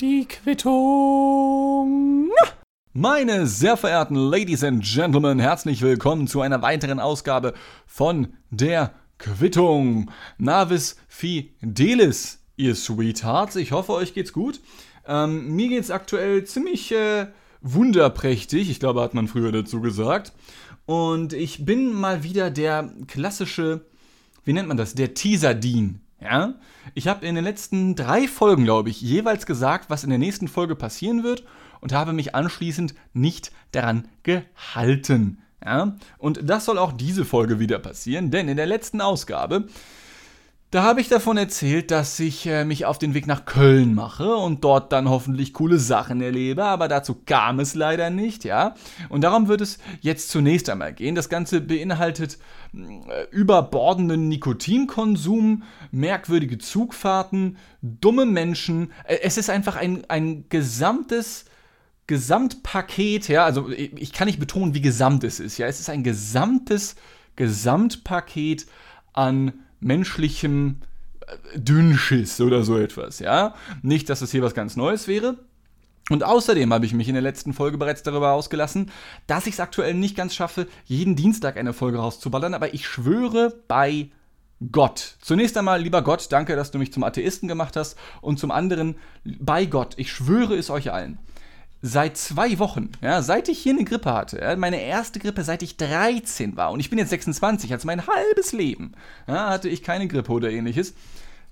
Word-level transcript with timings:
Die 0.00 0.26
Quittung. 0.26 2.30
Meine 2.94 3.46
sehr 3.46 3.76
verehrten 3.76 4.14
Ladies 4.14 4.64
and 4.64 4.82
Gentlemen, 4.82 5.38
herzlich 5.38 5.82
willkommen 5.82 6.26
zu 6.26 6.40
einer 6.40 6.62
weiteren 6.62 7.00
Ausgabe 7.00 7.52
von 7.86 8.28
der 8.48 8.94
Quittung. 9.18 10.10
Navis 10.38 10.96
Fidelis, 11.06 12.38
ihr 12.56 12.74
Sweethearts. 12.74 13.56
Ich 13.56 13.72
hoffe, 13.72 13.92
euch 13.92 14.14
geht's 14.14 14.32
gut. 14.32 14.62
Ähm, 15.06 15.54
mir 15.54 15.68
geht's 15.68 15.90
aktuell 15.90 16.44
ziemlich 16.44 16.90
äh, 16.92 17.26
wunderprächtig. 17.60 18.70
Ich 18.70 18.80
glaube, 18.80 19.02
hat 19.02 19.12
man 19.12 19.28
früher 19.28 19.52
dazu 19.52 19.82
gesagt. 19.82 20.32
Und 20.86 21.34
ich 21.34 21.66
bin 21.66 21.92
mal 21.92 22.22
wieder 22.22 22.50
der 22.50 22.90
klassische, 23.06 23.84
wie 24.44 24.54
nennt 24.54 24.68
man 24.68 24.78
das? 24.78 24.94
Der 24.94 25.12
Teaser-Dean. 25.12 26.00
Ja? 26.20 26.54
Ich 26.94 27.08
habe 27.08 27.26
in 27.26 27.34
den 27.34 27.44
letzten 27.44 27.94
drei 27.94 28.26
Folgen, 28.26 28.64
glaube 28.64 28.90
ich, 28.90 29.00
jeweils 29.00 29.46
gesagt, 29.46 29.90
was 29.90 30.04
in 30.04 30.10
der 30.10 30.18
nächsten 30.18 30.48
Folge 30.48 30.76
passieren 30.76 31.22
wird 31.22 31.44
und 31.80 31.92
habe 31.92 32.12
mich 32.12 32.34
anschließend 32.34 32.94
nicht 33.12 33.52
daran 33.72 34.08
gehalten. 34.22 35.42
Ja? 35.64 35.96
Und 36.18 36.48
das 36.48 36.64
soll 36.64 36.78
auch 36.78 36.92
diese 36.92 37.24
Folge 37.24 37.58
wieder 37.58 37.78
passieren, 37.78 38.30
denn 38.30 38.48
in 38.48 38.56
der 38.56 38.66
letzten 38.66 39.00
Ausgabe 39.00 39.68
da 40.70 40.82
habe 40.82 41.00
ich 41.00 41.08
davon 41.08 41.38
erzählt, 41.38 41.90
dass 41.90 42.20
ich 42.20 42.44
äh, 42.46 42.66
mich 42.66 42.84
auf 42.84 42.98
den 42.98 43.14
Weg 43.14 43.26
nach 43.26 43.46
Köln 43.46 43.94
mache 43.94 44.34
und 44.36 44.64
dort 44.64 44.92
dann 44.92 45.08
hoffentlich 45.08 45.54
coole 45.54 45.78
Sachen 45.78 46.20
erlebe, 46.20 46.62
aber 46.62 46.88
dazu 46.88 47.14
kam 47.14 47.58
es 47.58 47.74
leider 47.74 48.10
nicht, 48.10 48.44
ja. 48.44 48.74
Und 49.08 49.22
darum 49.22 49.48
wird 49.48 49.62
es 49.62 49.78
jetzt 50.02 50.28
zunächst 50.28 50.68
einmal 50.68 50.92
gehen. 50.92 51.14
Das 51.14 51.30
Ganze 51.30 51.62
beinhaltet 51.62 52.36
äh, 52.74 53.24
überbordenden 53.30 54.28
Nikotinkonsum, 54.28 55.62
merkwürdige 55.90 56.58
Zugfahrten, 56.58 57.56
dumme 57.80 58.26
Menschen. 58.26 58.92
Äh, 59.04 59.20
es 59.22 59.38
ist 59.38 59.48
einfach 59.48 59.76
ein, 59.76 60.04
ein 60.08 60.50
gesamtes 60.50 61.46
Gesamtpaket, 62.06 63.28
ja. 63.28 63.46
Also 63.46 63.70
ich, 63.70 63.96
ich 63.96 64.12
kann 64.12 64.26
nicht 64.26 64.38
betonen, 64.38 64.74
wie 64.74 64.82
gesamt 64.82 65.24
es 65.24 65.40
ist, 65.40 65.56
ja. 65.56 65.66
Es 65.66 65.80
ist 65.80 65.88
ein 65.88 66.04
gesamtes 66.04 66.94
Gesamtpaket 67.36 68.66
an 69.14 69.54
menschlichem 69.80 70.76
äh, 71.26 71.58
Dünnschiss 71.58 72.40
oder 72.40 72.62
so 72.62 72.76
etwas, 72.78 73.18
ja. 73.18 73.54
Nicht, 73.82 74.08
dass 74.10 74.22
es 74.22 74.30
hier 74.30 74.42
was 74.42 74.54
ganz 74.54 74.76
Neues 74.76 75.08
wäre. 75.08 75.38
Und 76.10 76.24
außerdem 76.24 76.72
habe 76.72 76.86
ich 76.86 76.94
mich 76.94 77.08
in 77.08 77.14
der 77.14 77.22
letzten 77.22 77.52
Folge 77.52 77.76
bereits 77.76 78.02
darüber 78.02 78.32
ausgelassen, 78.32 78.90
dass 79.26 79.46
ich 79.46 79.54
es 79.54 79.60
aktuell 79.60 79.94
nicht 79.94 80.16
ganz 80.16 80.34
schaffe, 80.34 80.66
jeden 80.86 81.16
Dienstag 81.16 81.58
eine 81.58 81.74
Folge 81.74 81.98
rauszuballern, 81.98 82.54
aber 82.54 82.72
ich 82.72 82.86
schwöre 82.86 83.54
bei 83.68 84.10
Gott. 84.72 85.16
Zunächst 85.20 85.56
einmal, 85.56 85.82
lieber 85.82 86.02
Gott, 86.02 86.26
danke, 86.30 86.56
dass 86.56 86.70
du 86.70 86.78
mich 86.78 86.92
zum 86.92 87.04
Atheisten 87.04 87.46
gemacht 87.46 87.76
hast. 87.76 87.96
Und 88.22 88.38
zum 88.40 88.50
anderen, 88.50 88.96
bei 89.24 89.66
Gott, 89.66 89.94
ich 89.98 90.10
schwöre 90.10 90.56
es 90.56 90.70
euch 90.70 90.90
allen 90.92 91.18
seit 91.80 92.16
zwei 92.16 92.58
Wochen, 92.58 92.90
ja, 93.00 93.22
seit 93.22 93.48
ich 93.48 93.58
hier 93.58 93.72
eine 93.72 93.84
Grippe 93.84 94.12
hatte, 94.12 94.40
ja, 94.40 94.56
meine 94.56 94.80
erste 94.80 95.20
Grippe, 95.20 95.44
seit 95.44 95.62
ich 95.62 95.76
13 95.76 96.56
war 96.56 96.72
und 96.72 96.80
ich 96.80 96.90
bin 96.90 96.98
jetzt 96.98 97.10
26, 97.10 97.72
also 97.72 97.86
mein 97.86 98.06
halbes 98.06 98.52
Leben, 98.52 98.92
ja, 99.26 99.50
hatte 99.50 99.68
ich 99.68 99.82
keine 99.82 100.08
Grippe 100.08 100.32
oder 100.32 100.50
ähnliches. 100.50 100.94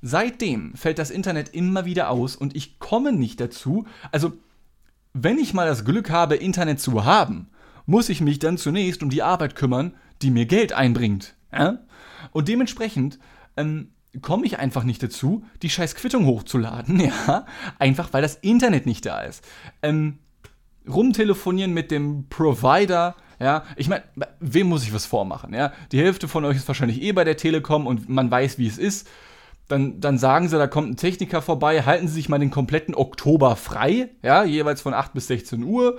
Seitdem 0.03 0.75
fällt 0.75 0.99
das 0.99 1.11
Internet 1.11 1.49
immer 1.51 1.85
wieder 1.85 2.11
aus 2.11 2.37
und 2.37 2.55
ich 2.55 2.79
komme 2.79 3.13
nicht 3.13 3.41
dazu. 3.41 3.87
Also, 4.13 4.33
wenn 5.15 5.39
ich 5.39 5.55
mal 5.55 5.67
das 5.67 5.85
Glück 5.85 6.11
habe, 6.11 6.37
Internet 6.37 6.81
zu 6.81 7.05
haben, 7.05 7.49
muss 7.87 8.09
ich 8.09 8.21
mich 8.21 8.39
dann 8.39 8.59
zunächst 8.59 9.03
um 9.03 9.11
die 9.11 9.23
Arbeit 9.23 9.57
kümmern, 9.57 9.95
die 10.23 10.31
mir 10.31 10.47
Geld 10.47 10.73
einbringt. 10.73 11.35
Ja? 11.53 11.79
Und 12.33 12.49
dementsprechend 12.49 13.19
ähm, 13.57 13.91
komme 14.23 14.47
ich 14.47 14.59
einfach 14.59 14.85
nicht 14.85 15.03
dazu, 15.03 15.45
die 15.63 15.71
scheiß 15.71 15.95
Quittung 15.95 16.27
hochzuladen, 16.27 17.01
ja, 17.27 17.47
einfach 17.79 18.13
weil 18.13 18.23
das 18.23 18.37
Internet 18.37 18.87
nicht 18.87 19.07
da 19.07 19.21
ist. 19.23 19.45
Ähm, 19.83 20.19
rumtelefonieren 20.89 21.73
mit 21.73 21.91
dem 21.91 22.29
Provider, 22.29 23.17
ja, 23.41 23.65
ich 23.77 23.89
meine, 23.89 24.05
wem 24.41 24.69
muss 24.69 24.85
ich 24.85 24.95
was 24.95 25.07
vormachen, 25.07 25.53
ja? 25.53 25.73
Die 25.93 25.99
Hälfte 25.99 26.29
von 26.29 26.45
euch 26.45 26.57
ist 26.57 26.69
wahrscheinlich 26.69 27.03
eh 27.03 27.13
bei 27.13 27.25
der 27.25 27.37
Telekom 27.37 27.87
und 27.87 28.09
man 28.09 28.31
weiß, 28.31 28.59
wie 28.59 28.67
es 28.67 28.79
ist. 28.79 29.09
Dann, 29.69 30.01
dann 30.01 30.17
sagen 30.17 30.49
sie, 30.49 30.59
da 30.59 30.69
kommt 30.69 30.91
ein 30.91 30.97
Techniker 30.97 31.43
vorbei, 31.43 31.83
halten 31.83 32.07
sie 32.07 32.15
sich 32.15 32.29
mal 32.29 32.39
den 32.39 32.53
kompletten 32.53 32.95
Oktober 32.95 33.57
frei, 33.57 34.11
ja, 34.23 34.45
jeweils 34.45 34.81
von 34.81 34.95
8 34.95 35.13
bis 35.13 35.27
16 35.27 35.65
Uhr. 35.65 35.99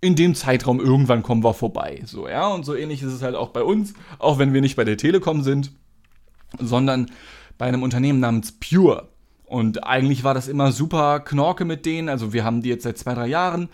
In 0.00 0.16
dem 0.16 0.34
Zeitraum 0.34 0.80
irgendwann 0.80 1.22
kommen 1.22 1.44
wir 1.44 1.54
vorbei, 1.54 2.02
so, 2.04 2.28
ja, 2.28 2.48
und 2.48 2.64
so 2.64 2.74
ähnlich 2.74 3.02
ist 3.02 3.12
es 3.12 3.22
halt 3.22 3.36
auch 3.36 3.50
bei 3.50 3.62
uns, 3.62 3.94
auch 4.18 4.38
wenn 4.38 4.52
wir 4.52 4.60
nicht 4.60 4.76
bei 4.76 4.84
der 4.84 4.98
Telekom 4.98 5.42
sind, 5.42 5.72
sondern 6.58 7.10
bei 7.58 7.66
einem 7.66 7.82
Unternehmen 7.82 8.20
namens 8.20 8.52
Pure. 8.52 9.08
Und 9.44 9.84
eigentlich 9.84 10.24
war 10.24 10.34
das 10.34 10.48
immer 10.48 10.72
super 10.72 11.20
Knorke 11.20 11.64
mit 11.64 11.86
denen. 11.86 12.08
Also 12.08 12.32
wir 12.32 12.44
haben 12.44 12.62
die 12.62 12.68
jetzt 12.68 12.84
seit 12.84 12.98
zwei, 12.98 13.14
drei 13.14 13.26
Jahren. 13.26 13.68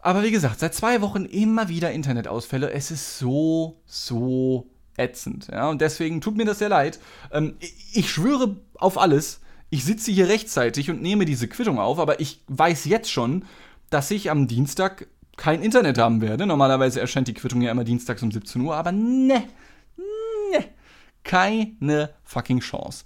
Aber 0.00 0.22
wie 0.22 0.30
gesagt, 0.30 0.60
seit 0.60 0.74
zwei 0.74 1.00
Wochen 1.00 1.24
immer 1.24 1.68
wieder 1.68 1.90
Internetausfälle. 1.90 2.70
Es 2.70 2.90
ist 2.90 3.18
so, 3.18 3.80
so 3.86 4.66
ätzend. 4.96 5.48
Ja? 5.50 5.68
Und 5.68 5.80
deswegen 5.80 6.20
tut 6.20 6.36
mir 6.36 6.44
das 6.44 6.58
sehr 6.58 6.68
leid. 6.68 6.98
Ähm, 7.32 7.54
ich 7.92 8.10
schwöre 8.10 8.56
auf 8.74 8.98
alles. 8.98 9.40
Ich 9.70 9.84
sitze 9.84 10.10
hier 10.10 10.28
rechtzeitig 10.28 10.90
und 10.90 11.02
nehme 11.02 11.24
diese 11.24 11.48
Quittung 11.48 11.78
auf, 11.78 11.98
aber 11.98 12.20
ich 12.20 12.42
weiß 12.48 12.86
jetzt 12.86 13.10
schon, 13.10 13.44
dass 13.90 14.10
ich 14.10 14.30
am 14.30 14.46
Dienstag 14.46 15.08
kein 15.36 15.62
Internet 15.62 15.98
haben 15.98 16.20
werde. 16.20 16.46
Normalerweise 16.46 17.00
erscheint 17.00 17.28
die 17.28 17.34
Quittung 17.34 17.62
ja 17.62 17.70
immer 17.70 17.84
dienstags 17.84 18.22
um 18.22 18.30
17 18.30 18.62
Uhr, 18.62 18.76
aber 18.76 18.92
ne, 18.92 19.26
ne, 19.28 19.44
keine 21.24 22.10
fucking 22.24 22.60
Chance. 22.60 23.04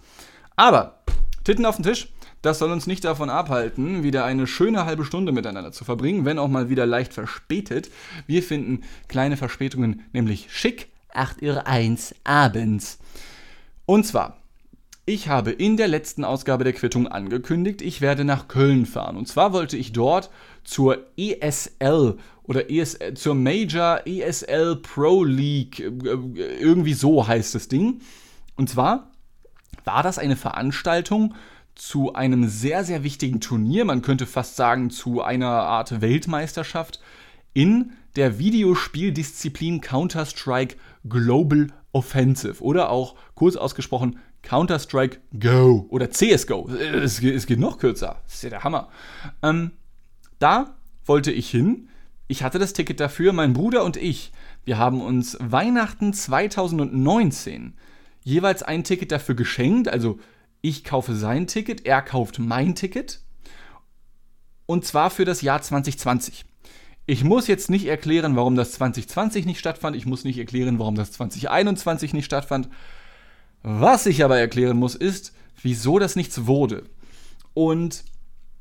Aber, 0.57 1.03
Titten 1.45 1.67
auf 1.67 1.77
den 1.77 1.85
Tisch. 1.85 2.09
Das 2.41 2.59
soll 2.59 2.73
uns 2.73 2.89
nicht 2.89 3.05
davon 3.05 3.31
abhalten, 3.31 4.03
wieder 4.03 4.25
eine 4.25 4.49
schöne 4.49 4.85
halbe 4.85 5.05
Stunde 5.05 5.31
miteinander 5.31 5.71
zu 5.71 5.85
verbringen, 5.85 6.25
wenn 6.25 6.41
auch 6.41 6.49
mal 6.49 6.69
wieder 6.69 6.87
leicht 6.87 7.15
verspätet. 7.15 7.89
Wir 8.27 8.43
finden 8.43 8.83
kleine 9.07 9.37
Verspätungen 9.37 10.03
nämlich 10.13 10.49
schick. 10.51 10.89
8.01 11.15 12.11
Uhr 12.11 12.17
abends. 12.25 12.99
Und 13.87 14.07
zwar, 14.07 14.39
ich 15.05 15.29
habe 15.29 15.51
in 15.53 15.77
der 15.77 15.89
letzten 15.89 16.25
Ausgabe 16.25 16.65
der 16.65 16.73
Quittung 16.73 17.07
angekündigt, 17.07 17.83
ich 17.83 18.01
werde 18.01 18.25
nach 18.25 18.49
Köln 18.49 18.87
fahren. 18.87 19.17
Und 19.17 19.29
zwar 19.29 19.53
wollte 19.53 19.77
ich 19.77 19.93
dort 19.93 20.31
zur 20.65 20.99
ESL 21.17 22.19
oder 22.45 22.71
ESL, 22.71 23.15
zur 23.15 23.35
Major 23.35 24.01
ESL 24.07 24.77
Pro 24.77 25.25
League, 25.25 25.81
äh, 25.81 26.61
irgendwie 26.61 26.95
so 26.95 27.27
heißt 27.27 27.55
das 27.55 27.69
Ding. 27.69 28.01
Und 28.57 28.69
zwar 28.69 29.11
war 29.85 30.03
das 30.03 30.19
eine 30.19 30.37
Veranstaltung 30.37 31.35
zu 31.75 32.15
einem 32.15 32.49
sehr, 32.49 32.85
sehr 32.85 33.03
wichtigen 33.03 33.41
Turnier, 33.41 33.85
man 33.85 34.03
könnte 34.03 34.27
fast 34.27 34.57
sagen 34.57 34.91
zu 34.91 35.23
einer 35.23 35.49
Art 35.49 36.01
Weltmeisterschaft 36.01 37.01
in 37.55 37.93
der 38.17 38.39
Videospieldisziplin 38.39 39.81
Counter-Strike 39.81 40.77
Global 41.09 41.69
Offensive 41.93 42.63
oder 42.63 42.91
auch 42.91 43.15
kurz 43.35 43.57
ausgesprochen 43.57 44.19
Counter-Strike 44.43 45.19
Go 45.39 45.87
oder 45.89 46.11
CSGO. 46.11 46.69
Es, 46.69 47.23
es, 47.23 47.47
geht 47.47 47.59
noch 47.59 47.79
kürzer. 47.79 48.21
Das 48.25 48.35
ist 48.35 48.43
ja 48.43 48.51
der 48.51 48.65
Hammer. 48.65 48.89
Ähm, 49.43 49.73
da 50.39 50.77
wollte 51.07 51.31
ich 51.31 51.49
hin. 51.51 51.89
Ich 52.33 52.43
hatte 52.43 52.59
das 52.59 52.73
Ticket 52.73 52.99
dafür. 52.99 53.35
Mein 53.35 53.53
Bruder 53.53 53.85
und 53.85 53.99
ich, 53.99 54.33
wir 54.65 54.79
haben 54.79 55.03
uns 55.03 55.37
Weihnachten 55.39 56.15
2019 56.15 57.75
jeweils 58.23 58.63
ein 58.63 58.85
Ticket 58.85 59.13
dafür 59.13 59.35
geschenkt. 59.35 59.89
Also 59.89 60.19
ich 60.63 60.83
kaufe 60.83 61.15
sein 61.15 61.47
Ticket, 61.47 61.85
er 61.85 62.01
kauft 62.01 62.39
mein 62.39 62.75
Ticket. 62.75 63.21
Und 64.65 64.87
zwar 64.87 65.11
für 65.11 65.27
das 65.27 65.43
Jahr 65.43 65.61
2020. 65.61 66.47
Ich 67.05 67.23
muss 67.23 67.49
jetzt 67.49 67.69
nicht 67.69 67.85
erklären, 67.85 68.35
warum 68.35 68.57
das 68.57 68.73
2020 68.73 69.45
nicht 69.45 69.59
stattfand. 69.59 69.95
Ich 69.95 70.07
muss 70.07 70.25
nicht 70.25 70.39
erklären, 70.39 70.79
warum 70.79 70.95
das 70.95 71.13
2021 71.13 72.15
nicht 72.15 72.25
stattfand. 72.25 72.71
Was 73.63 74.07
ich 74.07 74.25
aber 74.25 74.39
erklären 74.39 74.79
muss, 74.79 74.95
ist, 74.95 75.35
wieso 75.61 75.99
das 75.99 76.17
nichts 76.17 76.47
wurde. 76.47 76.85
Und 77.53 78.05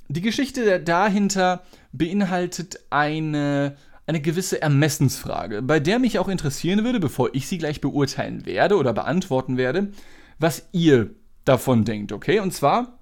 die 0.09 0.21
Geschichte 0.21 0.81
dahinter 0.81 1.63
beinhaltet 1.91 2.79
eine, 2.89 3.75
eine 4.05 4.21
gewisse 4.21 4.61
Ermessensfrage, 4.61 5.61
bei 5.61 5.79
der 5.79 5.99
mich 5.99 6.19
auch 6.19 6.27
interessieren 6.27 6.83
würde, 6.83 6.99
bevor 6.99 7.29
ich 7.33 7.47
sie 7.47 7.57
gleich 7.57 7.81
beurteilen 7.81 8.45
werde 8.45 8.77
oder 8.77 8.93
beantworten 8.93 9.57
werde, 9.57 9.91
was 10.39 10.67
ihr 10.71 11.11
davon 11.45 11.85
denkt, 11.85 12.11
okay? 12.11 12.39
Und 12.39 12.53
zwar 12.53 12.99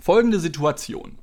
folgende 0.00 0.40
Situation. 0.40 1.18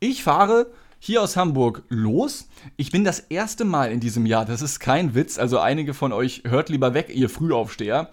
Ich 0.00 0.22
fahre 0.22 0.66
hier 0.98 1.22
aus 1.22 1.36
Hamburg 1.36 1.82
los. 1.88 2.48
Ich 2.76 2.92
bin 2.92 3.02
das 3.04 3.18
erste 3.18 3.64
Mal 3.64 3.90
in 3.90 4.00
diesem 4.00 4.24
Jahr, 4.24 4.44
das 4.44 4.62
ist 4.62 4.78
kein 4.78 5.14
Witz, 5.14 5.38
also 5.38 5.58
einige 5.58 5.94
von 5.94 6.12
euch 6.12 6.42
hört 6.46 6.68
lieber 6.68 6.94
weg, 6.94 7.10
ihr 7.12 7.28
Frühaufsteher. 7.28 8.10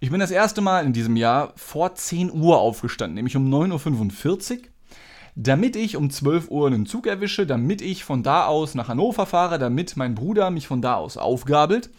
Ich 0.00 0.10
bin 0.10 0.18
das 0.18 0.30
erste 0.30 0.62
Mal 0.62 0.84
in 0.84 0.92
diesem 0.92 1.16
Jahr 1.16 1.52
vor 1.56 1.94
10 1.94 2.32
Uhr 2.32 2.58
aufgestanden, 2.58 3.14
nämlich 3.14 3.36
um 3.36 3.48
9.45 3.52 4.52
Uhr, 4.52 4.58
damit 5.34 5.76
ich 5.76 5.96
um 5.96 6.10
12 6.10 6.50
Uhr 6.50 6.66
einen 6.66 6.86
Zug 6.86 7.06
erwische, 7.06 7.46
damit 7.46 7.80
ich 7.80 8.04
von 8.04 8.22
da 8.22 8.46
aus 8.46 8.74
nach 8.74 8.88
Hannover 8.88 9.26
fahre, 9.26 9.58
damit 9.58 9.96
mein 9.96 10.14
Bruder 10.14 10.50
mich 10.50 10.66
von 10.66 10.82
da 10.82 10.94
aus 10.94 11.16
aufgabelt 11.16 11.90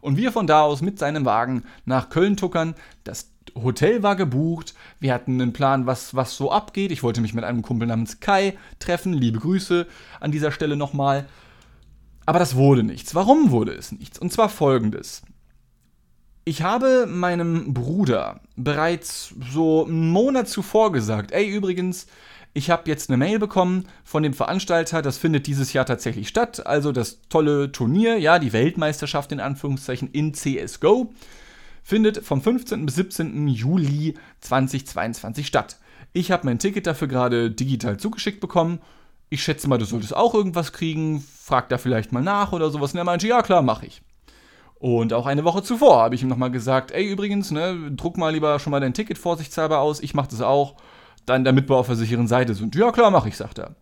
und 0.00 0.16
wir 0.16 0.32
von 0.32 0.46
da 0.46 0.62
aus 0.62 0.80
mit 0.80 0.98
seinem 0.98 1.24
Wagen 1.24 1.64
nach 1.84 2.08
Köln 2.08 2.36
tuckern, 2.36 2.74
das 3.04 3.30
Hotel 3.54 4.02
war 4.02 4.16
gebucht, 4.16 4.74
wir 4.98 5.12
hatten 5.12 5.40
einen 5.40 5.52
Plan, 5.52 5.86
was, 5.86 6.14
was 6.14 6.36
so 6.36 6.52
abgeht. 6.52 6.92
Ich 6.92 7.02
wollte 7.02 7.20
mich 7.20 7.34
mit 7.34 7.44
einem 7.44 7.62
Kumpel 7.62 7.88
namens 7.88 8.20
Kai 8.20 8.56
treffen. 8.78 9.12
Liebe 9.12 9.40
Grüße 9.40 9.86
an 10.20 10.30
dieser 10.30 10.52
Stelle 10.52 10.76
nochmal. 10.76 11.26
Aber 12.26 12.38
das 12.38 12.54
wurde 12.54 12.84
nichts. 12.84 13.14
Warum 13.14 13.50
wurde 13.50 13.72
es 13.72 13.92
nichts? 13.92 14.18
Und 14.18 14.32
zwar 14.32 14.48
folgendes. 14.48 15.22
Ich 16.44 16.62
habe 16.62 17.06
meinem 17.06 17.74
Bruder 17.74 18.40
bereits 18.56 19.34
so 19.52 19.84
einen 19.84 20.10
Monat 20.10 20.48
zuvor 20.48 20.92
gesagt, 20.92 21.32
ey 21.32 21.48
übrigens, 21.48 22.06
ich 22.52 22.70
habe 22.70 22.88
jetzt 22.90 23.10
eine 23.10 23.16
Mail 23.16 23.38
bekommen 23.38 23.86
von 24.04 24.22
dem 24.22 24.34
Veranstalter, 24.34 25.02
das 25.02 25.18
findet 25.18 25.46
dieses 25.46 25.72
Jahr 25.72 25.86
tatsächlich 25.86 26.28
statt, 26.28 26.66
also 26.66 26.92
das 26.92 27.20
tolle 27.28 27.70
Turnier, 27.70 28.18
ja, 28.18 28.38
die 28.38 28.52
Weltmeisterschaft 28.52 29.32
in 29.32 29.40
Anführungszeichen 29.40 30.10
in 30.10 30.34
CSGO, 30.34 31.12
findet 31.82 32.24
vom 32.24 32.42
15. 32.42 32.86
bis 32.86 32.96
17. 32.96 33.48
Juli 33.48 34.14
2022 34.40 35.46
statt. 35.46 35.78
Ich 36.12 36.32
habe 36.32 36.46
mein 36.46 36.58
Ticket 36.58 36.86
dafür 36.86 37.08
gerade 37.08 37.50
digital 37.50 37.96
zugeschickt 37.96 38.40
bekommen. 38.40 38.80
Ich 39.28 39.44
schätze 39.44 39.68
mal, 39.68 39.78
du 39.78 39.84
solltest 39.84 40.14
auch 40.14 40.34
irgendwas 40.34 40.72
kriegen. 40.72 41.20
Frag 41.20 41.68
da 41.68 41.78
vielleicht 41.78 42.10
mal 42.10 42.22
nach 42.22 42.52
oder 42.52 42.70
sowas. 42.70 42.92
Und 42.92 42.98
er 42.98 43.04
meinte, 43.04 43.28
ja 43.28 43.42
klar, 43.42 43.62
mache 43.62 43.86
ich. 43.86 44.02
Und 44.80 45.12
auch 45.12 45.26
eine 45.26 45.44
Woche 45.44 45.62
zuvor 45.62 46.02
habe 46.02 46.14
ich 46.14 46.22
ihm 46.22 46.28
nochmal 46.28 46.50
gesagt, 46.50 46.90
ey 46.90 47.06
übrigens, 47.06 47.50
ne, 47.50 47.92
druck 47.94 48.16
mal 48.16 48.32
lieber 48.32 48.58
schon 48.58 48.70
mal 48.70 48.80
dein 48.80 48.94
Ticket 48.94 49.18
vorsichtshalber 49.18 49.78
aus, 49.78 50.00
ich 50.00 50.14
mache 50.14 50.30
das 50.30 50.40
auch, 50.40 50.74
dann 51.26 51.44
damit 51.44 51.68
wir 51.68 51.76
auf 51.76 51.86
der 51.86 51.96
sicheren 51.96 52.26
Seite 52.26 52.54
sind. 52.54 52.74
Ja 52.74 52.92
klar, 52.92 53.10
mache 53.10 53.28
ich, 53.28 53.36
sagt 53.36 53.58
er. 53.58 53.74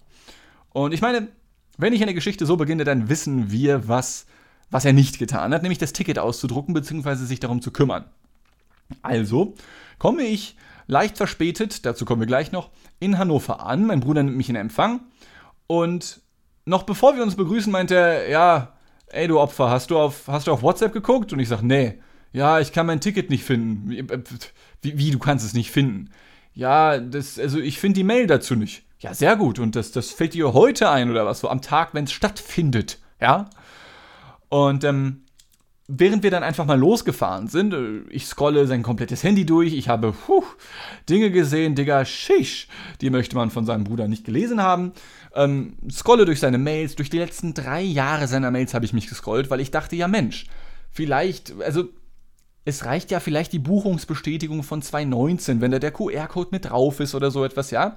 Und 0.71 0.93
ich 0.93 1.01
meine, 1.01 1.29
wenn 1.77 1.93
ich 1.93 2.03
eine 2.03 2.15
Geschichte 2.15 2.47
so 2.47 2.57
beginne, 2.57 2.85
dann 2.85 3.09
wissen 3.09 3.51
wir, 3.51 3.89
was, 3.89 4.27
was 4.71 4.85
er 4.85 4.93
nicht 4.93 5.19
getan 5.19 5.55
hat, 5.55 5.63
nämlich 5.63 5.79
das 5.79 5.93
Ticket 5.93 6.19
auszudrucken 6.19 6.75
bzw. 6.75 7.15
sich 7.15 7.41
darum 7.41 7.63
zu 7.63 7.71
kümmern. 7.71 8.05
Also 9.03 9.55
komme 9.99 10.23
ich 10.23 10.57
leicht 10.87 11.17
verspätet, 11.17 11.85
dazu 11.85 12.05
kommen 12.05 12.21
wir 12.21 12.27
gleich 12.27 12.53
noch, 12.53 12.71
in 12.99 13.19
Hannover 13.19 13.65
an. 13.65 13.87
Mein 13.87 14.01
Bruder 14.01 14.23
nimmt 14.23 14.37
mich 14.37 14.49
in 14.49 14.57
Empfang 14.57 15.01
und 15.67 16.21
noch 16.65 16.83
bevor 16.83 17.17
wir 17.17 17.23
uns 17.23 17.37
begrüßen, 17.37 17.73
meint 17.73 17.91
er, 17.91 18.29
ja, 18.29 18.75
ey 19.09 19.29
du 19.29 19.41
Opfer, 19.41 19.71
hast 19.71 19.91
du 19.91 19.99
auf, 19.99 20.29
hast 20.29 20.47
du 20.47 20.53
auf 20.53 20.63
WhatsApp 20.63 20.93
geguckt? 20.93 21.33
Und 21.33 21.39
ich 21.39 21.49
sage, 21.49 21.67
nee. 21.67 22.01
Ja, 22.33 22.61
ich 22.61 22.73
kann 22.73 22.87
mein 22.87 23.01
Ticket 23.01 23.31
nicht 23.31 23.45
finden. 23.45 23.89
Wie, 23.89 23.99
äh, 24.01 24.23
wie, 24.83 25.11
du 25.11 25.19
kannst 25.19 25.47
es 25.47 25.55
nicht 25.55 25.71
finden? 25.71 26.11
Ja, 26.59 26.99
das, 26.99 27.39
also 27.39 27.61
ich 27.61 27.79
finde 27.79 28.01
die 28.01 28.05
Mail 28.05 28.27
dazu 28.27 28.57
nicht. 28.57 28.83
Ja, 28.99 29.15
sehr 29.15 29.37
gut. 29.37 29.61
Und 29.61 29.77
das, 29.77 29.93
das 29.93 30.11
fällt 30.11 30.35
dir 30.35 30.55
heute 30.55 30.91
ein 30.91 31.09
oder 31.09 31.25
was? 31.25 31.39
So 31.39 31.49
am 31.49 31.63
Tag, 31.63 31.95
wenn 31.95 32.03
es 32.03 32.11
stattfindet. 32.11 32.99
Ja. 33.21 33.49
Und 34.49 34.83
ähm, 34.83 35.21
während 35.87 36.25
wir 36.25 36.33
dann 36.33 36.43
einfach 36.43 36.67
mal 36.67 36.77
losgefahren 36.77 37.47
sind, 37.47 37.75
äh, 37.75 38.01
ich 38.11 38.27
scrolle 38.27 38.67
sein 38.67 38.83
komplettes 38.83 39.23
Handy 39.23 39.47
durch, 39.47 39.73
ich 39.73 39.89
habe 39.89 40.11
puh, 40.11 40.43
Dinge 41.09 41.31
gesehen, 41.31 41.77
Digga, 41.77 42.05
shish, 42.05 42.67
die 43.03 43.11
möchte 43.11 43.37
man 43.37 43.53
von 43.53 43.65
seinem 43.65 43.85
Bruder 43.85 44.09
nicht 44.09 44.25
gelesen 44.25 44.61
haben. 44.61 44.95
Ähm, 45.37 45.77
scrolle 45.89 46.25
durch 46.25 46.41
seine 46.41 46.59
Mails, 46.59 46.97
durch 46.97 47.09
die 47.09 47.19
letzten 47.19 47.55
drei 47.55 47.83
Jahre 47.83 48.27
seiner 48.27 48.51
Mails 48.51 48.75
habe 48.75 48.85
ich 48.85 48.93
mich 48.93 49.07
gescrollt, 49.07 49.49
weil 49.49 49.61
ich 49.61 49.71
dachte, 49.71 49.95
ja 49.95 50.09
Mensch, 50.09 50.47
vielleicht, 50.91 51.55
also 51.61 51.89
es 52.69 52.85
reicht 52.85 53.11
ja 53.11 53.19
vielleicht 53.19 53.55
die 53.55 53.59
Buchungsbestätigung 53.59 54.63
von 54.63 54.83
2019, 54.83 55.63
wenn 55.63 55.71
da 55.71 55.79
der 55.79 55.91
QR-Code 55.91 56.51
mit 56.53 56.67
drauf 56.67 57.01
ist 57.01 57.15
oder 57.15 57.31
so 57.31 57.43
etwas, 57.43 57.71
ja. 57.71 57.97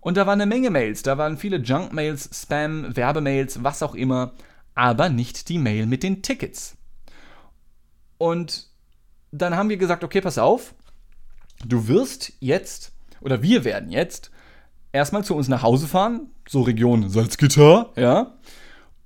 Und 0.00 0.16
da 0.16 0.26
waren 0.26 0.40
eine 0.40 0.48
Menge 0.48 0.70
Mails, 0.70 1.02
da 1.02 1.18
waren 1.18 1.36
viele 1.36 1.58
Junk-Mails, 1.58 2.30
Spam, 2.32 2.96
Werbemails, 2.96 3.62
was 3.62 3.82
auch 3.82 3.94
immer, 3.94 4.32
aber 4.74 5.10
nicht 5.10 5.50
die 5.50 5.58
Mail 5.58 5.84
mit 5.84 6.02
den 6.02 6.22
Tickets. 6.22 6.78
Und 8.16 8.68
dann 9.30 9.54
haben 9.54 9.68
wir 9.68 9.76
gesagt, 9.76 10.02
okay, 10.02 10.22
pass 10.22 10.38
auf, 10.38 10.74
du 11.66 11.86
wirst 11.86 12.32
jetzt, 12.40 12.92
oder 13.20 13.42
wir 13.42 13.64
werden 13.64 13.90
jetzt, 13.90 14.30
erstmal 14.90 15.22
zu 15.22 15.34
uns 15.34 15.48
nach 15.48 15.62
Hause 15.62 15.86
fahren, 15.86 16.30
so 16.48 16.62
Region 16.62 17.10
Salzgitter, 17.10 17.92
ja, 17.94 18.38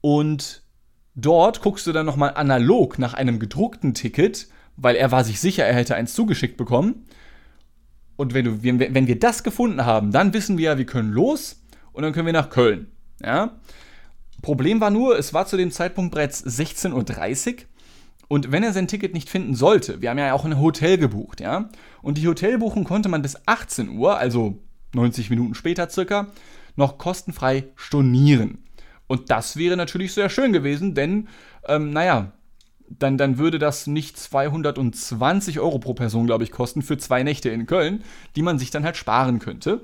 und 0.00 0.62
dort 1.16 1.60
guckst 1.60 1.88
du 1.88 1.93
dann 1.93 2.06
nochmal 2.06 2.34
analog 2.37 3.00
nach 3.00 3.14
einem 3.14 3.40
gedruckten 3.40 3.94
Ticket, 3.94 4.46
weil 4.76 4.96
er 4.96 5.10
war 5.10 5.24
sich 5.24 5.40
sicher, 5.40 5.64
er 5.64 5.74
hätte 5.74 5.94
eins 5.94 6.14
zugeschickt 6.14 6.56
bekommen. 6.56 7.06
Und 8.16 8.34
wenn, 8.34 8.44
du, 8.44 8.62
wenn 8.62 9.06
wir 9.06 9.19
das 9.19 9.42
gefunden 9.42 9.84
haben, 9.84 10.12
dann 10.12 10.32
wissen 10.32 10.58
wir 10.58 10.64
ja, 10.72 10.78
wir 10.78 10.86
können 10.86 11.12
los 11.12 11.62
und 11.92 12.02
dann 12.02 12.12
können 12.12 12.26
wir 12.26 12.32
nach 12.32 12.50
Köln. 12.50 12.88
Ja? 13.22 13.58
Problem 14.42 14.80
war 14.80 14.90
nur, 14.90 15.19
es 15.19 15.32
war 15.34 15.46
zu 15.46 15.56
dem 15.56 15.70
Zeitpunkt 15.70 16.14
bereits 16.14 16.44
16.30 16.44 16.92
Uhr 16.92 17.56
und 18.32 18.50
wenn 18.50 18.62
er 18.62 18.72
sein 18.72 18.88
Ticket 18.88 19.14
nicht 19.14 19.28
finden 19.28 19.54
sollte, 19.54 20.00
wir 20.00 20.10
haben 20.10 20.19
ja 20.19 20.32
auch 20.32 20.44
ein 20.44 20.58
Hotel 20.58 20.96
gebucht, 20.96 21.40
ja, 21.40 21.69
und 22.00 22.16
die 22.16 22.26
Hotelbuchung 22.26 22.84
konnte 22.84 23.08
man 23.08 23.20
bis 23.22 23.36
18 23.46 23.90
Uhr, 23.90 24.16
also 24.16 24.58
90 24.94 25.28
Minuten 25.28 25.54
später 25.54 25.90
circa, 25.90 26.28
noch 26.74 26.96
kostenfrei 26.96 27.64
stornieren. 27.76 28.64
Und 29.06 29.30
das 29.30 29.58
wäre 29.58 29.76
natürlich 29.76 30.14
sehr 30.14 30.30
schön 30.30 30.54
gewesen, 30.54 30.94
denn, 30.94 31.28
ähm, 31.69 31.90
naja, 31.90 32.32
dann, 32.99 33.19
dann 33.19 33.39
würde 33.39 33.59
das 33.59 33.87
nicht 33.87 34.19
220 34.19 35.61
Euro 35.61 35.79
pro 35.79 35.94
Person, 35.94 36.27
glaube 36.27 36.44
ich, 36.44 36.50
kosten 36.50 36.83
für 36.83 36.99
zwei 36.99 37.23
Nächte 37.23 37.49
in 37.49 37.67
Köln, 37.67 38.03
die 38.37 38.43
man 38.43 38.59
sich 38.59 38.71
dann 38.71 38.85
halt 38.85 38.97
sparen 38.97 39.39
könnte. 39.39 39.83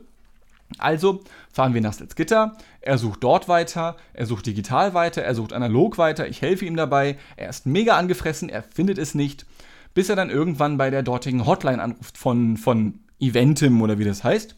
Also 0.77 1.23
fahren 1.51 1.73
wir 1.73 1.81
nach 1.81 1.95
Salzgitter, 1.95 2.57
er 2.83 2.99
sucht 2.99 3.25
dort 3.25 3.49
weiter, 3.49 3.97
er 4.13 4.27
sucht 4.27 4.47
digital 4.47 4.93
weiter, 4.93 5.23
er 5.23 5.35
sucht 5.35 5.55
analog 5.55 5.97
weiter, 5.97 6.29
ich 6.29 6.43
helfe 6.43 6.67
ihm 6.67 6.77
dabei, 6.77 7.17
er 7.37 7.49
ist 7.49 7.65
mega 7.65 7.97
angefressen, 7.97 8.51
er 8.51 8.63
findet 8.63 8.99
es 8.99 9.15
nicht, 9.15 9.47
bis 9.95 10.11
er 10.11 10.17
dann 10.17 10.29
irgendwann 10.29 10.77
bei 10.77 10.91
der 10.91 11.03
dortigen 11.03 11.47
Hotline 11.47 11.83
anruft 11.83 12.19
von, 12.19 12.59
von 12.59 13.01
Eventim 13.19 13.81
oder 13.81 13.99
wie 13.99 14.05
das 14.05 14.25
heißt. 14.25 14.57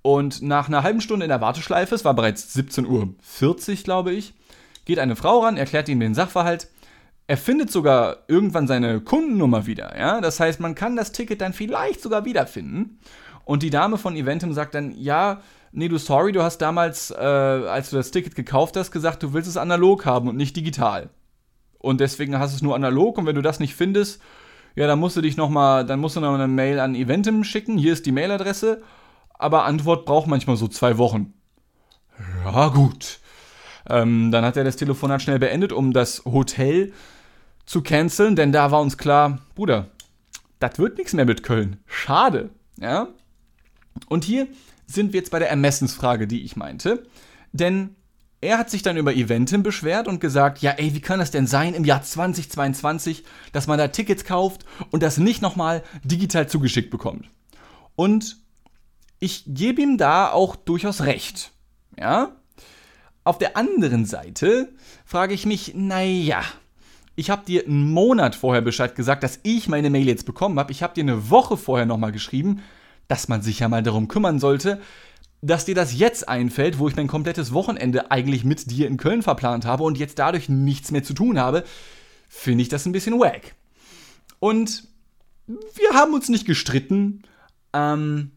Und 0.00 0.42
nach 0.42 0.68
einer 0.68 0.82
halben 0.82 1.00
Stunde 1.00 1.24
in 1.24 1.30
der 1.30 1.40
Warteschleife, 1.40 1.94
es 1.94 2.04
war 2.04 2.14
bereits 2.14 2.54
17.40 2.56 2.88
Uhr, 2.88 3.76
glaube 3.84 4.12
ich, 4.12 4.34
geht 4.84 4.98
eine 4.98 5.16
Frau 5.16 5.40
ran, 5.40 5.56
erklärt 5.56 5.88
ihm 5.88 6.00
den 6.00 6.14
Sachverhalt. 6.14 6.68
Er 7.26 7.36
findet 7.38 7.70
sogar 7.70 8.18
irgendwann 8.28 8.66
seine 8.66 9.00
Kundennummer 9.00 9.66
wieder, 9.66 9.98
ja. 9.98 10.20
Das 10.20 10.40
heißt, 10.40 10.60
man 10.60 10.74
kann 10.74 10.96
das 10.96 11.12
Ticket 11.12 11.40
dann 11.40 11.52
vielleicht 11.52 12.02
sogar 12.02 12.24
wiederfinden. 12.24 12.98
Und 13.44 13.62
die 13.62 13.70
Dame 13.70 13.98
von 13.98 14.16
Eventim 14.16 14.52
sagt 14.52 14.74
dann, 14.74 14.92
ja, 14.92 15.40
nee, 15.72 15.88
du 15.88 15.98
sorry, 15.98 16.32
du 16.32 16.42
hast 16.42 16.58
damals, 16.58 17.10
äh, 17.10 17.14
als 17.14 17.90
du 17.90 17.96
das 17.96 18.10
Ticket 18.10 18.34
gekauft 18.34 18.76
hast, 18.76 18.90
gesagt, 18.90 19.22
du 19.22 19.32
willst 19.32 19.48
es 19.48 19.56
analog 19.56 20.06
haben 20.06 20.28
und 20.28 20.36
nicht 20.36 20.56
digital. 20.56 21.10
Und 21.78 22.00
deswegen 22.00 22.38
hast 22.38 22.52
du 22.52 22.56
es 22.56 22.62
nur 22.62 22.74
analog 22.74 23.18
und 23.18 23.26
wenn 23.26 23.36
du 23.36 23.42
das 23.42 23.60
nicht 23.60 23.74
findest, 23.74 24.20
ja, 24.74 24.86
dann 24.86 24.98
musst 24.98 25.16
du 25.16 25.20
dich 25.20 25.36
noch 25.36 25.50
mal, 25.50 25.84
dann 25.84 26.00
musst 26.00 26.16
du 26.16 26.20
noch 26.20 26.34
eine 26.34 26.48
Mail 26.48 26.80
an 26.80 26.94
Eventim 26.94 27.44
schicken. 27.44 27.78
Hier 27.78 27.92
ist 27.92 28.06
die 28.06 28.12
Mailadresse, 28.12 28.82
aber 29.34 29.64
Antwort 29.64 30.04
braucht 30.04 30.26
manchmal 30.26 30.56
so 30.56 30.66
zwei 30.68 30.98
Wochen. 30.98 31.34
Ja, 32.44 32.68
gut. 32.68 33.20
Ähm, 33.88 34.30
dann 34.30 34.44
hat 34.44 34.56
er 34.56 34.64
das 34.64 34.76
Telefonat 34.76 35.22
schnell 35.22 35.38
beendet, 35.38 35.72
um 35.72 35.92
das 35.92 36.24
Hotel 36.24 36.92
zu 37.66 37.82
canceln, 37.82 38.36
denn 38.36 38.52
da 38.52 38.70
war 38.70 38.80
uns 38.80 38.98
klar, 38.98 39.40
Bruder, 39.54 39.88
das 40.58 40.78
wird 40.78 40.98
nichts 40.98 41.12
mehr 41.12 41.24
mit 41.24 41.42
Köln. 41.42 41.78
Schade. 41.86 42.50
Ja? 42.78 43.08
Und 44.08 44.24
hier 44.24 44.48
sind 44.86 45.12
wir 45.12 45.20
jetzt 45.20 45.30
bei 45.30 45.38
der 45.38 45.50
Ermessensfrage, 45.50 46.26
die 46.26 46.44
ich 46.44 46.56
meinte. 46.56 47.06
Denn 47.52 47.96
er 48.40 48.58
hat 48.58 48.70
sich 48.70 48.82
dann 48.82 48.96
über 48.96 49.14
Eventim 49.14 49.62
beschwert 49.62 50.06
und 50.06 50.20
gesagt, 50.20 50.58
ja 50.58 50.72
ey, 50.72 50.94
wie 50.94 51.00
kann 51.00 51.18
das 51.18 51.30
denn 51.30 51.46
sein 51.46 51.74
im 51.74 51.84
Jahr 51.84 52.02
2022, 52.02 53.24
dass 53.52 53.66
man 53.66 53.78
da 53.78 53.88
Tickets 53.88 54.24
kauft 54.24 54.66
und 54.90 55.02
das 55.02 55.16
nicht 55.16 55.40
nochmal 55.40 55.82
digital 56.02 56.48
zugeschickt 56.48 56.90
bekommt. 56.90 57.30
Und 57.96 58.36
ich 59.18 59.44
gebe 59.46 59.80
ihm 59.80 59.96
da 59.96 60.30
auch 60.30 60.56
durchaus 60.56 61.02
recht. 61.02 61.52
Ja? 61.98 62.36
Auf 63.22 63.38
der 63.38 63.56
anderen 63.56 64.04
Seite 64.04 64.74
frage 65.06 65.32
ich 65.32 65.46
mich, 65.46 65.72
naja, 65.74 66.42
ich 67.16 67.30
habe 67.30 67.44
dir 67.44 67.64
einen 67.64 67.90
Monat 67.90 68.34
vorher 68.34 68.62
Bescheid 68.62 68.94
gesagt, 68.94 69.22
dass 69.22 69.40
ich 69.42 69.68
meine 69.68 69.90
Mail 69.90 70.06
jetzt 70.06 70.26
bekommen 70.26 70.58
habe. 70.58 70.72
Ich 70.72 70.82
habe 70.82 70.94
dir 70.94 71.02
eine 71.02 71.30
Woche 71.30 71.56
vorher 71.56 71.86
nochmal 71.86 72.12
geschrieben, 72.12 72.62
dass 73.08 73.28
man 73.28 73.42
sich 73.42 73.60
ja 73.60 73.68
mal 73.68 73.82
darum 73.82 74.08
kümmern 74.08 74.38
sollte, 74.38 74.80
dass 75.42 75.66
dir 75.66 75.74
das 75.74 75.96
jetzt 75.96 76.28
einfällt, 76.28 76.78
wo 76.78 76.88
ich 76.88 76.96
mein 76.96 77.06
komplettes 77.06 77.52
Wochenende 77.52 78.10
eigentlich 78.10 78.44
mit 78.44 78.70
dir 78.70 78.88
in 78.88 78.96
Köln 78.96 79.22
verplant 79.22 79.66
habe 79.66 79.84
und 79.84 79.98
jetzt 79.98 80.18
dadurch 80.18 80.48
nichts 80.48 80.90
mehr 80.90 81.04
zu 81.04 81.12
tun 81.12 81.38
habe, 81.38 81.64
finde 82.28 82.62
ich 82.62 82.68
das 82.68 82.86
ein 82.86 82.92
bisschen 82.92 83.18
wack. 83.20 83.54
Und 84.40 84.88
wir 85.46 85.90
haben 85.92 86.14
uns 86.14 86.28
nicht 86.30 86.46
gestritten, 86.46 87.22
ähm, 87.74 88.30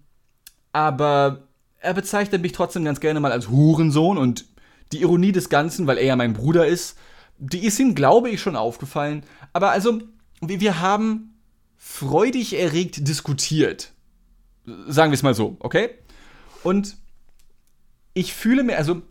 aber 0.74 1.48
er 1.80 1.94
bezeichnet 1.94 2.42
mich 2.42 2.52
trotzdem 2.52 2.84
ganz 2.84 3.00
gerne 3.00 3.22
mal 3.22 3.32
als 3.32 3.50
Hurensohn 3.50 4.18
und 4.18 4.46
die 4.92 5.02
Ironie 5.02 5.32
des 5.32 5.50
Ganzen, 5.50 5.88
weil 5.88 5.98
er 5.98 6.06
ja 6.06 6.16
mein 6.16 6.34
Bruder 6.34 6.68
ist, 6.68 6.98
die 7.38 7.66
ist 7.66 7.80
ihm, 7.80 7.96
glaube 7.96 8.30
ich, 8.30 8.42
schon 8.42 8.56
aufgefallen. 8.56 9.24
Aber 9.54 9.72
also, 9.72 10.02
wir 10.42 10.80
haben 10.82 11.36
freudig 11.78 12.58
erregt 12.60 13.08
diskutiert. 13.08 13.94
Sagen 14.88 15.12
wir 15.12 15.16
es 15.16 15.24
mal 15.24 15.34
so, 15.34 15.58
okay? 15.60 15.90
Und 16.64 16.98
ich 18.14 18.34
fühle 18.34 18.64
mir, 18.64 18.78
also, 18.78 19.02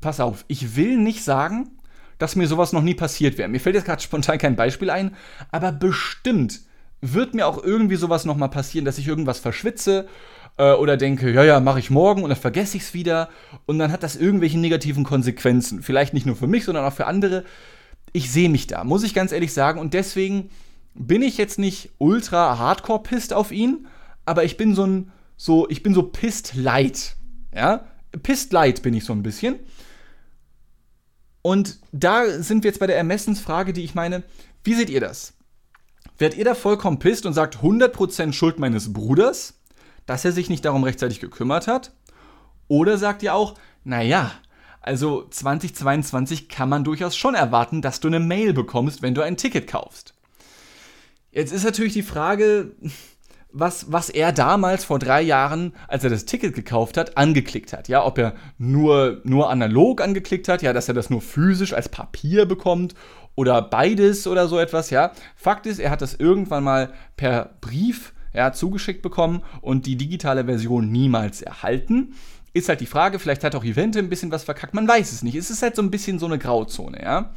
pass 0.00 0.20
auf, 0.20 0.44
ich 0.48 0.76
will 0.76 0.96
nicht 0.96 1.22
sagen, 1.22 1.70
dass 2.18 2.36
mir 2.36 2.48
sowas 2.48 2.72
noch 2.72 2.82
nie 2.82 2.94
passiert 2.94 3.38
wäre. 3.38 3.48
Mir 3.48 3.60
fällt 3.60 3.74
jetzt 3.74 3.84
gerade 3.84 4.02
spontan 4.02 4.38
kein 4.38 4.56
Beispiel 4.56 4.90
ein, 4.90 5.16
aber 5.50 5.72
bestimmt 5.72 6.60
wird 7.00 7.34
mir 7.34 7.46
auch 7.46 7.62
irgendwie 7.62 7.96
sowas 7.96 8.24
nochmal 8.24 8.48
passieren, 8.48 8.84
dass 8.84 8.98
ich 8.98 9.06
irgendwas 9.06 9.38
verschwitze 9.38 10.08
äh, 10.56 10.72
oder 10.72 10.96
denke, 10.96 11.32
ja, 11.32 11.44
ja, 11.44 11.60
mache 11.60 11.78
ich 11.78 11.90
morgen 11.90 12.22
und 12.22 12.30
dann 12.30 12.38
vergesse 12.38 12.76
ich 12.76 12.84
es 12.84 12.94
wieder 12.94 13.28
und 13.66 13.78
dann 13.78 13.92
hat 13.92 14.02
das 14.02 14.16
irgendwelche 14.16 14.58
negativen 14.58 15.04
Konsequenzen. 15.04 15.82
Vielleicht 15.82 16.14
nicht 16.14 16.26
nur 16.26 16.36
für 16.36 16.46
mich, 16.46 16.64
sondern 16.64 16.84
auch 16.84 16.92
für 16.92 17.06
andere. 17.06 17.44
Ich 18.12 18.30
sehe 18.30 18.48
mich 18.48 18.66
da, 18.66 18.84
muss 18.84 19.02
ich 19.02 19.14
ganz 19.14 19.32
ehrlich 19.32 19.52
sagen. 19.52 19.80
Und 19.80 19.94
deswegen 19.94 20.50
bin 20.94 21.22
ich 21.22 21.38
jetzt 21.38 21.58
nicht 21.58 21.90
ultra 21.98 22.58
hardcore 22.58 23.02
pisst 23.02 23.32
auf 23.32 23.50
ihn, 23.50 23.86
aber 24.24 24.44
ich 24.44 24.56
bin 24.56 24.74
so 24.74 24.86
ein, 24.86 25.12
so, 25.36 25.68
ich 25.68 25.82
bin 25.82 25.94
so 25.94 26.04
pisst 26.04 26.54
light. 26.54 27.16
Ja? 27.54 27.86
Pisst 28.22 28.52
light 28.52 28.82
bin 28.82 28.94
ich 28.94 29.04
so 29.04 29.12
ein 29.12 29.22
bisschen. 29.22 29.56
Und 31.42 31.78
da 31.92 32.26
sind 32.40 32.62
wir 32.62 32.70
jetzt 32.70 32.80
bei 32.80 32.86
der 32.86 32.96
Ermessensfrage, 32.96 33.72
die 33.72 33.84
ich 33.84 33.94
meine, 33.94 34.22
wie 34.62 34.74
seht 34.74 34.88
ihr 34.88 35.00
das? 35.00 35.34
Werdet 36.16 36.38
ihr 36.38 36.44
da 36.44 36.54
vollkommen 36.54 37.00
pisst 37.00 37.26
und 37.26 37.34
sagt 37.34 37.56
100% 37.56 38.32
Schuld 38.32 38.58
meines 38.58 38.92
Bruders, 38.92 39.54
dass 40.06 40.24
er 40.24 40.32
sich 40.32 40.50
nicht 40.50 40.64
darum 40.64 40.84
rechtzeitig 40.84 41.20
gekümmert 41.20 41.66
hat? 41.66 41.92
Oder 42.68 42.98
sagt 42.98 43.22
ihr 43.22 43.34
auch, 43.34 43.54
naja, 43.84 44.30
also 44.80 45.26
2022 45.28 46.48
kann 46.48 46.68
man 46.68 46.84
durchaus 46.84 47.16
schon 47.16 47.34
erwarten, 47.34 47.82
dass 47.82 48.00
du 48.00 48.08
eine 48.08 48.20
Mail 48.20 48.52
bekommst, 48.52 49.02
wenn 49.02 49.14
du 49.14 49.22
ein 49.22 49.36
Ticket 49.36 49.66
kaufst. 49.66 50.14
Jetzt 51.30 51.52
ist 51.52 51.64
natürlich 51.64 51.94
die 51.94 52.02
Frage, 52.02 52.76
was, 53.50 53.90
was 53.92 54.10
er 54.10 54.32
damals 54.32 54.84
vor 54.84 54.98
drei 54.98 55.22
Jahren, 55.22 55.74
als 55.88 56.04
er 56.04 56.10
das 56.10 56.24
Ticket 56.24 56.54
gekauft 56.54 56.96
hat, 56.96 57.16
angeklickt 57.16 57.72
hat. 57.72 57.88
Ja, 57.88 58.04
ob 58.04 58.18
er 58.18 58.34
nur, 58.58 59.20
nur 59.24 59.50
analog 59.50 60.00
angeklickt 60.00 60.48
hat, 60.48 60.62
ja, 60.62 60.72
dass 60.72 60.88
er 60.88 60.94
das 60.94 61.10
nur 61.10 61.22
physisch 61.22 61.72
als 61.72 61.88
Papier 61.88 62.46
bekommt 62.46 62.94
oder 63.36 63.62
beides 63.62 64.26
oder 64.26 64.48
so 64.48 64.58
etwas, 64.58 64.90
ja. 64.90 65.12
Fakt 65.36 65.66
ist, 65.66 65.78
er 65.78 65.90
hat 65.90 66.02
das 66.02 66.14
irgendwann 66.14 66.64
mal 66.64 66.92
per 67.16 67.56
Brief 67.60 68.13
ja, 68.34 68.52
zugeschickt 68.52 69.00
bekommen 69.00 69.42
und 69.60 69.86
die 69.86 69.96
digitale 69.96 70.44
Version 70.44 70.90
niemals 70.90 71.40
erhalten. 71.40 72.14
Ist 72.52 72.68
halt 72.68 72.80
die 72.80 72.86
Frage, 72.86 73.18
vielleicht 73.18 73.44
hat 73.44 73.54
auch 73.54 73.64
Evente 73.64 73.98
ein 73.98 74.08
bisschen 74.08 74.30
was 74.30 74.44
verkackt, 74.44 74.74
man 74.74 74.86
weiß 74.86 75.12
es 75.12 75.22
nicht. 75.22 75.34
Es 75.34 75.50
ist 75.50 75.62
halt 75.62 75.76
so 75.76 75.82
ein 75.82 75.90
bisschen 75.90 76.18
so 76.18 76.26
eine 76.26 76.38
Grauzone, 76.38 77.02
ja. 77.02 77.32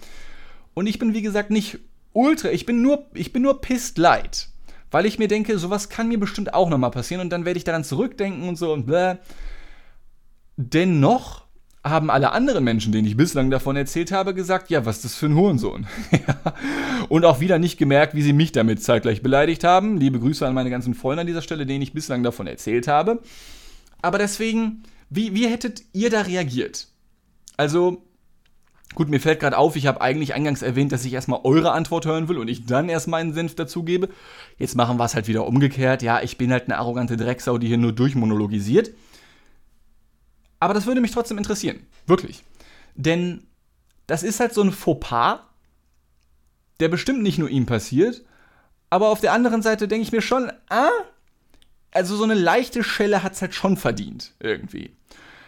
Und 0.73 0.87
ich 0.87 0.99
bin, 0.99 1.13
wie 1.13 1.21
gesagt, 1.21 1.49
nicht 1.49 1.79
ultra, 2.13 2.49
ich 2.49 2.65
bin 2.65 2.81
nur, 2.81 3.07
ich 3.13 3.33
bin 3.33 3.41
nur 3.41 3.61
pissed 3.61 3.97
light. 3.97 4.49
Weil 4.91 5.05
ich 5.05 5.19
mir 5.19 5.27
denke, 5.27 5.57
sowas 5.57 5.89
kann 5.89 6.07
mir 6.07 6.19
bestimmt 6.19 6.53
auch 6.53 6.69
nochmal 6.69 6.91
passieren 6.91 7.21
und 7.21 7.29
dann 7.29 7.45
werde 7.45 7.57
ich 7.57 7.63
daran 7.63 7.83
zurückdenken 7.83 8.47
und 8.47 8.57
so 8.57 8.71
und 8.71 8.85
bläh. 8.85 9.15
Dennoch 10.55 11.46
haben 11.89 12.09
alle 12.09 12.31
anderen 12.31 12.63
Menschen, 12.63 12.91
denen 12.91 13.07
ich 13.07 13.17
bislang 13.17 13.49
davon 13.49 13.75
erzählt 13.75 14.11
habe, 14.11 14.33
gesagt, 14.33 14.69
ja, 14.69 14.85
was 14.85 14.97
ist 14.97 15.05
das 15.05 15.15
für 15.15 15.27
ein 15.27 15.35
Hurensohn? 15.35 15.87
Und 17.09 17.25
auch 17.25 17.39
wieder 17.39 17.59
nicht 17.59 17.77
gemerkt, 17.77 18.15
wie 18.15 18.21
sie 18.21 18.33
mich 18.33 18.51
damit 18.51 18.83
zeitgleich 18.83 19.21
beleidigt 19.21 19.63
haben. 19.63 19.97
Liebe 19.97 20.19
Grüße 20.19 20.45
an 20.45 20.53
meine 20.53 20.69
ganzen 20.69 20.93
Freunde 20.93 21.21
an 21.21 21.27
dieser 21.27 21.41
Stelle, 21.41 21.65
denen 21.65 21.81
ich 21.81 21.93
bislang 21.93 22.23
davon 22.23 22.47
erzählt 22.47 22.87
habe. 22.87 23.21
Aber 24.01 24.17
deswegen, 24.17 24.83
wie, 25.09 25.33
wie 25.33 25.47
hättet 25.47 25.83
ihr 25.93 26.09
da 26.09 26.21
reagiert? 26.21 26.87
Also, 27.57 28.03
gut, 28.95 29.09
mir 29.09 29.19
fällt 29.19 29.39
gerade 29.39 29.57
auf, 29.57 29.75
ich 29.75 29.87
habe 29.87 30.01
eigentlich 30.01 30.33
eingangs 30.33 30.61
erwähnt, 30.61 30.91
dass 30.91 31.05
ich 31.05 31.13
erstmal 31.13 31.41
eure 31.43 31.71
Antwort 31.71 32.05
hören 32.05 32.27
will 32.29 32.37
und 32.37 32.47
ich 32.47 32.65
dann 32.65 32.89
erst 32.89 33.07
meinen 33.07 33.33
Senf 33.33 33.55
dazugebe. 33.55 34.09
Jetzt 34.57 34.75
machen 34.75 34.97
wir 34.97 35.05
es 35.05 35.15
halt 35.15 35.27
wieder 35.27 35.47
umgekehrt. 35.47 36.01
Ja, 36.01 36.21
ich 36.21 36.37
bin 36.37 36.51
halt 36.51 36.65
eine 36.65 36.77
arrogante 36.77 37.17
Drecksau, 37.17 37.57
die 37.57 37.67
hier 37.67 37.77
nur 37.77 37.93
durchmonologisiert. 37.93 38.91
Aber 40.59 40.73
das 40.73 40.85
würde 40.85 41.01
mich 41.01 41.11
trotzdem 41.11 41.37
interessieren. 41.37 41.85
Wirklich. 42.05 42.43
Denn 42.95 43.43
das 44.07 44.23
ist 44.23 44.39
halt 44.39 44.53
so 44.53 44.61
ein 44.61 44.71
Fauxpas, 44.71 45.39
der 46.79 46.89
bestimmt 46.89 47.21
nicht 47.23 47.37
nur 47.37 47.49
ihm 47.49 47.65
passiert. 47.65 48.23
Aber 48.89 49.09
auf 49.09 49.19
der 49.19 49.33
anderen 49.33 49.61
Seite 49.61 49.87
denke 49.87 50.03
ich 50.03 50.11
mir 50.11 50.21
schon, 50.21 50.51
ah, 50.69 50.89
also 51.91 52.15
so 52.15 52.23
eine 52.23 52.33
leichte 52.33 52.83
Schelle 52.83 53.23
hat 53.23 53.33
es 53.33 53.41
halt 53.41 53.53
schon 53.53 53.77
verdient, 53.77 54.33
irgendwie. 54.39 54.95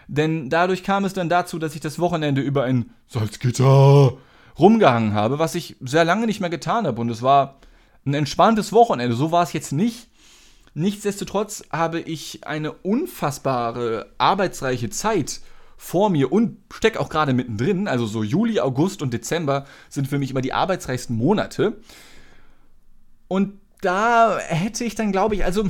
Denn 0.07 0.49
dadurch 0.49 0.83
kam 0.83 1.05
es 1.05 1.13
dann 1.13 1.29
dazu, 1.29 1.59
dass 1.59 1.75
ich 1.75 1.81
das 1.81 1.99
Wochenende 1.99 2.41
über 2.41 2.63
ein 2.63 2.91
Salzgitter 3.07 4.17
rumgehangen 4.57 5.13
habe, 5.13 5.39
was 5.39 5.55
ich 5.55 5.77
sehr 5.81 6.03
lange 6.03 6.25
nicht 6.25 6.41
mehr 6.41 6.49
getan 6.49 6.87
habe. 6.87 6.99
Und 6.99 7.09
es 7.09 7.21
war 7.21 7.59
ein 8.05 8.13
entspanntes 8.13 8.73
Wochenende. 8.73 9.15
So 9.15 9.31
war 9.31 9.43
es 9.43 9.53
jetzt 9.53 9.71
nicht. 9.71 10.07
Nichtsdestotrotz 10.73 11.63
habe 11.71 11.99
ich 11.99 12.45
eine 12.45 12.71
unfassbare 12.71 14.11
arbeitsreiche 14.17 14.89
Zeit 14.89 15.41
vor 15.77 16.09
mir 16.09 16.31
und 16.31 16.57
stecke 16.73 16.99
auch 16.99 17.09
gerade 17.09 17.33
mittendrin. 17.33 17.87
Also 17.87 18.05
so 18.05 18.23
Juli, 18.23 18.59
August 18.59 19.01
und 19.01 19.13
Dezember 19.13 19.65
sind 19.89 20.07
für 20.07 20.19
mich 20.19 20.31
immer 20.31 20.41
die 20.41 20.53
arbeitsreichsten 20.53 21.15
Monate. 21.15 21.77
Und 23.27 23.53
da 23.81 24.37
hätte 24.39 24.83
ich 24.83 24.95
dann, 24.95 25.11
glaube 25.11 25.35
ich, 25.35 25.45
also 25.45 25.65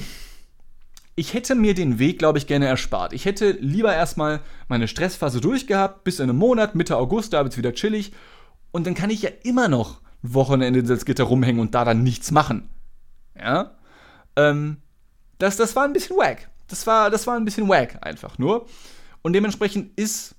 ich 1.16 1.34
hätte 1.34 1.54
mir 1.54 1.74
den 1.74 2.00
Weg, 2.00 2.18
glaube 2.18 2.38
ich, 2.38 2.48
gerne 2.48 2.66
erspart. 2.66 3.14
Ich 3.14 3.26
hätte 3.26 3.52
lieber 3.52 3.94
erstmal 3.94 4.40
meine 4.68 4.88
Stressphase 4.88 5.42
durchgehabt, 5.42 6.04
bis 6.04 6.20
in 6.20 6.30
einem 6.30 6.40
Monat, 6.40 6.76
Mitte 6.76 6.98
August, 6.98 7.34
da 7.34 7.44
wird 7.44 7.54
es 7.54 7.58
wieder 7.58 7.74
chillig. 7.74 8.14
Und 8.72 8.88
dann 8.88 8.96
kann 8.96 9.10
ich 9.10 9.22
ja 9.22 9.30
immer 9.44 9.68
noch 9.68 10.02
Wochenende 10.22 10.80
in 10.80 10.86
Salzgitter 10.86 11.26
rumhängen 11.26 11.62
und 11.62 11.76
da 11.76 11.86
dann 11.86 12.04
nichts 12.04 12.32
machen. 12.32 12.70
Ja? 13.38 13.76
Ähm, 14.36 14.78
das, 15.40 15.58
das 15.58 15.76
war 15.76 15.86
ein 15.86 15.94
bisschen 15.94 16.18
wack. 16.18 16.50
Das 16.68 16.86
war, 16.86 17.10
das 17.10 17.26
war 17.26 17.36
ein 17.36 17.46
bisschen 17.46 17.68
wack 17.68 17.98
einfach 18.06 18.38
nur. 18.38 18.68
Und 19.22 19.34
dementsprechend 19.34 19.98
ist 19.98 20.36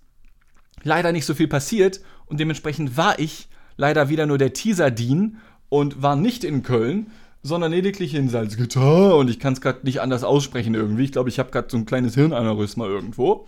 leider 0.82 1.12
nicht 1.12 1.26
so 1.26 1.34
viel 1.34 1.48
passiert 1.48 2.00
und 2.26 2.38
dementsprechend 2.38 2.96
war 2.96 3.18
ich 3.18 3.48
leider 3.76 4.08
wieder 4.08 4.26
nur 4.26 4.38
der 4.38 4.52
Teaser-Dean 4.52 5.38
und 5.68 6.02
war 6.02 6.16
nicht 6.16 6.44
in 6.44 6.62
Köln, 6.62 7.10
sondern 7.42 7.72
lediglich 7.72 8.14
in 8.14 8.28
Salzgitter 8.28 9.16
und 9.16 9.28
ich 9.28 9.40
kann 9.40 9.54
es 9.54 9.60
gerade 9.60 9.84
nicht 9.84 10.00
anders 10.00 10.24
aussprechen 10.24 10.74
irgendwie. 10.74 11.04
Ich 11.04 11.12
glaube, 11.12 11.30
ich 11.30 11.38
habe 11.38 11.50
gerade 11.50 11.68
so 11.70 11.76
ein 11.76 11.86
kleines 11.86 12.14
Hirnaneurysma 12.14 12.86
irgendwo. 12.86 13.46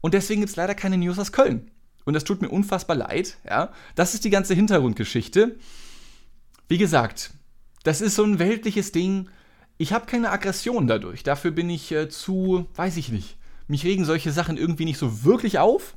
Und 0.00 0.12
deswegen 0.14 0.42
gibt 0.42 0.50
es 0.50 0.56
leider 0.56 0.74
keine 0.74 0.98
News 0.98 1.18
aus 1.18 1.32
Köln. 1.32 1.70
Und 2.04 2.12
das 2.12 2.24
tut 2.24 2.42
mir 2.42 2.50
unfassbar 2.50 2.96
leid, 2.96 3.38
ja. 3.48 3.72
Das 3.94 4.12
ist 4.12 4.24
die 4.24 4.30
ganze 4.30 4.54
Hintergrundgeschichte. 4.54 5.56
Wie 6.68 6.78
gesagt, 6.78 7.30
das 7.82 8.02
ist 8.02 8.14
so 8.14 8.24
ein 8.24 8.38
weltliches 8.38 8.92
Ding 8.92 9.30
ich 9.76 9.92
habe 9.92 10.06
keine 10.06 10.30
Aggression 10.30 10.86
dadurch. 10.86 11.22
Dafür 11.22 11.50
bin 11.50 11.68
ich 11.70 11.90
äh, 11.92 12.08
zu, 12.08 12.66
weiß 12.74 12.96
ich 12.96 13.10
nicht. 13.10 13.36
Mich 13.66 13.84
regen 13.84 14.04
solche 14.04 14.32
Sachen 14.32 14.56
irgendwie 14.56 14.84
nicht 14.84 14.98
so 14.98 15.24
wirklich 15.24 15.58
auf. 15.58 15.96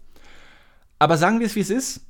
Aber 1.00 1.18
sagen 1.18 1.40
wir 1.40 1.48
es, 1.48 1.56
wie 1.56 1.62
es 1.62 1.70
ist. 1.70 2.02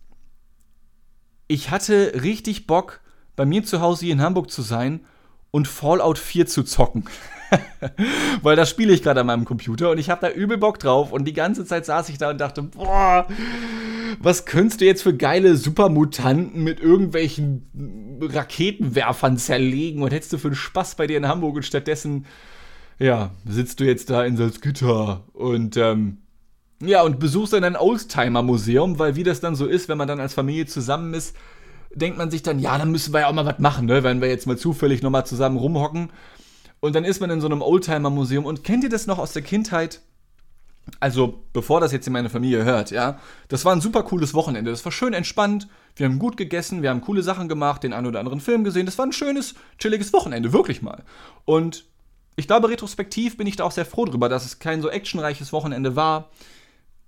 Ich 1.47 1.71
hatte 1.71 2.13
richtig 2.21 2.67
Bock, 2.67 3.01
bei 3.35 3.45
mir 3.45 3.63
zu 3.63 3.81
Hause 3.81 4.05
hier 4.05 4.13
in 4.13 4.21
Hamburg 4.21 4.51
zu 4.51 4.61
sein 4.61 5.05
und 5.51 5.67
Fallout 5.67 6.17
4 6.17 6.45
zu 6.45 6.63
zocken. 6.63 7.05
Weil 8.41 8.55
das 8.55 8.69
spiele 8.69 8.93
ich 8.93 9.03
gerade 9.03 9.21
an 9.21 9.27
meinem 9.27 9.45
Computer 9.45 9.91
und 9.91 9.97
ich 9.97 10.09
habe 10.09 10.21
da 10.21 10.33
übel 10.33 10.57
Bock 10.57 10.79
drauf. 10.79 11.11
Und 11.11 11.25
die 11.25 11.33
ganze 11.33 11.65
Zeit 11.65 11.85
saß 11.85 12.09
ich 12.09 12.17
da 12.17 12.29
und 12.29 12.39
dachte, 12.39 12.63
boah, 12.63 13.27
was 14.19 14.45
könntest 14.45 14.81
du 14.81 14.85
jetzt 14.85 15.03
für 15.03 15.15
geile 15.15 15.55
Supermutanten 15.55 16.63
mit 16.63 16.79
irgendwelchen 16.79 18.19
Raketenwerfern 18.21 19.37
zerlegen 19.37 20.01
und 20.01 20.11
hättest 20.11 20.33
du 20.33 20.37
für 20.37 20.47
einen 20.47 20.55
Spaß 20.55 20.95
bei 20.95 21.07
dir 21.07 21.17
in 21.17 21.27
Hamburg 21.27 21.55
und 21.55 21.63
stattdessen, 21.63 22.25
ja, 22.99 23.31
sitzt 23.47 23.79
du 23.79 23.85
jetzt 23.85 24.09
da 24.09 24.23
in 24.23 24.37
Salzgitter 24.37 25.23
und, 25.33 25.77
ähm, 25.77 26.17
ja, 26.81 27.01
und 27.03 27.19
besuchst 27.19 27.53
dann 27.53 27.63
ein 27.63 27.75
Oldtimer-Museum, 27.75 28.99
weil 28.99 29.15
wie 29.15 29.23
das 29.23 29.39
dann 29.39 29.55
so 29.55 29.65
ist, 29.65 29.89
wenn 29.89 29.97
man 29.97 30.07
dann 30.07 30.19
als 30.19 30.33
Familie 30.33 30.65
zusammen 30.65 31.13
ist, 31.13 31.35
denkt 31.93 32.17
man 32.17 32.31
sich 32.31 32.43
dann, 32.43 32.59
ja, 32.59 32.77
dann 32.77 32.91
müssen 32.91 33.13
wir 33.13 33.21
ja 33.21 33.27
auch 33.27 33.33
mal 33.33 33.45
was 33.45 33.59
machen, 33.59 33.85
ne, 33.85 34.03
wenn 34.03 34.21
wir 34.21 34.29
jetzt 34.29 34.47
mal 34.47 34.57
zufällig 34.57 35.01
nochmal 35.01 35.25
zusammen 35.25 35.57
rumhocken. 35.57 36.11
Und 36.79 36.95
dann 36.95 37.05
ist 37.05 37.19
man 37.19 37.29
in 37.31 37.41
so 37.41 37.47
einem 37.47 37.61
Oldtimer-Museum. 37.61 38.45
Und 38.45 38.63
kennt 38.63 38.83
ihr 38.83 38.89
das 38.89 39.07
noch 39.07 39.17
aus 39.17 39.33
der 39.33 39.41
Kindheit? 39.41 40.01
Also, 40.99 41.43
bevor 41.53 41.79
das 41.79 41.91
jetzt 41.91 42.07
in 42.07 42.13
meine 42.13 42.29
Familie 42.29 42.63
hört, 42.63 42.91
ja, 42.91 43.19
das 43.49 43.65
war 43.65 43.73
ein 43.73 43.81
super 43.81 44.03
cooles 44.03 44.33
Wochenende. 44.33 44.71
Das 44.71 44.85
war 44.85 44.91
schön 44.91 45.13
entspannt. 45.13 45.67
Wir 45.95 46.07
haben 46.07 46.19
gut 46.19 46.37
gegessen, 46.37 46.81
wir 46.81 46.89
haben 46.89 47.01
coole 47.01 47.23
Sachen 47.23 47.47
gemacht, 47.47 47.83
den 47.83 47.93
einen 47.93 48.07
oder 48.07 48.19
anderen 48.19 48.39
Film 48.39 48.63
gesehen. 48.63 48.85
Das 48.85 48.97
war 48.97 49.05
ein 49.05 49.13
schönes, 49.13 49.55
chilliges 49.77 50.13
Wochenende, 50.13 50.53
wirklich 50.53 50.81
mal. 50.81 51.03
Und 51.45 51.85
ich 52.35 52.47
glaube, 52.47 52.69
retrospektiv 52.69 53.37
bin 53.37 53.47
ich 53.47 53.55
da 53.55 53.63
auch 53.63 53.71
sehr 53.71 53.85
froh 53.85 54.05
drüber, 54.05 54.29
dass 54.29 54.45
es 54.45 54.59
kein 54.59 54.81
so 54.81 54.89
actionreiches 54.89 55.51
Wochenende 55.51 55.95
war, 55.95 56.29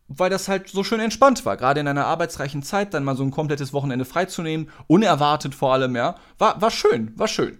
weil 0.07 0.29
das 0.29 0.47
halt 0.47 0.69
so 0.69 0.83
schön 0.83 0.99
entspannt 0.99 1.45
war. 1.45 1.55
Gerade 1.55 1.79
in 1.79 1.87
einer 1.87 2.07
arbeitsreichen 2.07 2.63
Zeit 2.63 2.93
dann 2.93 3.03
mal 3.03 3.15
so 3.15 3.23
ein 3.23 3.31
komplettes 3.31 3.71
Wochenende 3.71 4.05
freizunehmen, 4.05 4.69
unerwartet 4.87 5.53
vor 5.53 5.73
allem, 5.73 5.95
ja, 5.95 6.15
war, 6.39 6.61
war 6.61 6.71
schön, 6.71 7.13
war 7.15 7.27
schön. 7.27 7.59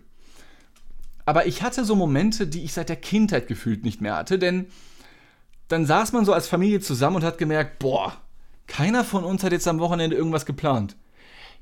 Aber 1.26 1.46
ich 1.46 1.62
hatte 1.62 1.86
so 1.86 1.96
Momente, 1.96 2.48
die 2.48 2.64
ich 2.64 2.74
seit 2.74 2.90
der 2.90 2.96
Kindheit 2.96 3.48
gefühlt 3.48 3.86
nicht 3.86 4.02
mehr 4.02 4.16
hatte, 4.16 4.40
denn 4.40 4.66
dann 5.70 5.86
saß 5.86 6.12
man 6.12 6.26
so 6.26 6.34
als 6.34 6.48
Familie 6.48 6.82
zusammen 6.82 7.18
und 7.18 7.24
hat 7.24 7.38
gemerkt, 7.38 7.80
boah, 7.80 8.14
keiner 8.68 9.04
von 9.04 9.24
uns 9.24 9.44
hat 9.44 9.52
jetzt 9.52 9.68
am 9.68 9.80
Wochenende 9.80 10.16
irgendwas 10.16 10.46
geplant. 10.46 10.96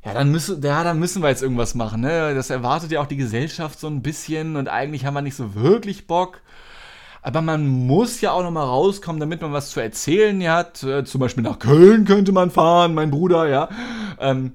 Ja, 0.03 0.13
dann 0.13 0.31
müssen, 0.31 0.61
ja, 0.61 0.83
dann 0.83 0.99
müssen 0.99 1.21
wir 1.21 1.29
jetzt 1.29 1.43
irgendwas 1.43 1.75
machen. 1.75 2.01
Ne? 2.01 2.33
Das 2.33 2.49
erwartet 2.49 2.91
ja 2.91 3.01
auch 3.01 3.07
die 3.07 3.17
Gesellschaft 3.17 3.79
so 3.79 3.87
ein 3.87 4.01
bisschen 4.01 4.55
und 4.55 4.69
eigentlich 4.69 5.05
haben 5.05 5.13
wir 5.13 5.21
nicht 5.21 5.35
so 5.35 5.55
wirklich 5.55 6.07
Bock. 6.07 6.41
Aber 7.21 7.41
man 7.41 7.67
muss 7.67 8.21
ja 8.21 8.31
auch 8.31 8.43
noch 8.43 8.51
mal 8.51 8.63
rauskommen, 8.63 9.19
damit 9.19 9.41
man 9.41 9.51
was 9.51 9.71
zu 9.71 9.81
erzählen 9.81 10.47
hat. 10.49 10.83
Äh, 10.83 11.03
zum 11.03 11.19
Beispiel 11.19 11.43
nach 11.43 11.59
Köln 11.59 12.05
könnte 12.05 12.31
man 12.31 12.51
fahren, 12.51 12.93
mein 12.93 13.11
Bruder, 13.11 13.49
ja. 13.49 13.67
Ähm, 14.19 14.53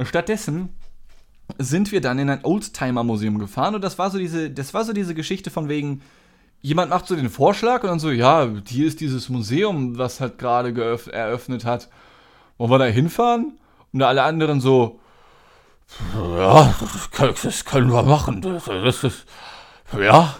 stattdessen 0.00 0.68
sind 1.58 1.90
wir 1.90 2.00
dann 2.00 2.20
in 2.20 2.30
ein 2.30 2.44
Oldtimer-Museum 2.44 3.38
gefahren 3.38 3.74
und 3.74 3.82
das 3.82 3.98
war 3.98 4.10
so 4.10 4.18
diese, 4.18 4.50
das 4.50 4.72
war 4.72 4.84
so 4.84 4.92
diese 4.92 5.14
Geschichte 5.14 5.50
von 5.50 5.68
wegen, 5.68 6.02
jemand 6.62 6.90
macht 6.90 7.06
so 7.06 7.14
den 7.14 7.28
Vorschlag 7.28 7.82
und 7.82 7.90
dann 7.90 7.98
so, 7.98 8.10
ja, 8.10 8.48
hier 8.66 8.86
ist 8.86 9.00
dieses 9.00 9.28
Museum, 9.28 9.98
was 9.98 10.20
halt 10.20 10.38
gerade 10.38 10.72
eröffnet 11.10 11.64
hat. 11.64 11.88
Wollen 12.56 12.70
wir 12.70 12.78
da 12.78 12.84
hinfahren? 12.86 13.58
Und 13.92 14.02
alle 14.02 14.22
anderen 14.22 14.60
so, 14.60 15.00
ja, 16.14 16.74
das 17.18 17.64
können 17.64 17.92
wir 17.92 18.02
machen. 18.04 18.40
Das, 18.40 18.64
das 18.64 19.04
ist, 19.04 19.26
ja. 19.98 20.36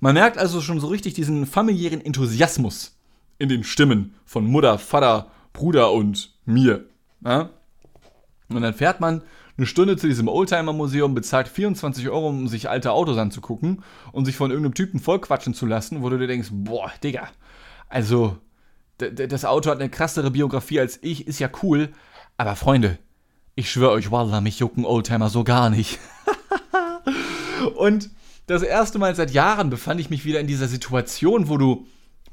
Man 0.00 0.14
merkt 0.14 0.36
also 0.36 0.60
schon 0.60 0.80
so 0.80 0.88
richtig 0.88 1.14
diesen 1.14 1.46
familiären 1.46 2.04
Enthusiasmus 2.04 2.98
in 3.38 3.48
den 3.48 3.64
Stimmen 3.64 4.14
von 4.26 4.44
Mutter, 4.44 4.78
Vater, 4.78 5.30
Bruder 5.52 5.92
und 5.92 6.34
mir. 6.44 6.84
Ja? 7.24 7.50
Und 8.48 8.60
dann 8.60 8.74
fährt 8.74 9.00
man 9.00 9.22
eine 9.56 9.66
Stunde 9.66 9.96
zu 9.96 10.06
diesem 10.06 10.28
Oldtimer-Museum, 10.28 11.14
bezahlt 11.14 11.48
24 11.48 12.08
Euro, 12.08 12.28
um 12.28 12.48
sich 12.48 12.68
alte 12.68 12.92
Autos 12.92 13.16
anzugucken 13.16 13.82
und 14.12 14.26
sich 14.26 14.36
von 14.36 14.50
irgendeinem 14.50 14.74
Typen 14.74 15.00
vollquatschen 15.00 15.54
zu 15.54 15.66
lassen, 15.66 16.02
wo 16.02 16.10
du 16.10 16.18
dir 16.18 16.26
denkst, 16.26 16.48
boah, 16.52 16.90
Digga, 17.02 17.28
also, 17.88 18.38
das 18.98 19.44
Auto 19.44 19.70
hat 19.70 19.80
eine 19.80 19.90
krassere 19.90 20.30
Biografie 20.30 20.80
als 20.80 20.98
ich, 21.02 21.26
ist 21.26 21.38
ja 21.38 21.48
cool, 21.62 21.92
aber 22.36 22.56
Freunde, 22.56 22.98
ich 23.54 23.70
schwöre 23.70 23.92
euch, 23.92 24.10
Wallah, 24.10 24.40
mich 24.40 24.58
jucken 24.58 24.84
Oldtimer 24.84 25.30
so 25.30 25.44
gar 25.44 25.70
nicht. 25.70 25.98
und 27.76 28.10
das 28.46 28.62
erste 28.62 28.98
Mal 28.98 29.14
seit 29.14 29.32
Jahren 29.32 29.70
befand 29.70 30.00
ich 30.00 30.10
mich 30.10 30.24
wieder 30.24 30.40
in 30.40 30.46
dieser 30.46 30.68
Situation, 30.68 31.48
wo 31.48 31.56
du 31.56 31.86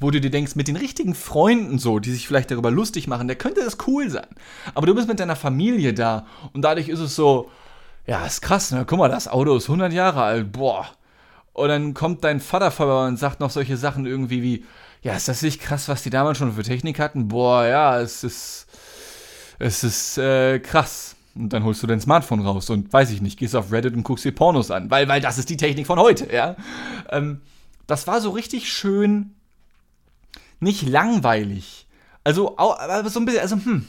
wo 0.03 0.11
du 0.11 0.19
dir 0.19 0.29
denkst, 0.29 0.55
mit 0.55 0.67
den 0.67 0.75
richtigen 0.75 1.15
Freunden 1.15 1.79
so, 1.79 1.97
die 1.97 2.11
sich 2.11 2.27
vielleicht 2.27 2.51
darüber 2.51 2.69
lustig 2.69 3.07
machen, 3.07 3.27
der 3.27 3.37
könnte 3.37 3.63
das 3.63 3.77
cool 3.87 4.09
sein. 4.09 4.27
Aber 4.75 4.85
du 4.85 4.93
bist 4.93 5.07
mit 5.07 5.19
deiner 5.19 5.37
Familie 5.37 5.93
da 5.93 6.27
und 6.51 6.61
dadurch 6.61 6.89
ist 6.89 6.99
es 6.99 7.15
so, 7.15 7.49
ja, 8.05 8.25
ist 8.25 8.41
krass, 8.41 8.71
ne? 8.71 8.83
Guck 8.85 8.99
mal, 8.99 9.07
das 9.07 9.29
Auto 9.29 9.55
ist 9.55 9.69
100 9.69 9.93
Jahre 9.93 10.21
alt, 10.21 10.51
boah. 10.51 10.85
Und 11.53 11.69
dann 11.69 11.93
kommt 11.93 12.23
dein 12.25 12.41
Vater 12.41 12.69
vorbei 12.69 13.07
und 13.07 13.17
sagt 13.17 13.39
noch 13.39 13.49
solche 13.49 13.77
Sachen 13.77 14.05
irgendwie 14.05 14.43
wie, 14.43 14.65
ja, 15.03 15.13
ist 15.13 15.29
das 15.29 15.41
nicht 15.41 15.61
krass, 15.61 15.87
was 15.87 16.03
die 16.03 16.09
damals 16.09 16.37
schon 16.37 16.51
für 16.51 16.63
Technik 16.63 16.99
hatten? 16.99 17.29
Boah, 17.29 17.65
ja, 17.65 17.99
es 18.01 18.25
ist, 18.25 18.67
es 19.57 19.85
ist 19.85 20.17
äh, 20.17 20.59
krass. 20.59 21.15
Und 21.33 21.53
dann 21.53 21.63
holst 21.63 21.81
du 21.81 21.87
dein 21.87 22.01
Smartphone 22.01 22.41
raus 22.41 22.69
und 22.69 22.91
weiß 22.91 23.09
ich 23.11 23.21
nicht, 23.21 23.39
gehst 23.39 23.55
auf 23.55 23.71
Reddit 23.71 23.95
und 23.95 24.03
guckst 24.03 24.25
dir 24.25 24.33
Pornos 24.33 24.69
an, 24.69 24.91
weil, 24.91 25.07
weil 25.07 25.21
das 25.21 25.37
ist 25.37 25.49
die 25.49 25.57
Technik 25.57 25.87
von 25.87 25.97
heute, 25.97 26.31
ja. 26.31 26.57
Ähm, 27.09 27.39
das 27.87 28.05
war 28.05 28.19
so 28.19 28.31
richtig 28.31 28.71
schön 28.71 29.33
nicht 30.63 30.87
langweilig. 30.87 31.87
Also, 32.23 32.57
aber 32.57 33.09
so 33.09 33.19
ein 33.19 33.25
bisschen, 33.25 33.41
also, 33.41 33.55
hm, 33.57 33.85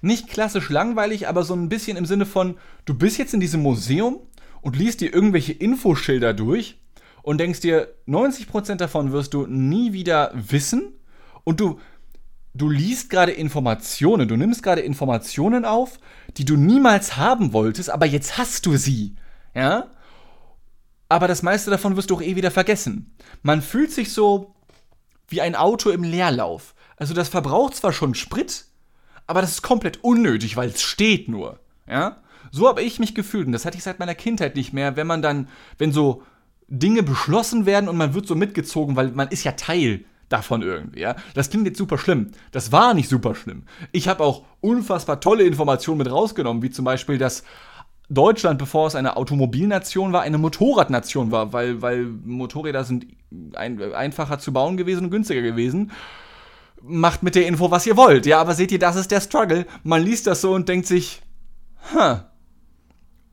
nicht 0.00 0.28
klassisch 0.28 0.68
langweilig, 0.68 1.28
aber 1.28 1.44
so 1.44 1.54
ein 1.54 1.68
bisschen 1.68 1.96
im 1.96 2.06
Sinne 2.06 2.26
von, 2.26 2.56
du 2.84 2.94
bist 2.94 3.18
jetzt 3.18 3.34
in 3.34 3.40
diesem 3.40 3.62
Museum 3.62 4.20
und 4.60 4.76
liest 4.76 5.00
dir 5.00 5.12
irgendwelche 5.12 5.52
Infoschilder 5.52 6.34
durch 6.34 6.78
und 7.22 7.38
denkst 7.38 7.60
dir, 7.60 7.88
90% 8.06 8.76
davon 8.76 9.12
wirst 9.12 9.34
du 9.34 9.46
nie 9.46 9.92
wieder 9.92 10.32
wissen 10.34 10.92
und 11.44 11.60
du, 11.60 11.80
du 12.54 12.68
liest 12.68 13.10
gerade 13.10 13.32
Informationen, 13.32 14.28
du 14.28 14.36
nimmst 14.36 14.62
gerade 14.62 14.80
Informationen 14.80 15.64
auf, 15.64 15.98
die 16.36 16.44
du 16.44 16.56
niemals 16.56 17.16
haben 17.16 17.52
wolltest, 17.52 17.90
aber 17.90 18.06
jetzt 18.06 18.38
hast 18.38 18.66
du 18.66 18.76
sie. 18.76 19.16
Ja? 19.54 19.90
Aber 21.08 21.28
das 21.28 21.42
meiste 21.42 21.70
davon 21.70 21.96
wirst 21.96 22.10
du 22.10 22.16
auch 22.16 22.22
eh 22.22 22.36
wieder 22.36 22.50
vergessen. 22.50 23.14
Man 23.42 23.62
fühlt 23.62 23.92
sich 23.92 24.12
so 24.12 24.54
wie 25.28 25.40
ein 25.40 25.54
Auto 25.54 25.90
im 25.90 26.02
Leerlauf. 26.02 26.74
Also 26.96 27.14
das 27.14 27.28
verbraucht 27.28 27.76
zwar 27.76 27.92
schon 27.92 28.14
Sprit, 28.14 28.64
aber 29.26 29.40
das 29.40 29.50
ist 29.50 29.62
komplett 29.62 30.02
unnötig, 30.02 30.56
weil 30.56 30.70
es 30.70 30.82
steht 30.82 31.28
nur. 31.28 31.60
Ja? 31.86 32.18
So 32.50 32.66
habe 32.68 32.82
ich 32.82 32.98
mich 32.98 33.14
gefühlt 33.14 33.46
und 33.46 33.52
das 33.52 33.64
hatte 33.64 33.76
ich 33.76 33.84
seit 33.84 33.98
meiner 33.98 34.14
Kindheit 34.14 34.56
nicht 34.56 34.72
mehr, 34.72 34.96
wenn 34.96 35.06
man 35.06 35.22
dann, 35.22 35.48
wenn 35.76 35.92
so 35.92 36.22
Dinge 36.66 37.02
beschlossen 37.02 37.66
werden 37.66 37.88
und 37.88 37.96
man 37.96 38.14
wird 38.14 38.26
so 38.26 38.34
mitgezogen, 38.34 38.96
weil 38.96 39.12
man 39.12 39.28
ist 39.28 39.44
ja 39.44 39.52
Teil 39.52 40.04
davon 40.28 40.62
irgendwie, 40.62 41.00
ja. 41.00 41.16
Das 41.34 41.50
klingt 41.50 41.66
jetzt 41.66 41.78
super 41.78 41.96
schlimm. 41.96 42.32
Das 42.52 42.72
war 42.72 42.94
nicht 42.94 43.08
super 43.08 43.34
schlimm. 43.34 43.62
Ich 43.92 44.08
habe 44.08 44.22
auch 44.24 44.44
unfassbar 44.60 45.20
tolle 45.20 45.44
Informationen 45.44 45.98
mit 45.98 46.10
rausgenommen, 46.10 46.62
wie 46.62 46.70
zum 46.70 46.84
Beispiel, 46.84 47.16
dass 47.16 47.44
Deutschland, 48.10 48.58
bevor 48.58 48.86
es 48.86 48.94
eine 48.94 49.16
Automobilnation 49.16 50.12
war, 50.12 50.22
eine 50.22 50.38
Motorradnation 50.38 51.30
war, 51.30 51.52
weil, 51.52 51.82
weil 51.82 52.06
Motorräder 52.06 52.84
sind 52.84 53.06
ein, 53.54 53.92
einfacher 53.92 54.38
zu 54.38 54.52
bauen 54.52 54.76
gewesen 54.78 55.04
und 55.04 55.10
günstiger 55.10 55.42
gewesen. 55.42 55.90
Macht 56.82 57.22
mit 57.22 57.34
der 57.34 57.46
Info, 57.46 57.70
was 57.70 57.86
ihr 57.86 57.96
wollt. 57.96 58.24
Ja, 58.24 58.40
aber 58.40 58.54
seht 58.54 58.72
ihr, 58.72 58.78
das 58.78 58.96
ist 58.96 59.10
der 59.10 59.20
Struggle. 59.20 59.66
Man 59.82 60.02
liest 60.02 60.26
das 60.26 60.40
so 60.40 60.54
und 60.54 60.68
denkt 60.68 60.86
sich, 60.86 61.20
huh. 61.92 62.18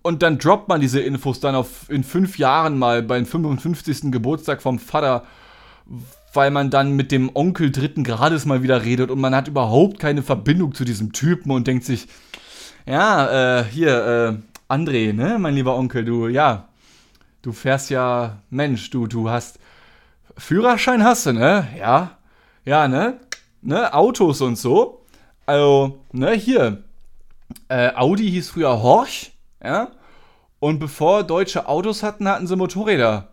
Und 0.01 0.21
dann 0.21 0.38
droppt 0.38 0.67
man 0.67 0.81
diese 0.81 0.99
Infos 0.99 1.39
dann 1.39 1.55
auf 1.55 1.89
in 1.89 2.03
fünf 2.03 2.38
Jahren 2.38 2.77
mal 2.77 3.01
beim 3.01 3.25
55. 3.25 4.11
Geburtstag 4.11 4.61
vom 4.61 4.77
Vater, 4.77 5.23
weil 6.33 6.51
man 6.51 6.69
dann 6.69 6.95
mit 6.95 7.11
dem 7.11 7.31
Onkel 7.33 7.71
dritten 7.71 8.03
Grades 8.03 8.45
mal 8.45 8.61
wieder 8.61 8.83
redet 8.83 9.09
und 9.09 9.19
man 9.19 9.33
hat 9.33 9.47
überhaupt 9.47 9.99
keine 9.99 10.21
Verbindung 10.21 10.75
zu 10.75 10.83
diesem 10.83 11.13
Typen 11.13 11.49
und 11.51 11.65
denkt 11.65 11.85
sich, 11.85 12.07
ja, 12.85 13.61
äh, 13.61 13.63
hier, 13.63 14.38
äh, 14.38 14.54
André, 14.75 15.13
ne, 15.13 15.39
mein 15.39 15.55
lieber 15.55 15.77
Onkel, 15.77 16.03
du, 16.03 16.27
ja, 16.27 16.67
du 17.41 17.53
fährst 17.53 17.89
ja, 17.89 18.39
Mensch, 18.49 18.89
du, 18.89 19.07
du 19.07 19.29
hast 19.29 19.57
Führerschein 20.38 21.01
hast 21.01 21.27
du, 21.27 21.31
ne? 21.31 21.69
Ja. 21.79 22.17
Ja, 22.65 22.89
ne? 22.89 23.21
Ne, 23.61 23.93
Autos 23.93 24.41
und 24.41 24.57
so. 24.57 25.05
Also, 25.45 25.99
ne, 26.11 26.31
hier. 26.33 26.83
Äh, 27.69 27.93
Audi 27.95 28.29
hieß 28.29 28.49
früher 28.49 28.83
Horch, 28.83 29.31
ja? 29.63 29.91
Und 30.59 30.79
bevor 30.79 31.23
deutsche 31.23 31.69
Autos 31.69 32.03
hatten, 32.03 32.27
hatten 32.27 32.47
sie 32.47 32.57
Motorräder. 32.57 33.29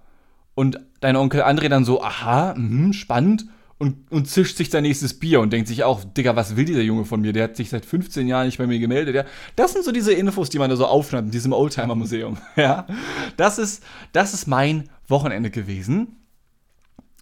Und 0.55 0.79
dein 1.01 1.17
Onkel 1.17 1.43
André 1.43 1.69
dann 1.69 1.85
so, 1.85 2.05
aha, 2.05 2.55
mh, 2.57 2.93
spannend 2.93 3.47
und, 3.83 4.13
und 4.13 4.29
zischt 4.29 4.59
sich 4.59 4.71
sein 4.71 4.85
nächstes 4.85 5.19
Bier 5.19 5.41
und 5.41 5.53
denkt 5.53 5.67
sich 5.67 5.83
auch, 5.83 6.05
Digga, 6.05 6.37
was 6.37 6.55
will 6.55 6.65
dieser 6.65 6.83
Junge 6.83 7.05
von 7.05 7.21
mir? 7.21 7.33
Der 7.33 7.43
hat 7.43 7.57
sich 7.57 7.69
seit 7.69 7.85
15 7.85 8.29
Jahren 8.29 8.47
nicht 8.47 8.59
bei 8.59 8.69
mir 8.69 8.79
gemeldet. 8.79 9.13
Ja? 9.13 9.25
Das 9.57 9.73
sind 9.73 9.85
so 9.85 9.91
diese 9.91 10.13
Infos, 10.13 10.51
die 10.51 10.61
man 10.61 10.71
da 10.71 10.77
so 10.77 10.87
aufschnappt 10.87 11.25
in 11.25 11.31
diesem 11.33 11.53
Oldtimer-Museum. 11.53 12.39
Ja? 12.57 12.87
Das, 13.37 13.59
ist, 13.59 13.83
das 14.13 14.35
ist 14.35 14.47
mein 14.47 14.89
Wochenende 15.09 15.51
gewesen. 15.51 16.15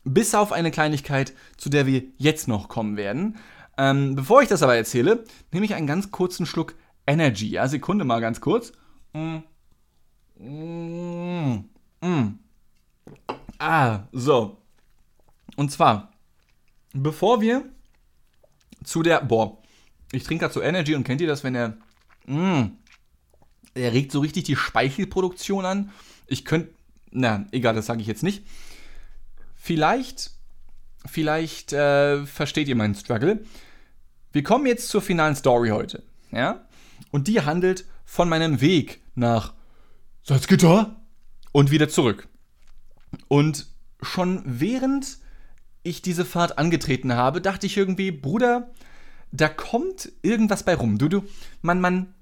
Bis 0.05 0.35
auf 0.35 0.53
eine 0.53 0.71
Kleinigkeit, 0.71 1.33
zu 1.57 1.71
der 1.71 1.87
wir 1.87 2.03
jetzt 2.19 2.47
noch 2.47 2.69
kommen 2.69 2.99
werden. 2.99 3.39
Ähm, 3.79 4.15
bevor 4.15 4.43
ich 4.43 4.49
das 4.51 4.63
aber 4.63 4.77
erzähle, 4.77 5.25
nehme 5.53 5.65
ich 5.65 5.75
einen 5.75 5.87
ganz 5.87 6.11
kurzen 6.11 6.45
Schluck 6.45 6.75
Energy. 7.07 7.49
Ja, 7.49 7.69
Sekunde 7.69 8.05
mal 8.05 8.21
ganz 8.21 8.43
kurz. 8.43 8.73
Mm. 9.15 9.39
Mm. 10.39 11.65
Mm. 12.03 12.39
Ah, 13.59 14.01
so. 14.13 14.59
Und 15.57 15.73
zwar 15.73 16.10
bevor 16.93 17.41
wir 17.41 17.65
zu 18.85 19.03
der, 19.03 19.23
boah, 19.23 19.59
ich 20.13 20.25
trinke 20.25 20.49
so 20.51 20.61
Energy 20.61 20.95
und 20.95 21.05
kennt 21.05 21.21
ihr 21.21 21.29
das, 21.29 21.45
wenn 21.45 21.55
er, 21.55 21.77
mh, 22.27 22.63
mm, 22.63 22.77
er 23.75 23.93
regt 23.93 24.13
so 24.13 24.21
richtig 24.21 24.45
die 24.45 24.57
Speichelproduktion 24.57 25.65
an. 25.65 25.93
Ich 26.27 26.45
könnte, 26.45 26.71
na, 27.11 27.47
egal, 27.53 27.75
das 27.75 27.87
sage 27.87 28.01
ich 28.01 28.07
jetzt 28.07 28.23
nicht. 28.23 28.45
Vielleicht, 29.55 30.33
vielleicht 31.07 31.73
äh, 31.73 32.27
versteht 32.27 32.69
ihr 32.69 32.77
meinen 32.77 32.95
Struggle. 32.95 33.45
Wir 34.33 34.43
kommen 34.43 34.67
jetzt 34.67 34.89
zur 34.89 35.03
finalen 35.03 35.37
Story 35.37 35.71
heute, 35.71 36.03
ja? 36.31 36.67
Und 37.11 37.29
die 37.29 37.41
handelt 37.41 37.85
von 38.05 38.29
meinem 38.29 38.61
Weg 38.61 39.01
nach 39.15 39.55
Salzgitter 40.23 41.01
und 41.53 41.71
wieder 41.71 41.89
zurück. 41.89 42.29
Und 43.29 43.67
schon 44.03 44.43
während 44.45 45.19
ich 45.83 46.03
diese 46.03 46.25
Fahrt 46.25 46.59
angetreten 46.59 47.15
habe, 47.15 47.41
dachte 47.41 47.67
ich 47.67 47.77
irgendwie, 47.77 48.11
Bruder, 48.11 48.71
da 49.33 49.49
kommt 49.49 50.13
irgendwas 50.23 50.65
bei 50.65 50.75
rum. 50.75 50.99
Du, 50.99 51.09
du, 51.09 51.25
man, 51.63 51.81
man, 51.81 52.15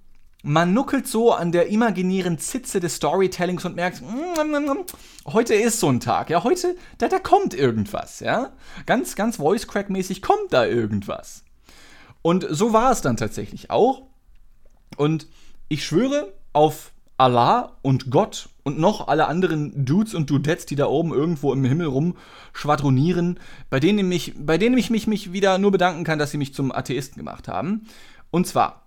man 0.43 0.73
nuckelt 0.73 1.07
so 1.07 1.33
an 1.33 1.53
der 1.53 1.69
imaginären 1.69 2.39
Zitze 2.39 2.81
des 2.81 2.97
Storytellings 2.97 3.65
und 3.65 3.77
merkt, 3.77 4.03
mm, 4.03 4.07
mm, 4.07 4.71
mm, 4.71 4.85
heute 5.33 5.55
ist 5.55 5.81
so 5.81 5.89
ein 5.89 6.01
Tag, 6.01 6.31
ja, 6.31 6.45
heute, 6.45 6.77
da, 6.99 7.09
da 7.09 7.19
kommt 7.19 7.55
irgendwas, 7.55 8.21
ja. 8.21 8.53
Ganz, 8.87 9.17
ganz 9.17 9.37
Voice-Crack-mäßig 9.37 10.23
kommt 10.23 10.53
da 10.53 10.67
irgendwas. 10.67 11.45
Und 12.23 12.47
so 12.49 12.73
war 12.73 12.93
es 12.93 13.01
dann 13.01 13.17
tatsächlich 13.17 13.71
auch. 13.71 14.03
Und 14.97 15.27
ich 15.69 15.85
schwöre 15.85 16.33
auf 16.53 16.93
Allah 17.17 17.77
und 17.83 18.11
Gott 18.11 18.49
und 18.69 18.79
noch 18.79 19.09
alle 19.09 19.27
anderen 19.27 19.85
Dudes 19.85 20.15
und 20.15 20.31
Dudettes, 20.31 20.67
die 20.67 20.77
da 20.77 20.87
oben 20.87 21.13
irgendwo 21.13 21.53
im 21.53 21.65
Himmel 21.65 21.87
rumschwadronieren, 21.87 23.41
bei 23.71 23.81
denen, 23.81 24.09
mich, 24.09 24.35
bei 24.39 24.59
denen 24.59 24.77
ich 24.77 24.91
mich, 24.91 25.07
mich 25.07 25.33
wieder 25.33 25.59
nur 25.59 25.73
bedanken 25.73 26.05
kann, 26.05 26.19
dass 26.19 26.31
sie 26.31 26.39
mich 26.39 26.55
zum 26.55 26.71
Atheisten 26.71 27.19
gemacht 27.19 27.49
haben. 27.49 27.87
Und 28.31 28.47
zwar, 28.47 28.87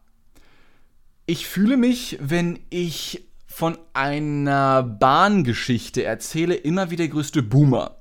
ich 1.26 1.48
fühle 1.48 1.78
mich, 1.78 2.17
wenn 2.22 2.60
ich 2.70 3.26
von 3.48 3.78
einer 3.94 4.84
Bahngeschichte 4.84 6.04
erzähle, 6.04 6.54
immer 6.54 6.91
wie 6.91 6.96
der 6.96 7.10
größte 7.10 7.41
Boomer. 7.41 7.98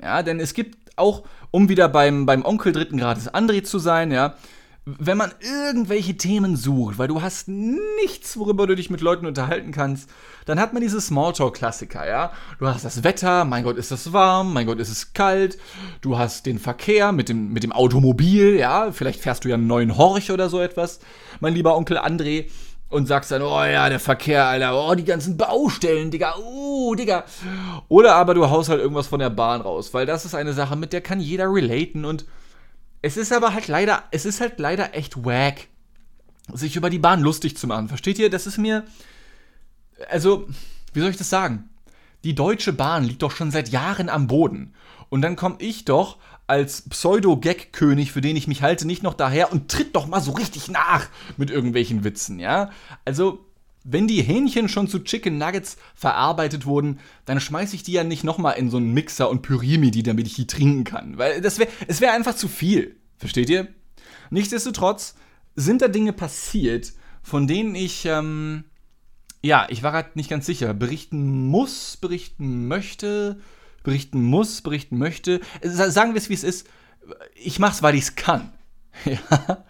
Ja, 0.00 0.22
denn 0.22 0.40
es 0.40 0.52
gibt 0.52 0.76
auch, 0.96 1.24
um 1.50 1.70
wieder 1.70 1.88
beim, 1.88 2.26
beim 2.26 2.44
Onkel 2.44 2.72
dritten 2.72 2.98
Grades 2.98 3.32
André 3.32 3.62
zu 3.64 3.78
sein, 3.78 4.12
ja, 4.12 4.34
wenn 4.86 5.16
man 5.16 5.32
irgendwelche 5.40 6.14
Themen 6.16 6.56
sucht, 6.56 6.98
weil 6.98 7.08
du 7.08 7.22
hast 7.22 7.48
nichts, 7.48 8.36
worüber 8.36 8.66
du 8.66 8.76
dich 8.76 8.90
mit 8.90 9.00
Leuten 9.00 9.24
unterhalten 9.24 9.72
kannst, 9.72 10.10
dann 10.44 10.60
hat 10.60 10.74
man 10.74 10.82
diese 10.82 11.00
Smalltalk-Klassiker, 11.00 12.06
ja. 12.06 12.32
Du 12.58 12.66
hast 12.66 12.84
das 12.84 13.02
Wetter, 13.02 13.46
mein 13.46 13.64
Gott, 13.64 13.78
ist 13.78 13.92
es 13.92 14.12
warm, 14.12 14.52
mein 14.52 14.66
Gott, 14.66 14.78
ist 14.78 14.90
es 14.90 15.14
kalt. 15.14 15.56
Du 16.02 16.18
hast 16.18 16.44
den 16.44 16.58
Verkehr 16.58 17.12
mit 17.12 17.30
dem, 17.30 17.50
mit 17.54 17.62
dem 17.62 17.72
Automobil, 17.72 18.56
ja. 18.56 18.92
Vielleicht 18.92 19.20
fährst 19.20 19.44
du 19.44 19.48
ja 19.48 19.54
einen 19.54 19.66
neuen 19.66 19.96
Horch 19.96 20.30
oder 20.30 20.50
so 20.50 20.60
etwas, 20.60 21.00
mein 21.40 21.54
lieber 21.54 21.76
Onkel 21.76 21.98
André. 21.98 22.50
Und 22.90 23.06
sagst 23.08 23.32
dann, 23.32 23.42
oh 23.42 23.64
ja, 23.64 23.88
der 23.88 23.98
Verkehr, 23.98 24.44
Alter, 24.44 24.78
oh, 24.78 24.94
die 24.94 25.04
ganzen 25.04 25.36
Baustellen, 25.36 26.12
Digga, 26.12 26.36
uh, 26.38 26.94
Digga. 26.94 27.24
Oder 27.88 28.14
aber 28.14 28.34
du 28.34 28.48
haust 28.48 28.68
halt 28.68 28.80
irgendwas 28.80 29.08
von 29.08 29.18
der 29.18 29.30
Bahn 29.30 29.62
raus, 29.62 29.92
weil 29.94 30.06
das 30.06 30.24
ist 30.24 30.34
eine 30.34 30.52
Sache, 30.52 30.76
mit 30.76 30.92
der 30.92 31.00
kann 31.00 31.18
jeder 31.18 31.52
relaten 31.52 32.04
und 32.04 32.24
es 33.04 33.18
ist 33.18 33.34
aber 33.34 33.52
halt 33.52 33.68
leider, 33.68 34.04
es 34.12 34.24
ist 34.24 34.40
halt 34.40 34.58
leider 34.58 34.94
echt 34.94 35.26
wack, 35.26 35.68
sich 36.54 36.74
über 36.74 36.88
die 36.88 36.98
Bahn 36.98 37.20
lustig 37.20 37.54
zu 37.54 37.66
machen. 37.66 37.88
Versteht 37.88 38.18
ihr? 38.18 38.30
Das 38.30 38.46
ist 38.46 38.56
mir. 38.56 38.84
Also, 40.08 40.48
wie 40.94 41.00
soll 41.00 41.10
ich 41.10 41.18
das 41.18 41.28
sagen? 41.28 41.68
Die 42.24 42.34
Deutsche 42.34 42.72
Bahn 42.72 43.04
liegt 43.04 43.20
doch 43.20 43.30
schon 43.30 43.50
seit 43.50 43.68
Jahren 43.68 44.08
am 44.08 44.26
Boden. 44.26 44.72
Und 45.10 45.20
dann 45.20 45.36
komme 45.36 45.56
ich 45.58 45.84
doch 45.84 46.16
als 46.46 46.88
Pseudo-Gag-König, 46.88 48.10
für 48.10 48.22
den 48.22 48.36
ich 48.36 48.48
mich 48.48 48.62
halte, 48.62 48.86
nicht 48.86 49.02
noch 49.02 49.12
daher 49.12 49.52
und 49.52 49.70
tritt 49.70 49.94
doch 49.94 50.06
mal 50.06 50.22
so 50.22 50.32
richtig 50.32 50.70
nach 50.70 51.06
mit 51.36 51.50
irgendwelchen 51.50 52.04
Witzen, 52.04 52.38
ja? 52.38 52.70
Also, 53.04 53.44
wenn 53.84 54.08
die 54.08 54.22
Hähnchen 54.22 54.68
schon 54.68 54.88
zu 54.88 55.04
Chicken 55.04 55.36
Nuggets 55.38 55.76
verarbeitet 55.94 56.64
wurden, 56.64 56.98
dann 57.26 57.38
schmeiße 57.38 57.76
ich 57.76 57.82
die 57.82 57.92
ja 57.92 58.02
nicht 58.02 58.24
nochmal 58.24 58.56
in 58.56 58.70
so 58.70 58.78
einen 58.78 58.92
Mixer 58.92 59.28
und 59.28 59.42
püriere 59.42 59.78
mir 59.78 59.90
die, 59.90 60.02
damit 60.02 60.26
ich 60.26 60.34
die 60.34 60.46
trinken 60.46 60.84
kann. 60.84 61.18
Weil 61.18 61.42
das 61.42 61.58
wäre, 61.58 61.70
es 61.86 62.00
wäre 62.00 62.12
einfach 62.12 62.34
zu 62.34 62.48
viel. 62.48 62.96
Versteht 63.18 63.50
ihr? 63.50 63.68
Nichtsdestotrotz 64.30 65.14
sind 65.54 65.82
da 65.82 65.88
Dinge 65.88 66.12
passiert, 66.12 66.94
von 67.22 67.46
denen 67.46 67.74
ich, 67.74 68.06
ähm, 68.06 68.64
ja, 69.42 69.66
ich 69.68 69.82
war 69.82 69.92
gerade 69.92 70.10
nicht 70.14 70.30
ganz 70.30 70.46
sicher, 70.46 70.72
berichten 70.74 71.46
muss, 71.46 71.98
berichten 71.98 72.66
möchte, 72.66 73.38
berichten 73.82 74.22
muss, 74.22 74.62
berichten 74.62 74.98
möchte. 74.98 75.40
Sagen 75.62 76.14
wir 76.14 76.18
es, 76.18 76.30
wie 76.30 76.34
es 76.34 76.42
ist. 76.42 76.66
Ich 77.34 77.58
mach's, 77.58 77.82
weil 77.82 77.94
ich 77.94 78.02
es 78.02 78.16
kann. 78.16 78.50
ja. 79.04 79.64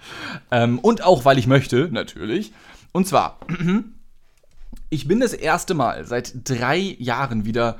Ähm, 0.53 0.79
und 0.79 1.03
auch, 1.03 1.25
weil 1.25 1.39
ich 1.39 1.49
möchte, 1.49 1.89
natürlich. 1.91 2.53
Und 2.93 3.09
zwar, 3.09 3.41
ich 4.95 5.09
bin 5.09 5.21
das 5.21 5.33
erste 5.33 5.75
Mal 5.75 6.05
seit 6.05 6.49
drei 6.49 6.79
Jahren 6.79 7.45
wieder 7.45 7.79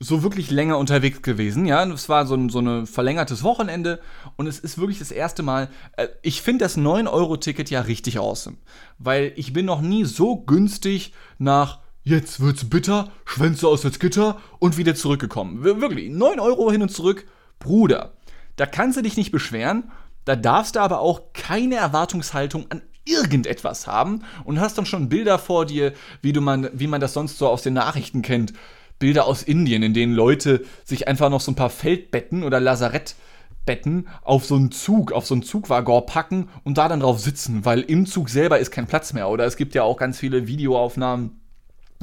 so 0.00 0.22
wirklich 0.22 0.50
länger 0.50 0.76
unterwegs 0.76 1.22
gewesen. 1.22 1.64
Ja, 1.66 1.84
es 1.84 2.08
war 2.08 2.26
so 2.26 2.34
ein 2.34 2.50
so 2.50 2.60
ein 2.60 2.86
verlängertes 2.86 3.42
Wochenende 3.42 4.00
und 4.36 4.46
es 4.46 4.58
ist 4.58 4.76
wirklich 4.76 4.98
das 4.98 5.10
erste 5.10 5.42
Mal. 5.42 5.70
Äh, 5.96 6.08
ich 6.22 6.42
finde 6.42 6.64
das 6.64 6.76
9-Euro-Ticket 6.76 7.70
ja 7.70 7.80
richtig 7.80 8.18
awesome, 8.18 8.58
weil 8.98 9.32
ich 9.36 9.52
bin 9.52 9.64
noch 9.64 9.80
nie 9.80 10.04
so 10.04 10.36
günstig 10.36 11.14
nach 11.38 11.78
jetzt 12.02 12.40
wird's 12.40 12.68
bitter, 12.68 13.10
Schwänze 13.24 13.66
aus 13.66 13.80
das 13.80 13.98
Gitter 13.98 14.38
und 14.58 14.76
wieder 14.76 14.94
zurückgekommen. 14.94 15.64
Wirklich, 15.64 16.10
9 16.10 16.38
Euro 16.38 16.70
hin 16.70 16.82
und 16.82 16.90
zurück, 16.90 17.26
Bruder. 17.58 18.12
Da 18.56 18.66
kannst 18.66 18.98
du 18.98 19.02
dich 19.02 19.16
nicht 19.16 19.32
beschweren, 19.32 19.90
da 20.26 20.36
darfst 20.36 20.76
du 20.76 20.80
aber 20.80 21.00
auch 21.00 21.32
keine 21.32 21.76
Erwartungshaltung 21.76 22.66
an 22.70 22.82
irgendetwas 23.04 23.86
haben 23.86 24.22
und 24.44 24.60
hast 24.60 24.78
dann 24.78 24.86
schon 24.86 25.08
Bilder 25.08 25.38
vor 25.38 25.66
dir, 25.66 25.92
wie, 26.22 26.32
du 26.32 26.40
man, 26.40 26.68
wie 26.72 26.86
man 26.86 27.00
das 27.00 27.12
sonst 27.12 27.38
so 27.38 27.48
aus 27.48 27.62
den 27.62 27.74
Nachrichten 27.74 28.22
kennt. 28.22 28.52
Bilder 28.98 29.26
aus 29.26 29.42
Indien, 29.42 29.82
in 29.82 29.94
denen 29.94 30.14
Leute 30.14 30.64
sich 30.84 31.08
einfach 31.08 31.28
noch 31.30 31.40
so 31.40 31.52
ein 31.52 31.56
paar 31.56 31.70
Feldbetten 31.70 32.42
oder 32.44 32.60
Lazarettbetten 32.60 34.08
auf 34.22 34.46
so 34.46 34.54
einen 34.54 34.70
Zug, 34.70 35.12
auf 35.12 35.26
so 35.26 35.34
einen 35.34 35.42
Zugwaggon 35.42 36.06
packen 36.06 36.48
und 36.62 36.78
da 36.78 36.88
dann 36.88 37.00
drauf 37.00 37.20
sitzen, 37.20 37.64
weil 37.64 37.80
im 37.80 38.06
Zug 38.06 38.28
selber 38.28 38.58
ist 38.58 38.70
kein 38.70 38.86
Platz 38.86 39.12
mehr. 39.12 39.28
Oder 39.28 39.44
es 39.44 39.56
gibt 39.56 39.74
ja 39.74 39.82
auch 39.82 39.96
ganz 39.96 40.18
viele 40.18 40.46
Videoaufnahmen 40.46 41.40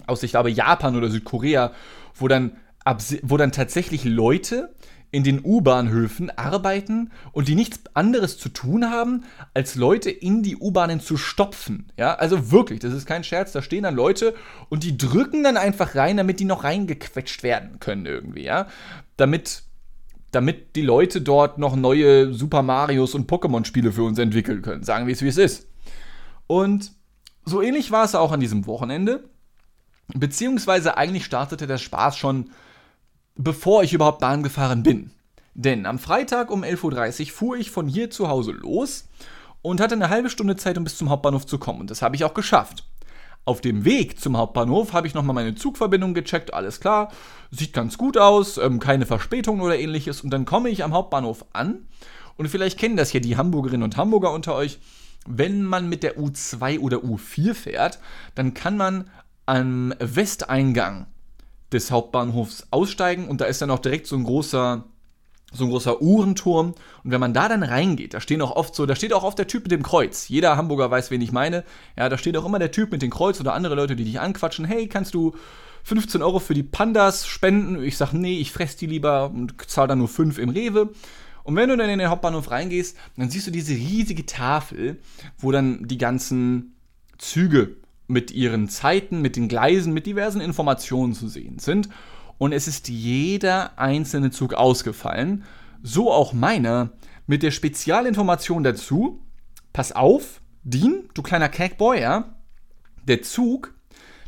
aus, 0.05 0.23
ich 0.23 0.31
glaube, 0.31 0.51
Japan 0.51 0.95
oder 0.95 1.09
Südkorea, 1.09 1.71
wo 2.15 2.27
dann, 2.27 2.57
wo 3.23 3.37
dann 3.37 3.51
tatsächlich 3.51 4.03
Leute 4.03 4.73
in 5.11 5.23
den 5.23 5.41
U-Bahnhöfen 5.43 6.29
arbeiten 6.37 7.11
und 7.33 7.47
die 7.49 7.55
nichts 7.55 7.81
anderes 7.93 8.37
zu 8.37 8.49
tun 8.49 8.89
haben, 8.89 9.25
als 9.53 9.75
Leute 9.75 10.09
in 10.09 10.41
die 10.41 10.55
U-Bahnen 10.55 11.01
zu 11.01 11.17
stopfen. 11.17 11.91
Ja, 11.97 12.15
also 12.15 12.51
wirklich, 12.51 12.79
das 12.79 12.93
ist 12.93 13.05
kein 13.05 13.23
Scherz, 13.23 13.51
da 13.51 13.61
stehen 13.61 13.83
dann 13.83 13.95
Leute 13.95 14.33
und 14.69 14.83
die 14.83 14.97
drücken 14.97 15.43
dann 15.43 15.57
einfach 15.57 15.95
rein, 15.95 16.17
damit 16.17 16.39
die 16.39 16.45
noch 16.45 16.63
reingequetscht 16.63 17.43
werden 17.43 17.79
können 17.79 18.05
irgendwie, 18.05 18.43
ja. 18.43 18.67
Damit, 19.17 19.63
damit 20.31 20.77
die 20.77 20.81
Leute 20.81 21.21
dort 21.21 21.57
noch 21.57 21.75
neue 21.75 22.33
Super 22.33 22.61
Marios 22.61 23.13
und 23.13 23.29
Pokémon-Spiele 23.29 23.91
für 23.91 24.03
uns 24.03 24.17
entwickeln 24.17 24.61
können. 24.61 24.83
Sagen 24.83 25.07
wir 25.07 25.13
es, 25.13 25.21
wie 25.21 25.27
es 25.27 25.37
ist. 25.37 25.67
Und 26.47 26.93
so 27.43 27.61
ähnlich 27.61 27.91
war 27.91 28.05
es 28.05 28.15
auch 28.15 28.31
an 28.31 28.39
diesem 28.39 28.65
Wochenende. 28.65 29.25
Beziehungsweise 30.13 30.97
eigentlich 30.97 31.25
startete 31.25 31.67
der 31.67 31.77
Spaß 31.77 32.17
schon 32.17 32.51
bevor 33.35 33.83
ich 33.83 33.93
überhaupt 33.93 34.19
Bahn 34.19 34.43
gefahren 34.43 34.83
bin. 34.83 35.11
Denn 35.53 35.85
am 35.85 35.99
Freitag 35.99 36.49
um 36.49 36.63
11.30 36.63 37.25
Uhr 37.25 37.31
fuhr 37.31 37.57
ich 37.57 37.71
von 37.71 37.87
hier 37.87 38.09
zu 38.09 38.29
Hause 38.29 38.51
los 38.51 39.07
und 39.61 39.81
hatte 39.81 39.95
eine 39.95 40.09
halbe 40.09 40.29
Stunde 40.29 40.55
Zeit, 40.55 40.77
um 40.77 40.83
bis 40.83 40.97
zum 40.97 41.09
Hauptbahnhof 41.09 41.45
zu 41.45 41.57
kommen. 41.57 41.81
Und 41.81 41.91
das 41.91 42.01
habe 42.01 42.15
ich 42.15 42.23
auch 42.23 42.33
geschafft. 42.33 42.85
Auf 43.43 43.59
dem 43.59 43.85
Weg 43.85 44.19
zum 44.19 44.37
Hauptbahnhof 44.37 44.93
habe 44.93 45.07
ich 45.07 45.13
nochmal 45.13 45.33
meine 45.33 45.55
Zugverbindung 45.55 46.13
gecheckt, 46.13 46.53
alles 46.53 46.79
klar, 46.79 47.11
sieht 47.49 47.73
ganz 47.73 47.97
gut 47.97 48.17
aus, 48.17 48.57
ähm, 48.57 48.79
keine 48.79 49.07
Verspätung 49.07 49.61
oder 49.61 49.79
ähnliches. 49.79 50.21
Und 50.21 50.29
dann 50.29 50.45
komme 50.45 50.69
ich 50.69 50.83
am 50.83 50.93
Hauptbahnhof 50.93 51.45
an 51.51 51.87
und 52.37 52.47
vielleicht 52.49 52.79
kennen 52.79 52.97
das 52.97 53.13
ja 53.13 53.19
die 53.19 53.37
Hamburgerinnen 53.37 53.83
und 53.83 53.97
Hamburger 53.97 54.31
unter 54.31 54.55
euch. 54.55 54.79
Wenn 55.27 55.63
man 55.63 55.89
mit 55.89 56.03
der 56.03 56.17
U2 56.17 56.79
oder 56.79 56.97
U4 56.97 57.53
fährt, 57.53 57.99
dann 58.35 58.53
kann 58.53 58.77
man 58.77 59.09
am 59.45 59.93
Westeingang 59.99 61.07
des 61.71 61.91
Hauptbahnhofs 61.91 62.67
aussteigen 62.71 63.27
und 63.27 63.41
da 63.41 63.45
ist 63.45 63.61
dann 63.61 63.71
auch 63.71 63.79
direkt 63.79 64.07
so 64.07 64.15
ein 64.15 64.23
großer 64.23 64.85
so 65.53 65.65
ein 65.65 65.69
großer 65.69 66.01
Uhrenturm 66.01 66.73
und 67.03 67.11
wenn 67.11 67.19
man 67.19 67.33
da 67.33 67.49
dann 67.49 67.63
reingeht, 67.63 68.13
da 68.13 68.21
stehen 68.21 68.41
auch 68.41 68.55
oft 68.55 68.73
so, 68.73 68.85
da 68.85 68.95
steht 68.95 69.11
auch 69.11 69.23
oft 69.23 69.37
der 69.37 69.47
Typ 69.47 69.63
mit 69.63 69.71
dem 69.71 69.83
Kreuz. 69.83 70.29
Jeder 70.29 70.55
Hamburger 70.55 70.89
weiß, 70.89 71.11
wen 71.11 71.21
ich 71.21 71.33
meine. 71.33 71.65
Ja, 71.97 72.07
da 72.07 72.17
steht 72.17 72.37
auch 72.37 72.45
immer 72.45 72.59
der 72.59 72.71
Typ 72.71 72.91
mit 72.91 73.01
dem 73.01 73.09
Kreuz 73.09 73.39
oder 73.39 73.53
andere 73.53 73.75
Leute, 73.75 73.97
die 73.97 74.05
dich 74.05 74.19
anquatschen. 74.19 74.63
Hey, 74.63 74.87
kannst 74.87 75.13
du 75.13 75.35
15 75.83 76.21
Euro 76.21 76.39
für 76.39 76.53
die 76.53 76.63
Pandas 76.63 77.27
spenden? 77.27 77.83
Ich 77.83 77.97
sag, 77.97 78.13
nee, 78.13 78.39
ich 78.39 78.51
fress 78.51 78.77
die 78.77 78.85
lieber 78.85 79.29
und 79.29 79.69
zahle 79.69 79.89
dann 79.89 79.99
nur 79.99 80.07
5 80.07 80.37
im 80.37 80.49
Rewe. 80.49 80.91
Und 81.43 81.55
wenn 81.55 81.69
du 81.69 81.75
dann 81.75 81.89
in 81.89 81.99
den 81.99 82.09
Hauptbahnhof 82.09 82.51
reingehst, 82.51 82.95
dann 83.17 83.29
siehst 83.29 83.47
du 83.47 83.51
diese 83.51 83.73
riesige 83.73 84.25
Tafel, 84.25 84.99
wo 85.37 85.51
dann 85.51 85.85
die 85.87 85.97
ganzen 85.97 86.75
Züge 87.17 87.77
mit 88.11 88.31
ihren 88.31 88.69
Zeiten, 88.69 89.21
mit 89.21 89.35
den 89.35 89.47
Gleisen, 89.47 89.93
mit 89.93 90.05
diversen 90.05 90.41
Informationen 90.41 91.13
zu 91.13 91.27
sehen 91.27 91.59
sind. 91.59 91.89
Und 92.37 92.53
es 92.53 92.67
ist 92.67 92.89
jeder 92.89 93.77
einzelne 93.79 94.31
Zug 94.31 94.53
ausgefallen. 94.53 95.43
So 95.81 96.11
auch 96.11 96.33
meiner 96.33 96.91
mit 97.27 97.43
der 97.43 97.51
Spezialinformation 97.51 98.63
dazu. 98.63 99.21
Pass 99.73 99.91
auf, 99.91 100.41
Dean, 100.63 101.09
du 101.13 101.21
kleiner 101.21 101.49
Cackboy, 101.49 102.01
ja. 102.01 102.35
Der 103.07 103.21
Zug, 103.21 103.73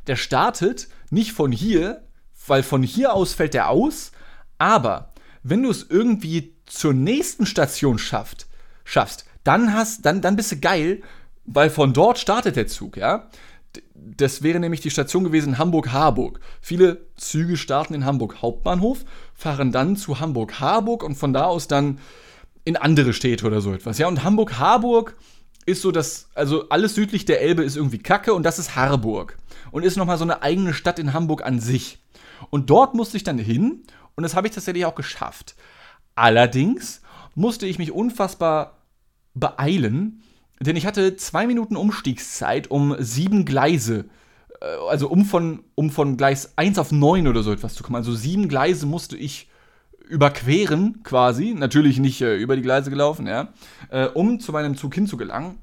der 0.08 0.16
startet 0.16 0.88
nicht 1.10 1.34
von 1.34 1.52
hier, 1.52 2.08
weil 2.48 2.64
von 2.64 2.82
hier 2.84 3.14
aus 3.14 3.34
fällt 3.34 3.56
er 3.56 3.70
aus. 3.70 4.12
Aber 4.58 5.14
wenn 5.44 5.64
du 5.64 5.70
es 5.70 5.86
irgendwie 5.90 6.56
zur 6.66 6.94
nächsten 6.94 7.46
Station 7.46 7.98
schafft, 7.98 8.48
schaffst, 8.84 9.26
dann 9.44 9.74
hast, 9.74 10.06
dann, 10.06 10.22
dann 10.22 10.36
bist 10.36 10.52
du 10.52 10.60
geil, 10.60 11.02
weil 11.46 11.70
von 11.70 11.94
dort 11.94 12.18
startet 12.18 12.56
der 12.56 12.68
Zug, 12.68 12.96
ja 12.96 13.30
das 14.06 14.44
wäre 14.44 14.60
nämlich 14.60 14.82
die 14.82 14.90
Station 14.90 15.24
gewesen 15.24 15.58
Hamburg-Harburg. 15.58 16.40
Viele 16.62 17.06
Züge 17.16 17.58
starten 17.58 17.94
in 17.94 18.06
Hamburg 18.06 18.42
Hauptbahnhof, 18.42 19.06
fahren 19.34 19.72
dann 19.72 19.96
zu 19.96 20.20
Hamburg-Harburg 20.20 21.04
und 21.04 21.16
von 21.16 21.34
da 21.34 21.46
aus 21.46 21.68
dann 21.68 22.00
in 22.66 22.78
andere 22.78 23.14
Städte 23.14 23.46
oder 23.46 23.62
so 23.62 23.74
etwas. 23.74 23.98
Ja, 23.98 24.08
und 24.08 24.24
Hamburg-Harburg 24.24 25.16
ist 25.66 25.82
so 25.82 25.92
das, 25.92 26.30
also 26.36 26.70
alles 26.70 26.96
südlich 26.96 27.26
der 27.26 27.42
Elbe 27.42 27.64
ist 27.64 27.78
irgendwie 27.78 28.00
Kacke 28.00 28.34
und 28.34 28.44
das 28.44 28.60
ist 28.60 28.76
Harburg. 28.76 29.38
Und 29.72 29.84
ist 29.84 29.98
nochmal 29.98 30.18
so 30.18 30.24
eine 30.24 30.42
eigene 30.42 30.74
Stadt 30.74 31.00
in 31.00 31.14
Hamburg 31.14 31.44
an 31.44 31.60
sich. 31.60 32.00
Und 32.50 32.70
dort 32.70 32.94
musste 32.94 33.18
ich 33.18 33.24
dann 33.24 33.38
hin 33.38 33.84
und 34.16 34.24
das 34.24 34.36
habe 34.36 34.48
ich 34.48 34.54
tatsächlich 34.54 34.86
auch 34.86 34.96
geschafft. 34.96 35.56
Allerdings 36.16 37.02
musste 37.36 37.66
ich 37.66 37.80
mich 37.80 37.92
unfassbar 37.92 38.78
beeilen, 39.34 40.22
denn 40.64 40.76
ich 40.76 40.86
hatte 40.86 41.16
zwei 41.16 41.48
Minuten 41.48 41.76
Umstiegszeit, 41.76 42.70
um 42.70 42.96
sieben 43.00 43.46
Gleise, 43.46 44.06
äh, 44.62 44.66
also 44.90 45.10
um 45.10 45.26
von, 45.26 45.64
um 45.76 45.90
von 45.90 46.18
Gleis 46.18 46.54
1 46.58 46.80
auf 46.80 46.92
9 46.92 47.28
oder 47.28 47.44
so 47.44 47.52
etwas 47.52 47.76
zu 47.76 47.84
kommen. 47.84 47.96
Also 47.96 48.14
sieben 48.14 48.48
Gleise 48.48 48.86
musste 48.86 49.18
ich 49.18 49.50
überqueren, 50.08 51.02
quasi. 51.04 51.54
Natürlich 51.54 52.00
nicht 52.00 52.22
äh, 52.22 52.36
über 52.36 52.56
die 52.56 52.62
Gleise 52.62 52.90
gelaufen, 52.90 53.28
ja. 53.28 53.50
Äh, 53.90 54.08
um 54.08 54.40
zu 54.40 54.52
meinem 54.52 54.76
Zug 54.76 54.94
hinzugelangen. 54.94 55.58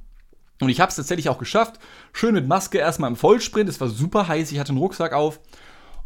Und 0.61 0.69
ich 0.69 0.81
habe 0.81 0.91
es 0.91 0.97
tatsächlich 0.97 1.29
auch 1.29 1.39
geschafft. 1.39 1.79
Schön 2.13 2.35
mit 2.35 2.47
Maske 2.47 2.79
erstmal 2.79 3.11
im 3.11 3.17
Vollsprint. 3.17 3.69
Es 3.69 3.81
war 3.81 3.89
super 3.89 4.29
heiß. 4.29 4.53
Ich 4.53 4.59
hatte 4.59 4.71
einen 4.71 4.79
Rucksack 4.79 5.13
auf. 5.13 5.41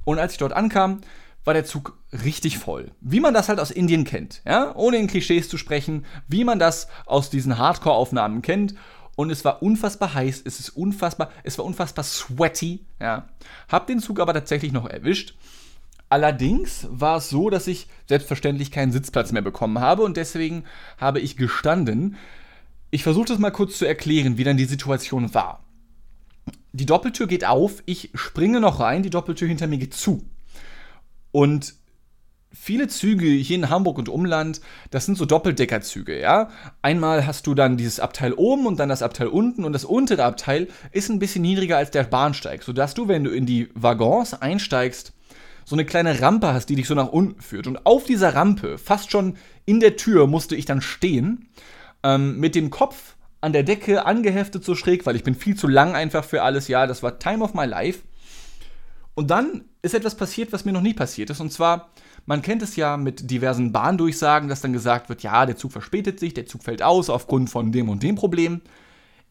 Und 0.04 0.18
als 0.18 0.32
ich 0.32 0.38
dort 0.38 0.52
ankam, 0.52 1.00
war 1.44 1.54
der 1.54 1.64
Zug 1.64 1.98
richtig 2.12 2.58
voll. 2.58 2.90
Wie 3.00 3.20
man 3.20 3.34
das 3.34 3.48
halt 3.48 3.60
aus 3.60 3.70
Indien 3.70 4.04
kennt, 4.04 4.42
ja, 4.46 4.74
ohne 4.74 4.96
in 4.96 5.06
Klischees 5.06 5.48
zu 5.48 5.58
sprechen, 5.58 6.06
wie 6.26 6.44
man 6.44 6.58
das 6.58 6.88
aus 7.06 7.30
diesen 7.30 7.58
Hardcore-Aufnahmen 7.58 8.42
kennt. 8.42 8.74
Und 9.16 9.30
es 9.30 9.44
war 9.44 9.62
unfassbar 9.62 10.14
heiß, 10.14 10.42
es 10.44 10.58
ist 10.58 10.70
unfassbar, 10.70 11.30
es 11.44 11.56
war 11.58 11.64
unfassbar 11.64 12.04
sweaty, 12.04 12.84
ja. 13.00 13.28
Hab 13.68 13.86
den 13.86 14.00
Zug 14.00 14.18
aber 14.18 14.34
tatsächlich 14.34 14.72
noch 14.72 14.88
erwischt. 14.88 15.36
Allerdings 16.08 16.86
war 16.90 17.18
es 17.18 17.30
so, 17.30 17.48
dass 17.50 17.66
ich 17.66 17.88
selbstverständlich 18.08 18.70
keinen 18.70 18.92
Sitzplatz 18.92 19.32
mehr 19.32 19.42
bekommen 19.42 19.80
habe 19.80 20.02
und 20.02 20.16
deswegen 20.16 20.64
habe 20.98 21.20
ich 21.20 21.36
gestanden. 21.36 22.16
Ich 22.90 23.02
versuche 23.02 23.26
das 23.26 23.38
mal 23.38 23.50
kurz 23.50 23.78
zu 23.78 23.84
erklären, 23.84 24.36
wie 24.36 24.44
dann 24.44 24.56
die 24.56 24.64
Situation 24.64 25.34
war. 25.34 25.64
Die 26.72 26.86
Doppeltür 26.86 27.26
geht 27.26 27.44
auf, 27.44 27.82
ich 27.86 28.10
springe 28.14 28.60
noch 28.60 28.80
rein, 28.80 29.02
die 29.02 29.10
Doppeltür 29.10 29.48
hinter 29.48 29.66
mir 29.66 29.78
geht 29.78 29.94
zu. 29.94 30.24
Und 31.34 31.74
viele 32.52 32.86
Züge 32.86 33.26
hier 33.26 33.56
in 33.56 33.68
Hamburg 33.68 33.98
und 33.98 34.08
Umland, 34.08 34.60
das 34.92 35.04
sind 35.04 35.18
so 35.18 35.24
Doppeldeckerzüge, 35.24 36.20
ja. 36.20 36.48
Einmal 36.80 37.26
hast 37.26 37.48
du 37.48 37.56
dann 37.56 37.76
dieses 37.76 37.98
Abteil 37.98 38.34
oben 38.34 38.66
und 38.66 38.78
dann 38.78 38.88
das 38.88 39.02
Abteil 39.02 39.26
unten 39.26 39.64
und 39.64 39.72
das 39.72 39.84
untere 39.84 40.22
Abteil 40.22 40.68
ist 40.92 41.08
ein 41.08 41.18
bisschen 41.18 41.42
niedriger 41.42 41.76
als 41.76 41.90
der 41.90 42.04
Bahnsteig, 42.04 42.62
sodass 42.62 42.94
du, 42.94 43.08
wenn 43.08 43.24
du 43.24 43.32
in 43.32 43.46
die 43.46 43.68
Waggons 43.74 44.34
einsteigst, 44.34 45.12
so 45.64 45.74
eine 45.74 45.84
kleine 45.84 46.20
Rampe 46.20 46.54
hast, 46.54 46.66
die 46.66 46.76
dich 46.76 46.86
so 46.86 46.94
nach 46.94 47.08
unten 47.08 47.42
führt. 47.42 47.66
Und 47.66 47.84
auf 47.84 48.04
dieser 48.04 48.36
Rampe, 48.36 48.78
fast 48.78 49.10
schon 49.10 49.36
in 49.64 49.80
der 49.80 49.96
Tür, 49.96 50.28
musste 50.28 50.54
ich 50.54 50.66
dann 50.66 50.82
stehen, 50.82 51.48
ähm, 52.04 52.38
mit 52.38 52.54
dem 52.54 52.70
Kopf 52.70 53.16
an 53.40 53.52
der 53.52 53.64
Decke 53.64 54.06
angeheftet 54.06 54.64
so 54.64 54.76
schräg, 54.76 55.04
weil 55.04 55.16
ich 55.16 55.24
bin 55.24 55.34
viel 55.34 55.56
zu 55.56 55.66
lang 55.66 55.96
einfach 55.96 56.24
für 56.24 56.42
alles. 56.44 56.68
Ja, 56.68 56.86
das 56.86 57.02
war 57.02 57.18
Time 57.18 57.42
of 57.42 57.54
my 57.54 57.64
life. 57.64 58.02
Und 59.16 59.32
dann 59.32 59.64
ist 59.84 59.94
etwas 59.94 60.14
passiert, 60.14 60.52
was 60.52 60.64
mir 60.64 60.72
noch 60.72 60.80
nie 60.80 60.94
passiert 60.94 61.30
ist. 61.30 61.40
Und 61.40 61.52
zwar, 61.52 61.90
man 62.24 62.40
kennt 62.40 62.62
es 62.62 62.74
ja 62.74 62.96
mit 62.96 63.30
diversen 63.30 63.70
Bahndurchsagen, 63.70 64.48
dass 64.48 64.62
dann 64.62 64.72
gesagt 64.72 65.10
wird, 65.10 65.22
ja, 65.22 65.44
der 65.44 65.56
Zug 65.56 65.72
verspätet 65.72 66.18
sich, 66.18 66.32
der 66.32 66.46
Zug 66.46 66.64
fällt 66.64 66.82
aus 66.82 67.10
aufgrund 67.10 67.50
von 67.50 67.70
dem 67.70 67.90
und 67.90 68.02
dem 68.02 68.14
Problem. 68.14 68.62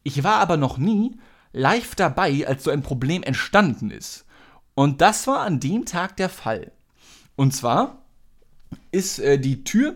Ich 0.03 0.23
war 0.23 0.35
aber 0.35 0.57
noch 0.57 0.77
nie 0.77 1.17
live 1.53 1.95
dabei, 1.95 2.45
als 2.47 2.63
so 2.63 2.71
ein 2.71 2.83
Problem 2.83 3.23
entstanden 3.23 3.89
ist. 3.89 4.25
Und 4.75 5.01
das 5.01 5.25
war 5.25 5.39
an 5.39 5.59
dem 5.59 5.85
Tag 5.85 6.17
der 6.17 6.29
Fall. 6.29 6.71
Und 7.35 7.53
zwar 7.55 8.03
ist 8.91 9.19
äh, 9.19 9.39
die 9.39 9.63
Tür 9.63 9.95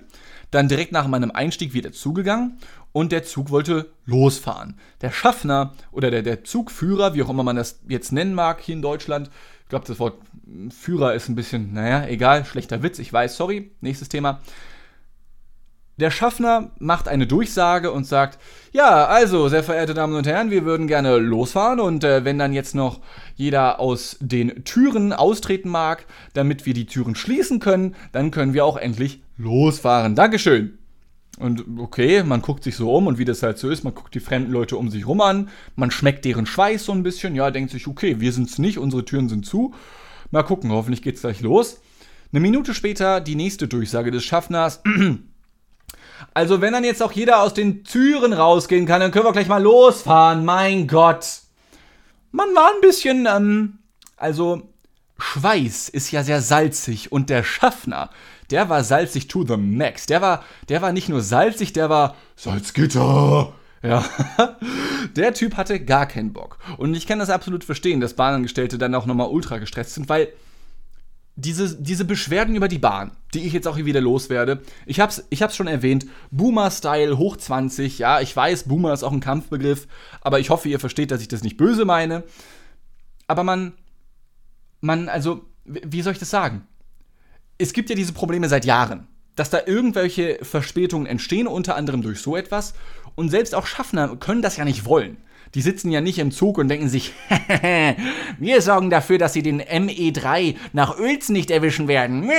dann 0.50 0.67
direkt 0.67 0.91
nach 0.91 1.08
meinem 1.08 1.32
Einstieg 1.32 1.74
wieder 1.74 1.91
zugegangen 1.91 2.58
und 2.93 3.12
der 3.12 3.24
Zug 3.24 3.52
wollte 3.52 3.91
losfahren. 4.06 4.80
Der 5.02 5.12
Schaffner 5.12 5.74
oder 5.91 6.10
der, 6.10 6.24
der 6.24 6.43
Zugführer, 6.43 7.13
wie 7.13 7.22
auch 7.22 7.30
immer 7.30 7.43
man 7.43 7.58
das 7.58 7.80
jetzt 7.88 8.12
nennen 8.12 8.34
mag 8.34 8.62
hier 8.62 8.76
in 8.76 8.82
Deutschland, 8.82 9.30
ich 9.67 9.70
glaube, 9.70 9.86
das 9.86 10.00
Wort 10.00 10.22
Führer 10.70 11.14
ist 11.14 11.30
ein 11.30 11.36
bisschen, 11.36 11.74
naja, 11.74 12.08
egal, 12.08 12.46
schlechter 12.46 12.84
Witz, 12.84 13.00
ich 13.00 13.12
weiß, 13.12 13.36
sorry, 13.36 13.72
nächstes 13.82 14.10
Thema. 14.10 14.42
Der 15.98 16.12
Schaffner 16.12 16.72
macht 16.78 17.08
eine 17.08 17.26
Durchsage 17.26 17.92
und 17.92 18.06
sagt, 18.06 18.38
ja, 18.72 19.06
also, 19.08 19.50
sehr 19.50 19.64
verehrte 19.64 19.96
Damen 19.96 20.16
und 20.16 20.28
Herren, 20.28 20.52
wir 20.52 20.64
würden 20.64 20.86
gerne 20.88 21.18
losfahren 21.18 21.80
und 21.80 22.04
äh, 22.04 22.24
wenn 22.24 22.38
dann 22.38 22.54
jetzt 22.54 22.76
noch 22.76 23.00
jeder 23.36 23.80
aus 23.80 24.18
den 24.20 24.64
Türen 24.64 25.12
austreten 25.12 25.70
mag, 25.70 26.06
damit 26.34 26.68
wir 26.68 26.76
die 26.76 26.86
Türen 26.86 27.16
schließen 27.16 27.60
können, 27.60 27.96
dann 28.12 28.30
können 28.30 28.54
wir 28.54 28.64
auch 28.64 28.78
endlich 28.78 29.24
losfahren. 29.38 30.14
Dankeschön. 30.14 30.78
Und 31.40 31.66
okay, 31.80 32.24
man 32.24 32.42
guckt 32.42 32.64
sich 32.64 32.76
so 32.76 32.94
um 32.96 33.08
und 33.08 33.18
wie 33.18 33.26
das 33.26 33.42
halt 33.42 33.58
so 33.58 33.70
ist, 33.70 33.84
man 33.84 33.94
guckt 33.96 34.14
die 34.14 34.20
fremden 34.20 34.52
Leute 34.52 34.78
um 34.78 34.90
sich 34.90 35.08
rum 35.08 35.22
an, 35.22 35.50
man 35.76 35.92
schmeckt 35.92 36.26
deren 36.26 36.46
Schweiß 36.46 36.86
so 36.86 36.92
ein 36.92 37.04
bisschen, 37.04 37.36
ja, 37.36 37.52
denkt 37.52 37.72
sich, 37.72 37.88
okay, 37.88 38.20
wir 38.20 38.32
sind's 38.32 38.58
nicht, 38.60 38.78
unsere 38.78 39.06
Türen 39.06 39.30
sind 39.30 39.46
zu. 39.46 39.74
Mal 40.32 40.44
gucken, 40.44 40.72
hoffentlich 40.72 41.02
geht's 41.02 41.22
gleich 41.22 41.42
los. 41.42 41.80
Eine 42.32 42.42
Minute 42.42 42.74
später 42.74 43.22
die 43.22 43.36
nächste 43.36 43.68
Durchsage 43.68 44.12
des 44.12 44.24
Schaffners. 44.24 44.82
Also, 46.34 46.62
wenn 46.62 46.74
dann 46.74 46.84
jetzt 46.84 47.02
auch 47.02 47.12
jeder 47.12 47.42
aus 47.42 47.54
den 47.54 47.84
Türen 47.84 48.34
rausgehen 48.34 48.86
kann, 48.88 49.02
dann 49.02 49.12
können 49.12 49.26
wir 49.26 49.34
gleich 49.34 49.48
mal 49.48 49.62
losfahren. 49.62 50.46
Mein 50.46 50.88
Gott. 50.88 51.42
Man 52.32 52.50
war 52.56 52.70
ein 52.74 52.82
bisschen, 52.82 53.28
ähm, 53.28 53.80
also, 54.18 54.68
Schweiß 55.20 55.90
ist 55.90 56.12
ja 56.12 56.24
sehr 56.24 56.42
salzig 56.42 57.12
und 57.12 57.30
der 57.30 57.44
Schaffner, 57.44 58.10
der 58.50 58.70
war 58.70 58.84
salzig 58.84 59.28
to 59.28 59.46
the 59.46 59.58
max. 59.58 60.06
Der 60.06 60.22
war, 60.22 60.44
der 60.70 60.82
war 60.82 60.92
nicht 60.92 61.10
nur 61.10 61.22
salzig, 61.22 61.74
der 61.74 61.90
war 61.90 62.16
Salzgitter. 62.36 63.54
Ja, 63.84 64.04
der 65.16 65.34
Typ 65.34 65.56
hatte 65.56 65.80
gar 65.80 66.06
keinen 66.06 66.34
Bock. 66.34 66.58
Und 66.78 66.96
ich 66.96 67.08
kann 67.08 67.20
das 67.20 67.30
absolut 67.30 67.63
verstehen, 67.63 68.02
dass 68.02 68.16
Bahnangestellte 68.16 68.78
dann 68.78 68.96
auch 68.96 69.06
nochmal 69.06 69.30
ultra 69.30 69.58
gestresst 69.60 69.94
sind, 69.94 70.10
weil 70.10 70.30
diese, 71.38 71.80
diese 71.80 72.04
Beschwerden 72.04 72.56
über 72.56 72.68
die 72.68 72.80
Bahn, 72.80 73.12
die 73.36 73.46
ich 73.46 73.54
jetzt 73.54 73.68
auch 73.68 73.76
hier 73.76 73.86
wieder 73.86 74.02
loswerde, 74.02 74.63
ich 74.88 75.00
hab's, 75.00 75.24
ich 75.30 75.44
hab's 75.44 75.56
schon 75.56 75.68
erwähnt, 75.68 76.08
Boomer-Style 76.32 77.18
hoch 77.20 77.38
20, 77.38 78.00
ja, 78.00 78.20
ich 78.22 78.36
weiß, 78.36 78.63
Boomer 78.63 78.92
ist 78.92 79.04
auch 79.04 79.12
ein 79.12 79.20
Kampfbegriff, 79.20 79.88
aber 80.22 80.40
ich 80.40 80.50
hoffe, 80.50 80.68
ihr 80.68 80.80
versteht, 80.80 81.12
dass 81.12 81.22
ich 81.22 81.28
das 81.28 81.44
nicht 81.44 81.56
böse 81.56 81.86
meine. 81.86 82.24
Aber 83.28 83.44
man, 83.44 83.74
man, 84.82 85.10
also, 85.10 85.46
wie 85.66 86.02
soll 86.02 86.13
ich 86.13 86.20
das 86.20 86.32
sagen? 86.32 86.68
Es 87.60 87.72
gibt 87.72 87.90
ja 87.92 87.96
diese 87.96 88.13
Probleme 88.13 88.50
seit 88.50 88.66
Jahren, 88.66 89.08
dass 89.36 89.52
da 89.52 89.60
irgendwelche 89.63 90.40
Verspätungen 90.42 91.06
entstehen, 91.06 91.46
unter 91.46 91.76
anderem 91.76 92.02
durch 92.02 92.20
so 92.20 92.36
etwas. 92.36 92.74
Und 93.17 93.30
selbst 93.30 93.56
auch 93.56 93.65
Schaffner 93.65 94.15
können 94.15 94.43
das 94.43 94.58
ja 94.58 94.63
nicht 94.63 94.86
wollen. 94.86 95.17
Die 95.56 95.62
sitzen 95.63 95.89
ja 95.89 96.01
nicht 96.01 96.19
im 96.19 96.30
Zug 96.30 96.60
und 96.60 96.67
denken 96.67 96.88
sich, 96.88 97.13
wir 98.38 98.62
sorgen 98.62 98.91
dafür, 98.91 99.17
dass 99.17 99.34
sie 99.34 99.41
den 99.41 99.60
ME3 99.60 100.56
nach 100.71 100.99
Uelzen 100.99 101.34
nicht 101.34 101.49
erwischen 101.49 101.88
werden. 101.88 102.30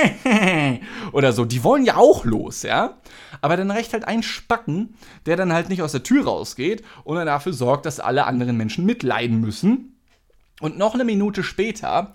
Oder 1.11 1.33
so. 1.33 1.43
Die 1.43 1.65
wollen 1.65 1.83
ja 1.83 1.97
auch 1.97 2.23
los, 2.23 2.63
ja. 2.63 2.97
Aber 3.41 3.57
dann 3.57 3.69
reicht 3.69 3.91
halt 3.91 4.07
ein 4.07 4.23
Spacken, 4.23 4.95
der 5.25 5.35
dann 5.35 5.51
halt 5.51 5.67
nicht 5.67 5.81
aus 5.81 5.91
der 5.91 6.03
Tür 6.03 6.23
rausgeht 6.23 6.81
und 7.03 7.17
dann 7.17 7.27
dafür 7.27 7.51
sorgt, 7.51 7.85
dass 7.85 7.99
alle 7.99 8.25
anderen 8.25 8.55
Menschen 8.55 8.85
mitleiden 8.85 9.41
müssen. 9.41 9.97
Und 10.61 10.77
noch 10.77 10.93
eine 10.93 11.03
Minute 11.03 11.43
später 11.43 12.13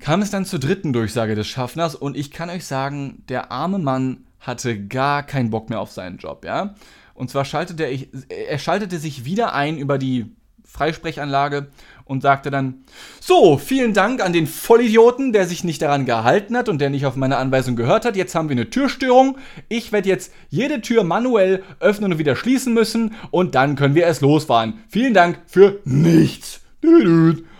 kam 0.00 0.22
es 0.22 0.30
dann 0.30 0.44
zur 0.44 0.58
dritten 0.58 0.92
Durchsage 0.92 1.36
des 1.36 1.46
Schaffners 1.46 1.94
und 1.94 2.16
ich 2.16 2.32
kann 2.32 2.50
euch 2.50 2.64
sagen, 2.64 3.22
der 3.28 3.52
arme 3.52 3.78
Mann 3.78 4.24
hatte 4.40 4.88
gar 4.88 5.22
keinen 5.22 5.50
Bock 5.50 5.70
mehr 5.70 5.80
auf 5.80 5.92
seinen 5.92 6.18
Job, 6.18 6.44
ja. 6.44 6.74
Und 7.20 7.28
zwar 7.28 7.44
schaltete 7.44 7.84
er, 7.84 7.98
er 8.30 8.58
schaltete 8.58 8.98
sich 8.98 9.26
wieder 9.26 9.52
ein 9.52 9.76
über 9.76 9.98
die 9.98 10.24
Freisprechanlage 10.64 11.66
und 12.06 12.22
sagte 12.22 12.50
dann: 12.50 12.84
So, 13.20 13.58
vielen 13.58 13.92
Dank 13.92 14.24
an 14.24 14.32
den 14.32 14.46
Vollidioten, 14.46 15.34
der 15.34 15.46
sich 15.46 15.62
nicht 15.62 15.82
daran 15.82 16.06
gehalten 16.06 16.56
hat 16.56 16.70
und 16.70 16.80
der 16.80 16.88
nicht 16.88 17.04
auf 17.04 17.16
meine 17.16 17.36
Anweisung 17.36 17.76
gehört 17.76 18.06
hat. 18.06 18.16
Jetzt 18.16 18.34
haben 18.34 18.48
wir 18.48 18.56
eine 18.56 18.70
Türstörung. 18.70 19.36
Ich 19.68 19.92
werde 19.92 20.08
jetzt 20.08 20.32
jede 20.48 20.80
Tür 20.80 21.04
manuell 21.04 21.62
öffnen 21.78 22.10
und 22.10 22.18
wieder 22.18 22.36
schließen 22.36 22.72
müssen 22.72 23.14
und 23.30 23.54
dann 23.54 23.76
können 23.76 23.94
wir 23.94 24.04
erst 24.04 24.22
losfahren. 24.22 24.82
Vielen 24.88 25.12
Dank 25.12 25.40
für 25.44 25.80
nichts. 25.84 26.62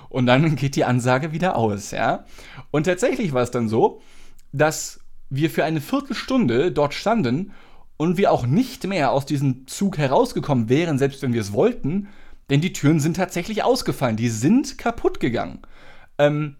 Und 0.08 0.24
dann 0.24 0.56
geht 0.56 0.74
die 0.74 0.86
Ansage 0.86 1.32
wieder 1.32 1.56
aus, 1.56 1.90
ja. 1.90 2.24
Und 2.70 2.84
tatsächlich 2.84 3.34
war 3.34 3.42
es 3.42 3.50
dann 3.50 3.68
so, 3.68 4.00
dass 4.52 5.00
wir 5.28 5.50
für 5.50 5.64
eine 5.64 5.82
Viertelstunde 5.82 6.72
dort 6.72 6.94
standen 6.94 7.52
und 8.00 8.16
wir 8.16 8.32
auch 8.32 8.46
nicht 8.46 8.86
mehr 8.86 9.12
aus 9.12 9.26
diesem 9.26 9.66
Zug 9.66 9.98
herausgekommen 9.98 10.70
wären, 10.70 10.96
selbst 10.96 11.20
wenn 11.20 11.34
wir 11.34 11.42
es 11.42 11.52
wollten, 11.52 12.08
denn 12.48 12.62
die 12.62 12.72
Türen 12.72 12.98
sind 12.98 13.18
tatsächlich 13.18 13.62
ausgefallen, 13.62 14.16
die 14.16 14.30
sind 14.30 14.78
kaputt 14.78 15.20
gegangen. 15.20 15.58
Ähm, 16.16 16.56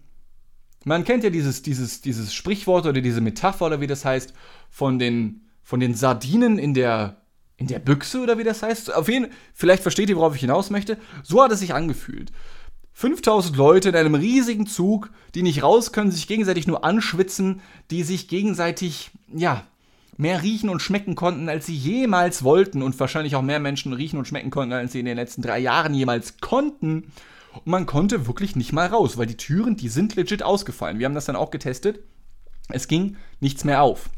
man 0.85 1.03
kennt 1.03 1.23
ja 1.23 1.31
dieses, 1.31 1.63
dieses, 1.63 2.01
dieses 2.01 2.31
Sprichwort 2.31 2.85
oder 2.85 3.01
diese 3.01 3.21
Metapher 3.21 3.65
oder 3.65 3.81
wie 3.81 3.87
das 3.87 4.05
heißt, 4.05 4.35
von 4.69 4.99
den, 4.99 5.47
von 5.63 5.79
den 5.79 5.95
Sardinen 5.95 6.59
in 6.59 6.75
der, 6.75 7.23
in 7.57 7.65
der 7.65 7.79
Büchse 7.79 8.21
oder 8.21 8.37
wie 8.37 8.43
das 8.43 8.61
heißt. 8.61 8.93
Auf 8.93 9.09
jeden 9.09 9.31
vielleicht 9.55 9.81
versteht 9.81 10.09
ihr, 10.09 10.17
worauf 10.17 10.35
ich 10.35 10.41
hinaus 10.41 10.69
möchte. 10.69 10.99
So 11.23 11.41
hat 11.41 11.51
es 11.51 11.61
sich 11.61 11.73
angefühlt. 11.73 12.31
5000 12.93 13.57
Leute 13.57 13.89
in 13.89 13.95
einem 13.95 14.13
riesigen 14.13 14.67
Zug, 14.67 15.09
die 15.33 15.41
nicht 15.41 15.63
raus 15.63 15.91
können, 15.91 16.11
sich 16.11 16.27
gegenseitig 16.27 16.67
nur 16.67 16.85
anschwitzen, 16.85 17.61
die 17.89 18.03
sich 18.03 18.27
gegenseitig, 18.27 19.09
ja, 19.33 19.65
mehr 20.17 20.41
riechen 20.41 20.69
und 20.69 20.81
schmecken 20.81 21.15
konnten, 21.15 21.49
als 21.49 21.65
sie 21.65 21.75
jemals 21.75 22.43
wollten 22.43 22.81
und 22.81 22.99
wahrscheinlich 22.99 23.35
auch 23.35 23.41
mehr 23.41 23.59
Menschen 23.59 23.93
riechen 23.93 24.17
und 24.17 24.27
schmecken 24.27 24.49
konnten, 24.51 24.73
als 24.73 24.91
sie 24.91 24.99
in 24.99 25.05
den 25.05 25.15
letzten 25.15 25.41
drei 25.41 25.59
Jahren 25.59 25.93
jemals 25.93 26.39
konnten. 26.39 27.11
Und 27.53 27.67
man 27.67 27.85
konnte 27.85 28.27
wirklich 28.27 28.55
nicht 28.55 28.73
mal 28.73 28.87
raus, 28.87 29.17
weil 29.17 29.25
die 29.25 29.37
Türen, 29.37 29.75
die 29.75 29.89
sind 29.89 30.15
legit 30.15 30.43
ausgefallen. 30.43 30.99
Wir 30.99 31.05
haben 31.05 31.15
das 31.15 31.25
dann 31.25 31.35
auch 31.35 31.51
getestet. 31.51 31.99
Es 32.69 32.87
ging 32.87 33.17
nichts 33.39 33.63
mehr 33.63 33.81
auf. 33.81 34.09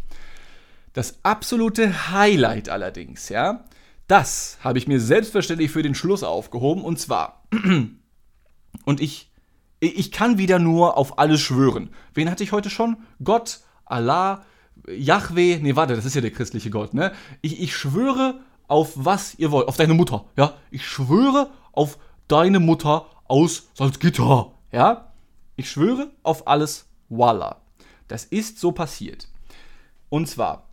Das 0.93 1.19
absolute 1.23 2.11
Highlight 2.11 2.69
allerdings, 2.69 3.29
ja, 3.29 3.65
das 4.07 4.59
habe 4.61 4.77
ich 4.77 4.87
mir 4.87 4.99
selbstverständlich 4.99 5.71
für 5.71 5.81
den 5.81 5.95
Schluss 5.95 6.23
aufgehoben 6.23 6.83
und 6.83 6.99
zwar, 6.99 7.43
und 8.85 9.01
ich, 9.01 9.31
ich 9.79 10.11
kann 10.11 10.37
wieder 10.37 10.59
nur 10.59 10.97
auf 10.97 11.17
alles 11.17 11.41
schwören. 11.41 11.89
Wen 12.13 12.29
hatte 12.29 12.43
ich 12.43 12.51
heute 12.51 12.69
schon? 12.69 12.97
Gott, 13.23 13.61
Allah, 13.85 14.45
Yahweh, 14.87 15.59
nee, 15.61 15.75
warte, 15.75 15.95
das 15.95 16.05
ist 16.05 16.15
ja 16.15 16.21
der 16.21 16.31
christliche 16.31 16.69
Gott, 16.69 16.93
ne? 16.93 17.11
Ich, 17.41 17.61
ich 17.61 17.75
schwöre 17.75 18.39
auf 18.67 18.91
was 18.95 19.35
ihr 19.35 19.51
wollt, 19.51 19.67
auf 19.67 19.77
deine 19.77 19.93
Mutter, 19.93 20.25
ja? 20.37 20.53
Ich 20.71 20.85
schwöre 20.85 21.49
auf 21.71 21.97
deine 22.27 22.59
Mutter 22.59 23.05
aus 23.25 23.69
Salzgitter, 23.73 24.51
ja? 24.71 25.13
Ich 25.55 25.69
schwöre 25.69 26.11
auf 26.23 26.47
alles, 26.47 26.87
voila. 27.09 27.61
Das 28.07 28.25
ist 28.25 28.59
so 28.59 28.71
passiert. 28.71 29.27
Und 30.09 30.27
zwar, 30.27 30.69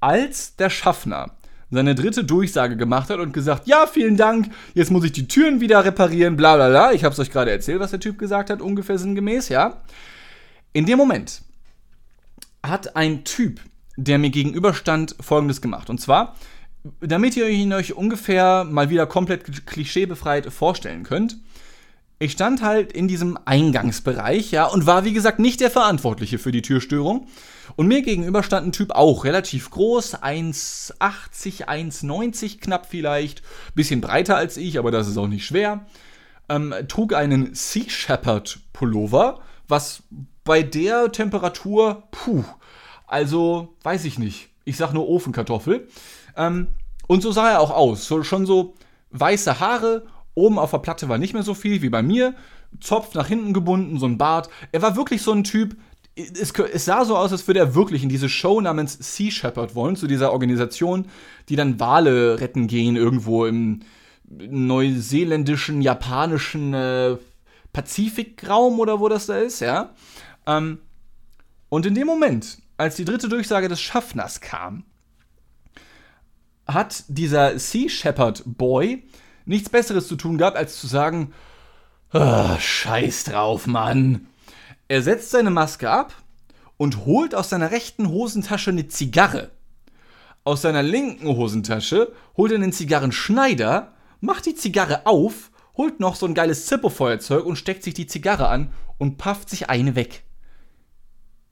als 0.00 0.56
der 0.56 0.70
Schaffner 0.70 1.36
seine 1.70 1.94
dritte 1.94 2.24
Durchsage 2.24 2.76
gemacht 2.76 3.10
hat 3.10 3.18
und 3.18 3.32
gesagt, 3.32 3.66
ja, 3.66 3.86
vielen 3.86 4.16
Dank, 4.16 4.50
jetzt 4.74 4.90
muss 4.90 5.04
ich 5.04 5.12
die 5.12 5.28
Türen 5.28 5.60
wieder 5.60 5.84
reparieren, 5.84 6.36
bla 6.36 6.56
bla 6.56 6.68
bla. 6.68 6.92
Ich 6.92 7.04
habe 7.04 7.12
es 7.12 7.18
euch 7.18 7.30
gerade 7.30 7.50
erzählt, 7.50 7.80
was 7.80 7.90
der 7.90 8.00
Typ 8.00 8.18
gesagt 8.18 8.50
hat, 8.50 8.60
ungefähr 8.60 8.98
sinngemäß, 8.98 9.48
ja. 9.48 9.82
In 10.72 10.86
dem 10.86 10.98
Moment 10.98 11.42
hat 12.64 12.96
ein 12.96 13.24
Typ, 13.24 13.60
der 13.96 14.18
mir 14.18 14.30
gegenüberstand, 14.30 15.16
folgendes 15.20 15.60
gemacht. 15.60 15.90
Und 15.90 16.00
zwar, 16.00 16.36
damit 17.00 17.36
ihr 17.36 17.48
ihn 17.48 17.72
euch 17.72 17.94
ungefähr 17.94 18.64
mal 18.64 18.90
wieder 18.90 19.06
komplett 19.06 19.66
klischeebefreit 19.66 20.52
vorstellen 20.52 21.02
könnt, 21.02 21.38
ich 22.18 22.32
stand 22.32 22.62
halt 22.62 22.92
in 22.92 23.08
diesem 23.08 23.38
Eingangsbereich, 23.44 24.50
ja, 24.52 24.66
und 24.66 24.86
war 24.86 25.04
wie 25.04 25.12
gesagt 25.12 25.40
nicht 25.40 25.60
der 25.60 25.70
Verantwortliche 25.70 26.38
für 26.38 26.52
die 26.52 26.62
Türstörung. 26.62 27.26
Und 27.76 27.88
mir 27.88 28.02
gegenüber 28.02 28.42
stand 28.42 28.66
ein 28.66 28.72
Typ 28.72 28.92
auch 28.92 29.24
relativ 29.24 29.70
groß, 29.70 30.22
1,80, 30.22 31.66
1,90 31.66 32.60
knapp 32.60 32.86
vielleicht, 32.86 33.42
bisschen 33.74 34.00
breiter 34.00 34.36
als 34.36 34.56
ich, 34.56 34.78
aber 34.78 34.90
das 34.90 35.08
ist 35.08 35.16
auch 35.16 35.26
nicht 35.26 35.44
schwer. 35.44 35.86
Ähm, 36.48 36.74
trug 36.88 37.14
einen 37.14 37.54
Sea 37.54 37.88
Shepherd 37.88 38.60
Pullover, 38.72 39.40
was 39.66 40.02
bei 40.44 40.62
der 40.62 41.10
Temperatur, 41.10 42.04
puh, 42.10 42.44
also 43.06 43.74
weiß 43.82 44.04
ich 44.04 44.18
nicht. 44.18 44.48
Ich 44.64 44.76
sag 44.76 44.92
nur 44.92 45.08
Ofenkartoffel. 45.08 45.88
Ähm, 46.36 46.68
und 47.06 47.22
so 47.22 47.32
sah 47.32 47.50
er 47.50 47.60
auch 47.60 47.70
aus. 47.70 48.06
So, 48.06 48.22
schon 48.22 48.46
so 48.46 48.74
weiße 49.10 49.60
Haare 49.60 50.06
Oben 50.34 50.58
auf 50.58 50.72
der 50.72 50.78
Platte 50.78 51.08
war 51.08 51.18
nicht 51.18 51.32
mehr 51.32 51.42
so 51.42 51.54
viel 51.54 51.82
wie 51.82 51.88
bei 51.88 52.02
mir. 52.02 52.34
Zopf 52.80 53.14
nach 53.14 53.28
hinten 53.28 53.52
gebunden, 53.52 53.98
so 53.98 54.06
ein 54.06 54.18
Bart. 54.18 54.50
Er 54.72 54.82
war 54.82 54.96
wirklich 54.96 55.22
so 55.22 55.32
ein 55.32 55.44
Typ. 55.44 55.76
Es, 56.16 56.52
es 56.52 56.84
sah 56.84 57.04
so 57.04 57.16
aus, 57.16 57.32
als 57.32 57.46
würde 57.46 57.60
er 57.60 57.74
wirklich 57.74 58.02
in 58.02 58.08
diese 58.08 58.28
Show 58.28 58.60
namens 58.60 58.98
Sea 59.00 59.30
Shepherd 59.30 59.74
wollen, 59.74 59.96
zu 59.96 60.06
dieser 60.06 60.32
Organisation, 60.32 61.06
die 61.48 61.56
dann 61.56 61.80
Wale 61.80 62.40
retten 62.40 62.66
gehen, 62.66 62.96
irgendwo 62.96 63.46
im 63.46 63.80
neuseeländischen, 64.28 65.82
japanischen 65.82 66.74
äh, 66.74 67.16
Pazifikraum 67.72 68.80
oder 68.80 69.00
wo 69.00 69.08
das 69.08 69.26
da 69.26 69.38
ist, 69.38 69.60
ja. 69.60 69.90
Ähm, 70.46 70.78
und 71.68 71.86
in 71.86 71.94
dem 71.94 72.06
Moment, 72.06 72.58
als 72.76 72.96
die 72.96 73.04
dritte 73.04 73.28
Durchsage 73.28 73.68
des 73.68 73.80
Schaffners 73.80 74.40
kam, 74.40 74.84
hat 76.66 77.04
dieser 77.08 77.58
Sea 77.58 77.88
Shepherd 77.88 78.42
Boy 78.46 79.04
nichts 79.44 79.68
Besseres 79.68 80.08
zu 80.08 80.16
tun 80.16 80.38
gehabt, 80.38 80.56
als 80.56 80.78
zu 80.78 80.86
sagen, 80.86 81.32
oh, 82.12 82.56
scheiß 82.58 83.24
drauf, 83.24 83.66
Mann. 83.66 84.26
Er 84.88 85.02
setzt 85.02 85.30
seine 85.30 85.50
Maske 85.50 85.90
ab 85.90 86.14
und 86.76 87.04
holt 87.04 87.34
aus 87.34 87.50
seiner 87.50 87.70
rechten 87.70 88.08
Hosentasche 88.08 88.70
eine 88.70 88.88
Zigarre. 88.88 89.50
Aus 90.44 90.62
seiner 90.62 90.82
linken 90.82 91.28
Hosentasche 91.28 92.12
holt 92.36 92.52
er 92.52 92.56
einen 92.56 92.72
Zigarrenschneider, 92.72 93.94
macht 94.20 94.46
die 94.46 94.54
Zigarre 94.54 95.06
auf, 95.06 95.50
holt 95.76 96.00
noch 96.00 96.16
so 96.16 96.26
ein 96.26 96.34
geiles 96.34 96.66
Zippo-Feuerzeug 96.66 97.44
und 97.44 97.56
steckt 97.56 97.82
sich 97.82 97.94
die 97.94 98.06
Zigarre 98.06 98.48
an 98.48 98.70
und 98.98 99.16
pafft 99.16 99.48
sich 99.48 99.70
eine 99.70 99.94
weg. 99.96 100.23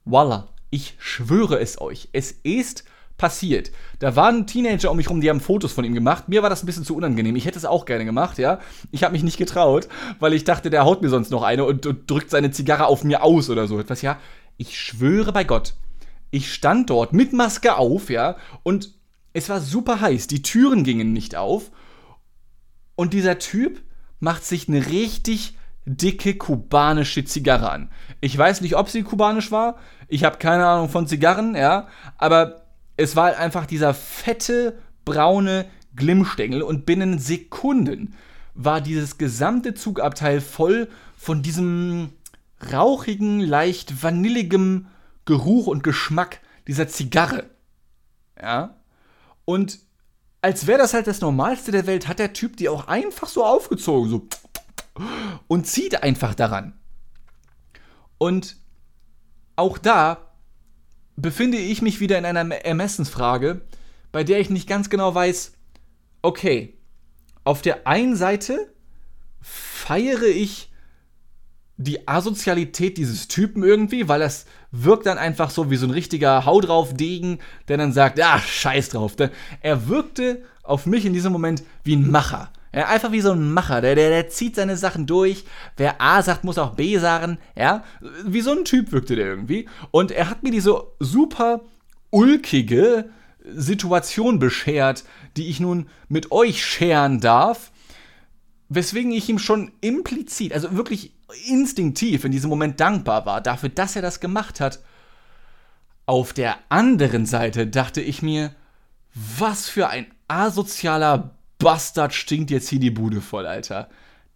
Voila, 0.05 0.49
ich 0.71 0.95
schwöre 0.99 1.61
es 1.61 1.81
euch, 1.81 2.09
es 2.13 2.33
ist 2.43 2.85
passiert. 3.17 3.71
Da 4.01 4.17
waren 4.17 4.47
Teenager 4.47 4.91
um 4.91 4.97
mich 4.97 5.09
rum, 5.09 5.21
die 5.21 5.31
haben 5.31 5.41
Fotos 5.41 5.73
von 5.73 5.85
ihm 5.85 5.95
gemacht. 5.95 6.29
Mir 6.29 6.43
war 6.43 6.51
das 6.51 6.63
ein 6.63 6.67
bisschen 6.67 6.85
zu 6.85 6.97
unangenehm. 6.97 7.37
Ich 7.37 7.45
hätte 7.45 7.59
es 7.59 7.65
auch 7.65 7.85
gerne 7.85 8.05
gemacht, 8.05 8.39
ja. 8.39 8.59
Ich 8.91 9.05
habe 9.05 9.13
mich 9.13 9.23
nicht 9.23 9.39
getraut, 9.39 9.89
weil 10.19 10.33
ich 10.33 10.43
dachte, 10.43 10.71
der 10.71 10.85
haut 10.85 11.03
mir 11.03 11.09
sonst 11.09 11.31
noch 11.31 11.43
eine 11.43 11.65
und, 11.65 11.87
und 11.87 12.11
drückt 12.11 12.31
seine 12.31 12.51
Zigarre 12.51 12.87
auf 12.87 13.05
mir 13.05 13.23
aus 13.23 13.49
oder 13.49 13.69
so 13.69 13.79
etwas, 13.79 14.03
ja. 14.03 14.19
Ich 14.57 14.79
schwöre 14.81 15.33
bei 15.33 15.45
Gott, 15.45 15.75
ich 16.33 16.53
stand 16.53 16.91
dort 16.91 17.13
mit 17.13 17.33
Maske 17.33 17.77
auf, 17.77 18.11
ja, 18.11 18.37
und 18.65 18.93
es 19.35 19.49
war 19.49 19.61
super 19.61 20.01
heiß. 20.01 20.27
Die 20.27 20.43
Türen 20.43 20.83
gingen 20.83 21.13
nicht 21.13 21.37
auf. 21.37 21.71
Und 22.97 23.13
dieser 23.13 23.39
Typ 23.39 23.83
macht 24.21 24.45
sich 24.45 24.69
eine 24.69 24.87
richtig 24.87 25.57
dicke 25.85 26.35
kubanische 26.35 27.25
Zigarre 27.25 27.71
an. 27.71 27.91
Ich 28.21 28.37
weiß 28.37 28.61
nicht, 28.61 28.77
ob 28.77 28.89
sie 28.89 29.03
kubanisch 29.03 29.51
war. 29.51 29.79
Ich 30.09 30.25
habe 30.25 30.39
keine 30.39 30.67
Ahnung 30.67 30.89
von 30.89 31.07
Zigarren, 31.07 31.55
ja. 31.55 31.89
Aber 32.19 32.67
es 32.97 33.17
war 33.17 33.37
einfach 33.37 33.67
dieser 33.67 33.95
fette, 33.95 34.79
braune 35.05 35.67
Glimmstängel 35.97 36.63
und 36.63 36.87
binnen 36.87 37.19
Sekunden 37.19 38.15
war 38.55 38.81
dieses 38.81 39.19
gesamte 39.19 39.75
Zugabteil 39.75 40.41
voll 40.41 40.89
von 41.17 41.43
diesem 41.43 42.11
rauchigen, 42.73 43.41
leicht 43.41 44.03
vanilligem 44.03 44.87
Geruch 45.25 45.67
und 45.67 45.83
Geschmack 45.83 46.41
dieser 46.67 46.89
Zigarre. 46.89 47.51
Ja? 48.41 48.77
Und 49.45 49.81
als 50.43 50.67
wäre 50.67 50.79
das 50.79 50.95
halt 50.95 51.07
das 51.07 51.21
Normalste 51.21 51.73
der 51.73 51.87
Welt, 51.87 52.09
hat 52.09 52.19
der 52.19 52.33
Typ 52.33 52.57
die 52.57 52.69
auch 52.69 52.89
einfach 52.89 53.29
so 53.29 53.45
aufgezogen, 53.45 54.11
so 54.11 54.29
und 55.49 55.67
zieht 55.67 56.03
einfach 56.03 56.35
daran. 56.35 56.79
Und 58.19 58.57
auch 59.57 59.79
da 59.79 60.33
befinde 61.17 61.59
ich 61.59 61.83
mich 61.83 62.01
wieder 62.01 62.19
in 62.19 62.25
einer 62.25 62.55
Ermessensfrage, 62.55 63.63
bei 64.11 64.25
der 64.25 64.41
ich 64.41 64.51
nicht 64.51 64.69
ganz 64.69 64.91
genau 64.91 65.15
weiß, 65.15 65.53
okay, 66.23 66.77
auf 67.45 67.63
der 67.63 67.87
einen 67.87 68.17
Seite 68.17 68.73
feiere 69.41 70.25
ich 70.25 70.71
die 71.77 72.07
Asozialität 72.07 72.97
dieses 72.99 73.29
Typen 73.29 73.63
irgendwie, 73.63 74.09
weil 74.09 74.21
das 74.21 74.47
wirkt 74.71 75.07
dann 75.07 75.19
einfach 75.19 75.51
so 75.51 75.71
wie 75.71 75.77
so 75.77 75.87
ein 75.87 75.91
richtiger 75.91 76.45
Hau 76.45 76.61
drauf 76.61 76.95
Degen, 76.95 77.39
der 77.69 77.79
dann 77.79 77.93
sagt, 77.93 78.19
ja, 78.19 78.39
scheiß 78.39 78.91
drauf. 78.91 79.17
Er 79.61 79.89
wirkte 79.89 80.43
auf 80.63 80.87
mich 80.87 81.05
in 81.05 81.13
diesem 81.13 81.33
Moment 81.33 81.65
wie 81.83 81.97
ein 81.97 82.11
Macher. 82.11 82.53
Ja, 82.75 82.89
einfach 82.89 83.13
wie 83.13 83.21
so 83.21 83.33
ein 83.33 83.53
Macher, 83.53 83.83
der, 83.83 83.95
der, 83.95 84.09
der 84.09 84.29
zieht 84.31 84.57
seine 84.57 84.77
Sachen 84.77 85.07
durch. 85.07 85.45
Wer 85.77 86.01
A 86.01 86.23
sagt, 86.23 86.43
muss 86.43 86.57
auch 86.57 86.75
B 86.75 86.99
sagen. 86.99 87.39
Ja, 87.55 87.85
wie 88.25 88.41
so 88.41 88.53
ein 88.53 88.65
Typ 88.65 88.93
wirkte 88.93 89.15
der 89.15 89.27
irgendwie. 89.27 89.69
Und 89.91 90.11
er 90.11 90.31
hat 90.31 90.43
mir 90.43 90.51
diese 90.51 90.83
super 90.99 91.61
ulkige 92.11 93.11
Situation 93.45 94.39
beschert, 94.39 95.05
die 95.37 95.49
ich 95.49 95.61
nun 95.61 95.89
mit 96.09 96.33
euch 96.33 96.65
scheren 96.65 97.21
darf. 97.21 97.73
Weswegen 98.69 99.13
ich 99.13 99.29
ihm 99.29 99.39
schon 99.39 99.73
implizit, 99.83 100.55
also 100.55 100.75
wirklich 100.75 101.13
instinktiv 101.47 102.25
in 102.25 102.33
diesem 102.33 102.49
Moment 102.49 102.81
dankbar 102.81 103.27
war 103.27 103.41
dafür, 103.41 103.69
dass 103.69 103.97
er 103.97 104.03
das 104.03 104.21
gemacht 104.21 104.61
hat. 104.61 104.81
Auf 106.07 106.33
der 106.33 106.57
anderen 106.71 107.27
Seite 107.27 107.67
dachte 107.67 108.01
ich 108.01 108.23
mir, 108.23 108.55
was 109.15 109.69
für 109.69 109.89
ein 109.89 110.07
asozialer 110.29 111.37
Bastard 111.63 112.13
stinkt 112.13 112.51
jetzt 112.51 112.69
hier 112.69 112.81
die 112.81 112.91
Bude 112.91 113.21
voll, 113.21 113.47
Alter. 113.47 113.89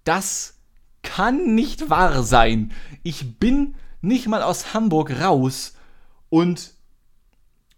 Das 0.05 0.59
kann 1.03 1.55
nicht 1.55 1.91
wahr 1.91 2.23
sein. 2.23 2.73
Ich 3.03 3.39
bin 3.39 3.75
nicht 4.01 4.29
mal 4.29 4.43
aus 4.43 4.75
Hamburg 4.75 5.21
raus 5.21 5.75
und 6.29 6.73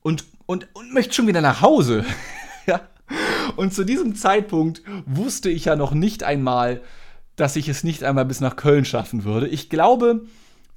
und 0.03 0.25
und, 0.47 0.69
und 0.75 0.95
möchte 0.95 1.15
schon 1.15 1.27
wieder 1.27 1.41
nach 1.41 1.61
Hause. 1.61 2.05
ja. 2.67 2.81
Und 3.57 3.75
zu 3.75 3.85
diesem 3.85 4.15
Zeitpunkt 4.15 4.83
wusste 5.05 5.51
ich 5.51 5.67
ja 5.67 5.77
noch 5.77 5.93
nicht 5.93 6.23
einmal, 6.23 6.81
dass 7.37 7.57
ich 7.57 7.69
es 7.69 7.85
nicht 7.85 8.03
einmal 8.05 8.25
bis 8.25 8.41
nach 8.41 8.57
Köln 8.57 8.85
schaffen 8.85 9.25
würde. 9.25 9.47
Ich 9.47 9.69
glaube, 9.69 10.27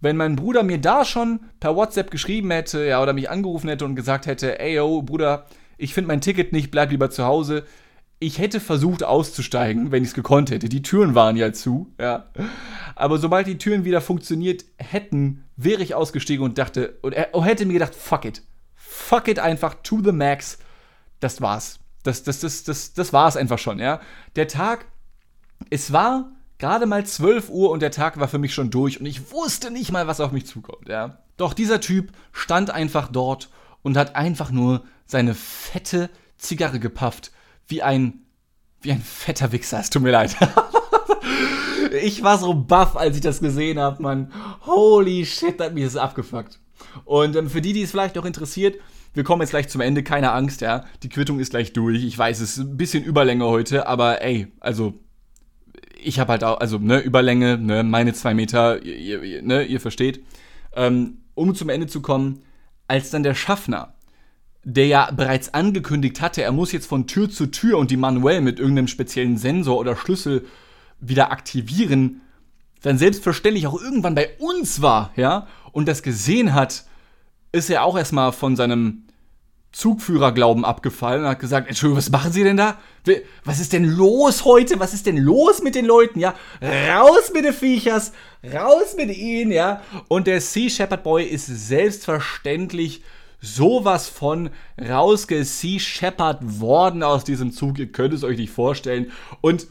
wenn 0.01 0.17
mein 0.17 0.35
Bruder 0.35 0.63
mir 0.63 0.79
da 0.79 1.05
schon 1.05 1.41
per 1.59 1.75
WhatsApp 1.75 2.11
geschrieben 2.11 2.51
hätte, 2.51 2.83
ja, 2.85 3.01
oder 3.01 3.13
mich 3.13 3.29
angerufen 3.29 3.69
hätte 3.69 3.85
und 3.85 3.95
gesagt 3.95 4.25
hätte, 4.25 4.59
ey, 4.59 4.75
yo, 4.75 5.01
Bruder, 5.01 5.45
ich 5.77 5.93
finde 5.93 6.09
mein 6.09 6.21
Ticket 6.21 6.51
nicht, 6.53 6.71
bleib 6.71 6.91
lieber 6.91 7.09
zu 7.09 7.23
Hause, 7.23 7.65
ich 8.21 8.37
hätte 8.37 8.59
versucht 8.59 9.03
auszusteigen, 9.03 9.91
wenn 9.91 10.03
ich 10.03 10.09
es 10.09 10.15
gekonnt 10.15 10.51
hätte. 10.51 10.69
Die 10.69 10.83
Türen 10.83 11.15
waren 11.15 11.35
ja 11.35 11.51
zu, 11.53 11.91
ja. 11.99 12.27
Aber 12.95 13.17
sobald 13.17 13.47
die 13.47 13.57
Türen 13.57 13.83
wieder 13.83 13.99
funktioniert 13.99 14.63
hätten, 14.77 15.43
wäre 15.57 15.81
ich 15.81 15.95
ausgestiegen 15.95 16.45
und 16.45 16.59
dachte, 16.59 16.99
und 17.01 17.13
hätte 17.13 17.65
mir 17.65 17.73
gedacht, 17.73 17.95
fuck 17.95 18.25
it. 18.25 18.43
Fuck 18.75 19.27
it 19.27 19.39
einfach 19.39 19.75
to 19.81 20.01
the 20.03 20.11
max. 20.11 20.59
Das 21.19 21.41
war's. 21.41 21.79
Das, 22.03 22.21
das, 22.21 22.41
das, 22.41 22.63
das, 22.63 22.93
das 22.93 23.11
war's 23.11 23.35
einfach 23.35 23.57
schon, 23.57 23.79
ja. 23.79 23.99
Der 24.35 24.47
Tag, 24.47 24.85
es 25.71 25.91
war 25.91 26.31
gerade 26.59 26.85
mal 26.85 27.03
12 27.03 27.49
Uhr 27.49 27.71
und 27.71 27.81
der 27.81 27.91
Tag 27.91 28.19
war 28.19 28.27
für 28.27 28.37
mich 28.37 28.53
schon 28.53 28.69
durch 28.69 28.99
und 28.99 29.07
ich 29.07 29.31
wusste 29.31 29.71
nicht 29.71 29.91
mal, 29.91 30.05
was 30.05 30.19
auf 30.19 30.31
mich 30.31 30.45
zukommt, 30.45 30.87
ja. 30.87 31.17
Doch 31.37 31.55
dieser 31.55 31.81
Typ 31.81 32.11
stand 32.33 32.69
einfach 32.69 33.07
dort 33.11 33.49
und 33.81 33.97
hat 33.97 34.15
einfach 34.15 34.51
nur 34.51 34.83
seine 35.07 35.33
fette 35.33 36.11
Zigarre 36.37 36.79
gepafft 36.79 37.31
wie 37.71 37.81
ein, 37.81 38.25
wie 38.81 38.91
ein 38.91 39.01
fetter 39.01 39.51
Wichser. 39.51 39.79
Es 39.79 39.89
tut 39.89 40.03
mir 40.03 40.11
leid. 40.11 40.35
ich 42.03 42.23
war 42.23 42.37
so 42.37 42.53
baff, 42.53 42.95
als 42.95 43.15
ich 43.15 43.21
das 43.21 43.39
gesehen 43.39 43.79
habe, 43.79 44.01
Mann. 44.01 44.31
Holy 44.61 45.25
shit, 45.25 45.59
hat 45.59 45.73
mich 45.73 45.85
das 45.85 45.95
abgefuckt. 45.95 46.59
Und 47.05 47.35
ähm, 47.35 47.49
für 47.49 47.61
die, 47.61 47.73
die 47.73 47.81
es 47.81 47.91
vielleicht 47.91 48.15
noch 48.15 48.25
interessiert, 48.25 48.77
wir 49.13 49.23
kommen 49.23 49.41
jetzt 49.41 49.51
gleich 49.51 49.67
zum 49.67 49.81
Ende, 49.81 50.03
keine 50.03 50.31
Angst, 50.31 50.61
ja. 50.61 50.85
Die 51.03 51.09
Quittung 51.09 51.39
ist 51.39 51.51
gleich 51.51 51.73
durch. 51.73 52.03
Ich 52.03 52.17
weiß, 52.17 52.39
es 52.39 52.57
ist 52.57 52.65
ein 52.65 52.77
bisschen 52.77 53.03
Überlänge 53.03 53.45
heute, 53.45 53.87
aber 53.87 54.21
ey, 54.21 54.47
also 54.59 54.93
ich 56.01 56.19
habe 56.19 56.31
halt 56.31 56.43
auch, 56.43 56.59
also 56.59 56.77
ne, 56.77 56.99
Überlänge, 56.99 57.57
ne, 57.57 57.83
meine 57.83 58.13
zwei 58.13 58.33
Meter, 58.33 58.83
ihr, 58.83 59.21
ihr, 59.21 59.41
ne, 59.41 59.63
ihr 59.63 59.79
versteht. 59.79 60.23
Ähm, 60.75 61.17
um 61.35 61.53
zum 61.55 61.69
Ende 61.69 61.87
zu 61.87 62.01
kommen, 62.01 62.43
als 62.87 63.09
dann 63.09 63.23
der 63.23 63.35
Schaffner, 63.35 63.93
der 64.63 64.87
ja 64.87 65.11
bereits 65.11 65.53
angekündigt 65.53 66.21
hatte, 66.21 66.43
er 66.43 66.51
muss 66.51 66.71
jetzt 66.71 66.87
von 66.87 67.07
Tür 67.07 67.29
zu 67.29 67.47
Tür 67.47 67.77
und 67.77 67.91
die 67.91 67.97
manuell 67.97 68.41
mit 68.41 68.59
irgendeinem 68.59 68.87
speziellen 68.87 69.37
Sensor 69.37 69.77
oder 69.77 69.95
Schlüssel 69.95 70.45
wieder 70.99 71.31
aktivieren, 71.31 72.21
dann 72.83 72.97
selbstverständlich 72.97 73.67
auch 73.67 73.79
irgendwann 73.81 74.15
bei 74.15 74.29
uns 74.39 74.81
war, 74.81 75.11
ja, 75.15 75.47
und 75.71 75.87
das 75.87 76.03
gesehen 76.03 76.53
hat, 76.53 76.85
ist 77.51 77.69
er 77.69 77.83
auch 77.83 77.97
erstmal 77.97 78.31
von 78.31 78.55
seinem 78.55 79.03
Zugführerglauben 79.71 80.65
abgefallen 80.65 81.23
und 81.23 81.29
hat 81.29 81.39
gesagt, 81.39 81.67
Entschuldigung, 81.67 81.97
was 81.97 82.09
machen 82.09 82.33
Sie 82.33 82.43
denn 82.43 82.57
da? 82.57 82.77
Was 83.45 83.59
ist 83.59 83.71
denn 83.71 83.85
los 83.85 84.43
heute? 84.43 84.79
Was 84.79 84.93
ist 84.93 85.05
denn 85.05 85.17
los 85.17 85.61
mit 85.63 85.75
den 85.75 85.85
Leuten, 85.85 86.19
ja? 86.19 86.35
Raus 86.61 87.31
mit 87.33 87.45
den 87.45 87.53
Viechers, 87.53 88.11
raus 88.53 88.95
mit 88.97 89.15
ihnen, 89.15 89.51
ja? 89.51 89.81
Und 90.09 90.27
der 90.27 90.41
Sea 90.41 90.69
Shepherd 90.69 91.03
Boy 91.03 91.23
ist 91.23 91.45
selbstverständlich 91.45 93.01
sowas 93.41 94.07
von 94.07 94.51
rausge-Sea 94.79 95.79
Shepherd 95.79 96.59
worden 96.61 97.03
aus 97.03 97.23
diesem 97.23 97.51
Zug. 97.51 97.79
Ihr 97.79 97.91
könnt 97.91 98.13
es 98.13 98.23
euch 98.23 98.37
nicht 98.37 98.51
vorstellen. 98.51 99.11
Und 99.41 99.67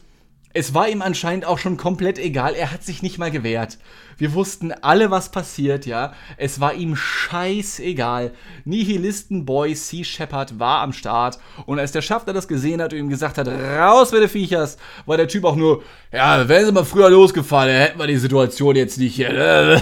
es 0.53 0.73
war 0.73 0.89
ihm 0.89 1.01
anscheinend 1.01 1.45
auch 1.45 1.57
schon 1.57 1.77
komplett 1.77 2.19
egal. 2.19 2.53
Er 2.53 2.71
hat 2.71 2.83
sich 2.83 3.01
nicht 3.01 3.17
mal 3.17 3.31
gewehrt. 3.31 3.77
Wir 4.17 4.33
wussten 4.33 4.71
alle, 4.71 5.09
was 5.09 5.31
passiert, 5.31 5.85
ja. 5.85 6.13
Es 6.37 6.59
war 6.59 6.73
ihm 6.73 6.95
scheißegal. 6.95 8.33
Nihilistenboy 8.65 9.73
Sea 9.75 10.03
Shepherd 10.03 10.59
war 10.59 10.81
am 10.81 10.93
Start. 10.93 11.39
Und 11.65 11.79
als 11.79 11.91
der 11.91 12.01
Schaffner 12.01 12.33
das 12.33 12.47
gesehen 12.47 12.81
hat 12.81 12.93
und 12.93 12.99
ihm 12.99 13.09
gesagt 13.09 13.37
hat, 13.37 13.47
raus 13.47 14.11
mit 14.11 14.21
den 14.21 14.29
Viechers, 14.29 14.77
war 15.05 15.17
der 15.17 15.27
Typ 15.27 15.45
auch 15.45 15.55
nur, 15.55 15.83
ja, 16.11 16.47
wären 16.47 16.65
sie 16.65 16.71
mal 16.71 16.85
früher 16.85 17.09
losgefallen, 17.09 17.75
hätten 17.75 17.99
wir 17.99 18.07
die 18.07 18.17
Situation 18.17 18.75
jetzt 18.75 18.97
nicht 18.97 19.15
hier. 19.15 19.81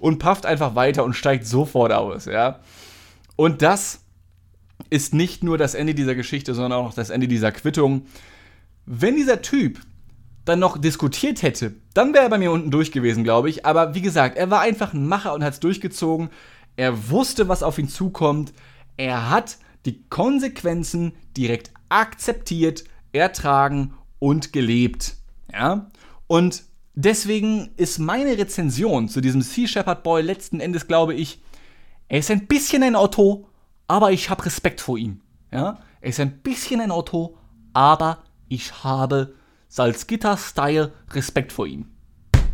und 0.00 0.18
pafft 0.18 0.46
einfach 0.46 0.74
weiter 0.74 1.04
und 1.04 1.14
steigt 1.14 1.46
sofort 1.46 1.92
aus, 1.92 2.26
ja. 2.26 2.60
Und 3.36 3.62
das 3.62 4.00
ist 4.90 5.14
nicht 5.14 5.42
nur 5.42 5.58
das 5.58 5.74
Ende 5.74 5.94
dieser 5.94 6.14
Geschichte, 6.14 6.54
sondern 6.54 6.80
auch 6.80 6.94
das 6.94 7.10
Ende 7.10 7.28
dieser 7.28 7.52
Quittung. 7.52 8.06
Wenn 8.86 9.16
dieser 9.16 9.42
Typ 9.42 9.80
dann 10.44 10.60
noch 10.60 10.78
diskutiert 10.78 11.42
hätte, 11.42 11.74
dann 11.92 12.14
wäre 12.14 12.24
er 12.24 12.30
bei 12.30 12.38
mir 12.38 12.52
unten 12.52 12.70
durch 12.70 12.92
gewesen, 12.92 13.24
glaube 13.24 13.50
ich. 13.50 13.66
Aber 13.66 13.94
wie 13.94 14.00
gesagt, 14.00 14.38
er 14.38 14.50
war 14.50 14.60
einfach 14.60 14.94
ein 14.94 15.06
Macher 15.06 15.34
und 15.34 15.42
hat 15.44 15.54
es 15.54 15.60
durchgezogen. 15.60 16.30
Er 16.76 17.10
wusste, 17.10 17.48
was 17.48 17.62
auf 17.64 17.78
ihn 17.78 17.88
zukommt. 17.88 18.52
Er 18.96 19.28
hat 19.28 19.58
die 19.86 20.04
Konsequenzen 20.08 21.12
direkt 21.36 21.72
akzeptiert, 21.88 22.84
ertragen 23.12 23.94
und 24.20 24.52
gelebt. 24.52 25.16
Ja? 25.52 25.90
Und 26.28 26.62
deswegen 26.94 27.70
ist 27.76 27.98
meine 27.98 28.38
Rezension 28.38 29.08
zu 29.08 29.20
diesem 29.20 29.42
Sea 29.42 29.66
Shepherd 29.66 30.04
Boy 30.04 30.22
letzten 30.22 30.60
Endes, 30.60 30.86
glaube 30.86 31.14
ich, 31.14 31.40
er 32.08 32.20
ist 32.20 32.30
ein 32.30 32.46
bisschen 32.46 32.84
ein 32.84 32.94
Auto, 32.94 33.48
aber 33.88 34.12
ich 34.12 34.30
habe 34.30 34.44
Respekt 34.44 34.80
vor 34.80 34.96
ihm. 34.96 35.20
Ja? 35.50 35.80
Er 36.00 36.08
ist 36.08 36.20
ein 36.20 36.38
bisschen 36.38 36.80
ein 36.80 36.92
Auto, 36.92 37.36
aber 37.72 38.22
ich 38.48 38.84
habe 38.84 39.34
Salzgitter-Style 39.68 40.92
Respekt 41.12 41.52
vor 41.52 41.66
ihm. 41.66 41.90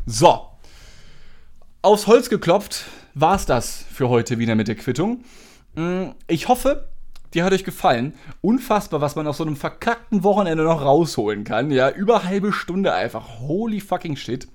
So. 0.06 0.48
Aufs 1.82 2.06
Holz 2.06 2.30
geklopft 2.30 2.84
war 3.14 3.34
es 3.34 3.46
das 3.46 3.84
für 3.92 4.08
heute 4.08 4.38
wieder 4.38 4.54
mit 4.54 4.68
der 4.68 4.76
Quittung. 4.76 5.24
Mm, 5.74 6.10
ich 6.26 6.48
hoffe, 6.48 6.88
dir 7.34 7.44
hat 7.44 7.52
euch 7.52 7.64
gefallen. 7.64 8.14
Unfassbar, 8.40 9.00
was 9.00 9.16
man 9.16 9.26
auf 9.26 9.36
so 9.36 9.44
einem 9.44 9.56
verkackten 9.56 10.22
Wochenende 10.22 10.64
noch 10.64 10.82
rausholen 10.82 11.44
kann. 11.44 11.70
Ja, 11.70 11.90
über 11.90 12.24
halbe 12.24 12.52
Stunde 12.52 12.92
einfach. 12.92 13.40
Holy 13.40 13.80
fucking 13.80 14.16
shit. 14.16 14.48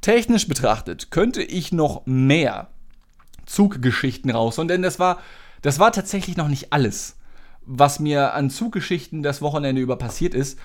Technisch 0.00 0.48
betrachtet 0.48 1.10
könnte 1.10 1.42
ich 1.42 1.72
noch 1.72 2.02
mehr 2.06 2.68
Zuggeschichten 3.46 4.30
rausholen, 4.30 4.68
denn 4.68 4.82
das 4.82 4.98
war, 4.98 5.20
das 5.62 5.78
war 5.78 5.92
tatsächlich 5.92 6.36
noch 6.36 6.48
nicht 6.48 6.72
alles 6.72 7.16
was 7.66 8.00
mir 8.00 8.34
an 8.34 8.50
Zuggeschichten 8.50 9.22
das 9.22 9.42
Wochenende 9.42 9.80
über 9.80 9.96
passiert 9.96 10.34
ist. 10.34 10.58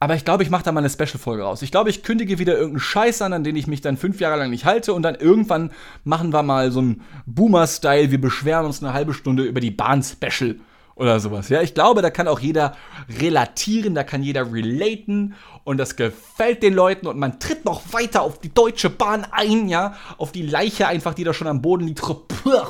Aber 0.00 0.16
ich 0.16 0.24
glaube, 0.24 0.42
ich 0.42 0.50
mache 0.50 0.64
da 0.64 0.72
mal 0.72 0.80
eine 0.80 0.90
Special-Folge 0.90 1.44
raus. 1.44 1.62
Ich 1.62 1.70
glaube, 1.70 1.88
ich 1.88 2.02
kündige 2.02 2.38
wieder 2.38 2.54
irgendeinen 2.54 2.80
Scheiß 2.80 3.22
an, 3.22 3.32
an 3.32 3.44
den 3.44 3.56
ich 3.56 3.66
mich 3.66 3.80
dann 3.80 3.96
fünf 3.96 4.20
Jahre 4.20 4.38
lang 4.38 4.50
nicht 4.50 4.64
halte. 4.64 4.92
Und 4.92 5.02
dann 5.02 5.14
irgendwann 5.14 5.70
machen 6.02 6.32
wir 6.32 6.42
mal 6.42 6.70
so 6.72 6.80
einen 6.80 7.02
Boomer-Style. 7.26 8.10
Wir 8.10 8.20
beschweren 8.20 8.66
uns 8.66 8.82
eine 8.82 8.92
halbe 8.92 9.14
Stunde 9.14 9.44
über 9.44 9.60
die 9.60 9.70
Bahn-Special 9.70 10.56
oder 10.96 11.18
sowas. 11.20 11.48
Ja, 11.48 11.62
ich 11.62 11.74
glaube, 11.74 12.02
da 12.02 12.10
kann 12.10 12.28
auch 12.28 12.38
jeder 12.38 12.76
relatieren, 13.20 13.94
da 13.94 14.04
kann 14.04 14.22
jeder 14.22 14.52
relaten 14.52 15.34
und 15.64 15.78
das 15.78 15.96
gefällt 15.96 16.62
den 16.62 16.74
Leuten 16.74 17.06
und 17.06 17.18
man 17.18 17.40
tritt 17.40 17.64
noch 17.64 17.92
weiter 17.92 18.22
auf 18.22 18.38
die 18.38 18.52
Deutsche 18.52 18.90
Bahn 18.90 19.26
ein, 19.30 19.68
ja, 19.68 19.94
auf 20.18 20.30
die 20.30 20.46
Leiche 20.46 20.86
einfach, 20.86 21.14
die 21.14 21.24
da 21.24 21.34
schon 21.34 21.48
am 21.48 21.62
Boden 21.62 21.86
liegt 21.86 22.02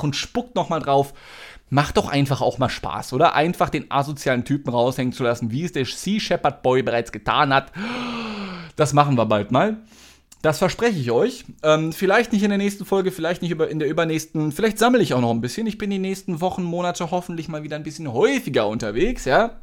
und 0.02 0.16
spuckt 0.16 0.54
nochmal 0.54 0.80
drauf 0.80 1.12
macht 1.70 1.96
doch 1.96 2.08
einfach 2.08 2.40
auch 2.40 2.58
mal 2.58 2.68
Spaß, 2.68 3.12
oder? 3.12 3.34
Einfach 3.34 3.70
den 3.70 3.90
asozialen 3.90 4.44
Typen 4.44 4.70
raushängen 4.70 5.12
zu 5.12 5.24
lassen, 5.24 5.50
wie 5.50 5.64
es 5.64 5.72
der 5.72 5.84
Sea 5.84 6.20
Shepherd 6.20 6.62
Boy 6.62 6.82
bereits 6.82 7.12
getan 7.12 7.52
hat. 7.52 7.72
Das 8.76 8.92
machen 8.92 9.16
wir 9.16 9.26
bald 9.26 9.50
mal. 9.50 9.78
Das 10.42 10.58
verspreche 10.58 10.98
ich 10.98 11.10
euch. 11.10 11.46
Ähm, 11.62 11.92
vielleicht 11.92 12.34
nicht 12.34 12.42
in 12.42 12.50
der 12.50 12.58
nächsten 12.58 12.84
Folge, 12.84 13.12
vielleicht 13.12 13.40
nicht 13.40 13.52
in 13.52 13.78
der 13.78 13.88
übernächsten. 13.88 14.52
Vielleicht 14.52 14.78
sammle 14.78 15.00
ich 15.00 15.14
auch 15.14 15.22
noch 15.22 15.30
ein 15.30 15.40
bisschen. 15.40 15.66
Ich 15.66 15.78
bin 15.78 15.88
die 15.88 15.98
nächsten 15.98 16.42
Wochen, 16.42 16.62
Monate 16.62 17.10
hoffentlich 17.10 17.48
mal 17.48 17.62
wieder 17.62 17.76
ein 17.76 17.82
bisschen 17.82 18.12
häufiger 18.12 18.68
unterwegs, 18.68 19.24
ja? 19.24 19.62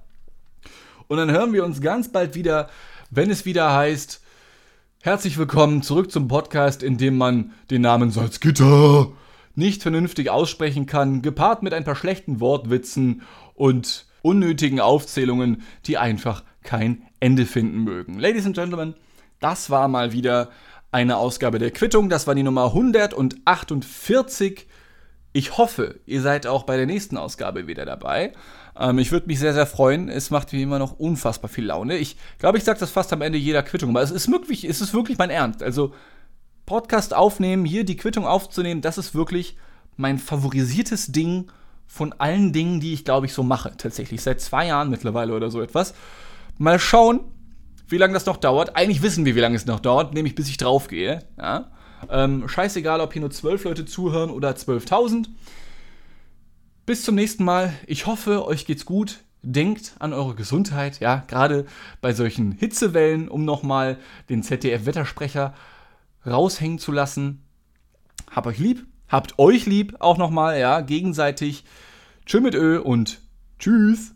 Und 1.07 1.17
dann 1.17 1.29
hören 1.29 1.53
wir 1.53 1.65
uns 1.65 1.81
ganz 1.81 2.11
bald 2.11 2.33
wieder, 2.33 2.67
wenn 3.11 3.29
es 3.29 3.45
wieder 3.45 3.73
heißt, 3.73 4.21
herzlich 5.01 5.37
willkommen 5.37 5.83
zurück 5.83 6.11
zum 6.11 6.27
Podcast, 6.27 6.81
in 6.81 6.97
dem 6.97 7.15
man 7.15 7.51
den 7.69 7.83
Namen 7.83 8.09
Salzgitter 8.09 9.09
nicht 9.55 9.81
vernünftig 9.81 10.29
aussprechen 10.29 10.85
kann, 10.85 11.21
gepaart 11.21 11.63
mit 11.63 11.73
ein 11.73 11.83
paar 11.83 11.95
schlechten 11.95 12.39
Wortwitzen 12.39 13.23
und 13.53 14.05
unnötigen 14.21 14.79
Aufzählungen, 14.79 15.63
die 15.85 15.97
einfach 15.97 16.43
kein 16.63 17.03
Ende 17.19 17.45
finden 17.45 17.83
mögen. 17.83 18.19
Ladies 18.19 18.45
and 18.45 18.55
Gentlemen, 18.55 18.95
das 19.39 19.69
war 19.69 19.87
mal 19.87 20.13
wieder 20.13 20.49
eine 20.91 21.17
Ausgabe 21.17 21.59
der 21.59 21.71
Quittung. 21.71 22.09
Das 22.09 22.27
war 22.27 22.35
die 22.35 22.43
Nummer 22.43 22.65
148. 22.65 24.67
Ich 25.33 25.57
hoffe, 25.57 26.01
ihr 26.05 26.21
seid 26.21 26.45
auch 26.45 26.63
bei 26.63 26.77
der 26.77 26.85
nächsten 26.85 27.17
Ausgabe 27.17 27.67
wieder 27.67 27.85
dabei. 27.85 28.33
Ähm, 28.77 28.99
ich 28.99 29.11
würde 29.11 29.27
mich 29.27 29.39
sehr, 29.39 29.53
sehr 29.53 29.65
freuen. 29.65 30.09
Es 30.09 30.29
macht 30.29 30.51
wie 30.51 30.61
immer 30.61 30.79
noch 30.79 30.99
unfassbar 30.99 31.49
viel 31.49 31.65
Laune. 31.65 31.97
Ich 31.97 32.17
glaube, 32.37 32.57
ich 32.57 32.63
sage 32.63 32.79
das 32.79 32.91
fast 32.91 33.13
am 33.13 33.21
Ende 33.21 33.37
jeder 33.37 33.63
Quittung, 33.63 33.91
aber 33.91 34.01
es 34.01 34.11
ist 34.11 34.29
wirklich, 34.29 34.65
es 34.65 34.81
ist 34.81 34.93
wirklich 34.93 35.17
mein 35.17 35.29
Ernst. 35.29 35.63
Also 35.63 35.93
Podcast 36.71 37.13
aufnehmen, 37.13 37.65
hier 37.65 37.83
die 37.83 37.97
Quittung 37.97 38.25
aufzunehmen, 38.25 38.79
das 38.79 38.97
ist 38.97 39.13
wirklich 39.13 39.57
mein 39.97 40.17
favorisiertes 40.17 41.07
Ding 41.07 41.51
von 41.85 42.13
allen 42.13 42.53
Dingen, 42.53 42.79
die 42.79 42.93
ich 42.93 43.03
glaube 43.03 43.25
ich 43.25 43.33
so 43.33 43.43
mache. 43.43 43.75
Tatsächlich 43.75 44.21
seit 44.21 44.39
zwei 44.39 44.67
Jahren 44.67 44.89
mittlerweile 44.89 45.35
oder 45.35 45.51
so 45.51 45.61
etwas. 45.61 45.93
Mal 46.57 46.79
schauen, 46.79 47.25
wie 47.89 47.97
lange 47.97 48.13
das 48.13 48.25
noch 48.25 48.37
dauert. 48.37 48.77
Eigentlich 48.77 49.01
wissen 49.01 49.25
wir, 49.25 49.35
wie 49.35 49.41
lange 49.41 49.57
es 49.57 49.65
noch 49.65 49.81
dauert, 49.81 50.13
nämlich 50.13 50.33
bis 50.33 50.47
ich 50.47 50.55
draufgehe. 50.55 51.19
Ja? 51.37 51.71
Ähm, 52.09 52.47
scheißegal, 52.47 53.01
ob 53.01 53.11
hier 53.11 53.19
nur 53.19 53.31
zwölf 53.31 53.65
Leute 53.65 53.83
zuhören 53.83 54.29
oder 54.29 54.51
12.000. 54.51 55.25
Bis 56.85 57.03
zum 57.03 57.15
nächsten 57.15 57.43
Mal. 57.43 57.73
Ich 57.85 58.05
hoffe, 58.05 58.45
euch 58.45 58.65
geht's 58.65 58.85
gut. 58.85 59.25
Denkt 59.41 59.95
an 59.99 60.13
eure 60.13 60.35
Gesundheit, 60.35 61.01
ja, 61.01 61.25
gerade 61.27 61.65
bei 61.99 62.13
solchen 62.13 62.53
Hitzewellen, 62.53 63.27
um 63.27 63.43
nochmal 63.43 63.97
den 64.29 64.41
ZDF-Wettersprecher 64.41 65.53
raushängen 66.25 66.79
zu 66.79 66.91
lassen. 66.91 67.43
Hab 68.29 68.45
euch 68.45 68.59
lieb, 68.59 68.85
habt 69.07 69.39
euch 69.39 69.65
lieb 69.65 69.95
auch 69.99 70.17
nochmal, 70.17 70.59
ja, 70.59 70.81
gegenseitig. 70.81 71.63
Tschö 72.25 72.39
mit 72.39 72.55
Ö 72.55 72.79
und 72.79 73.19
tschüss. 73.59 74.13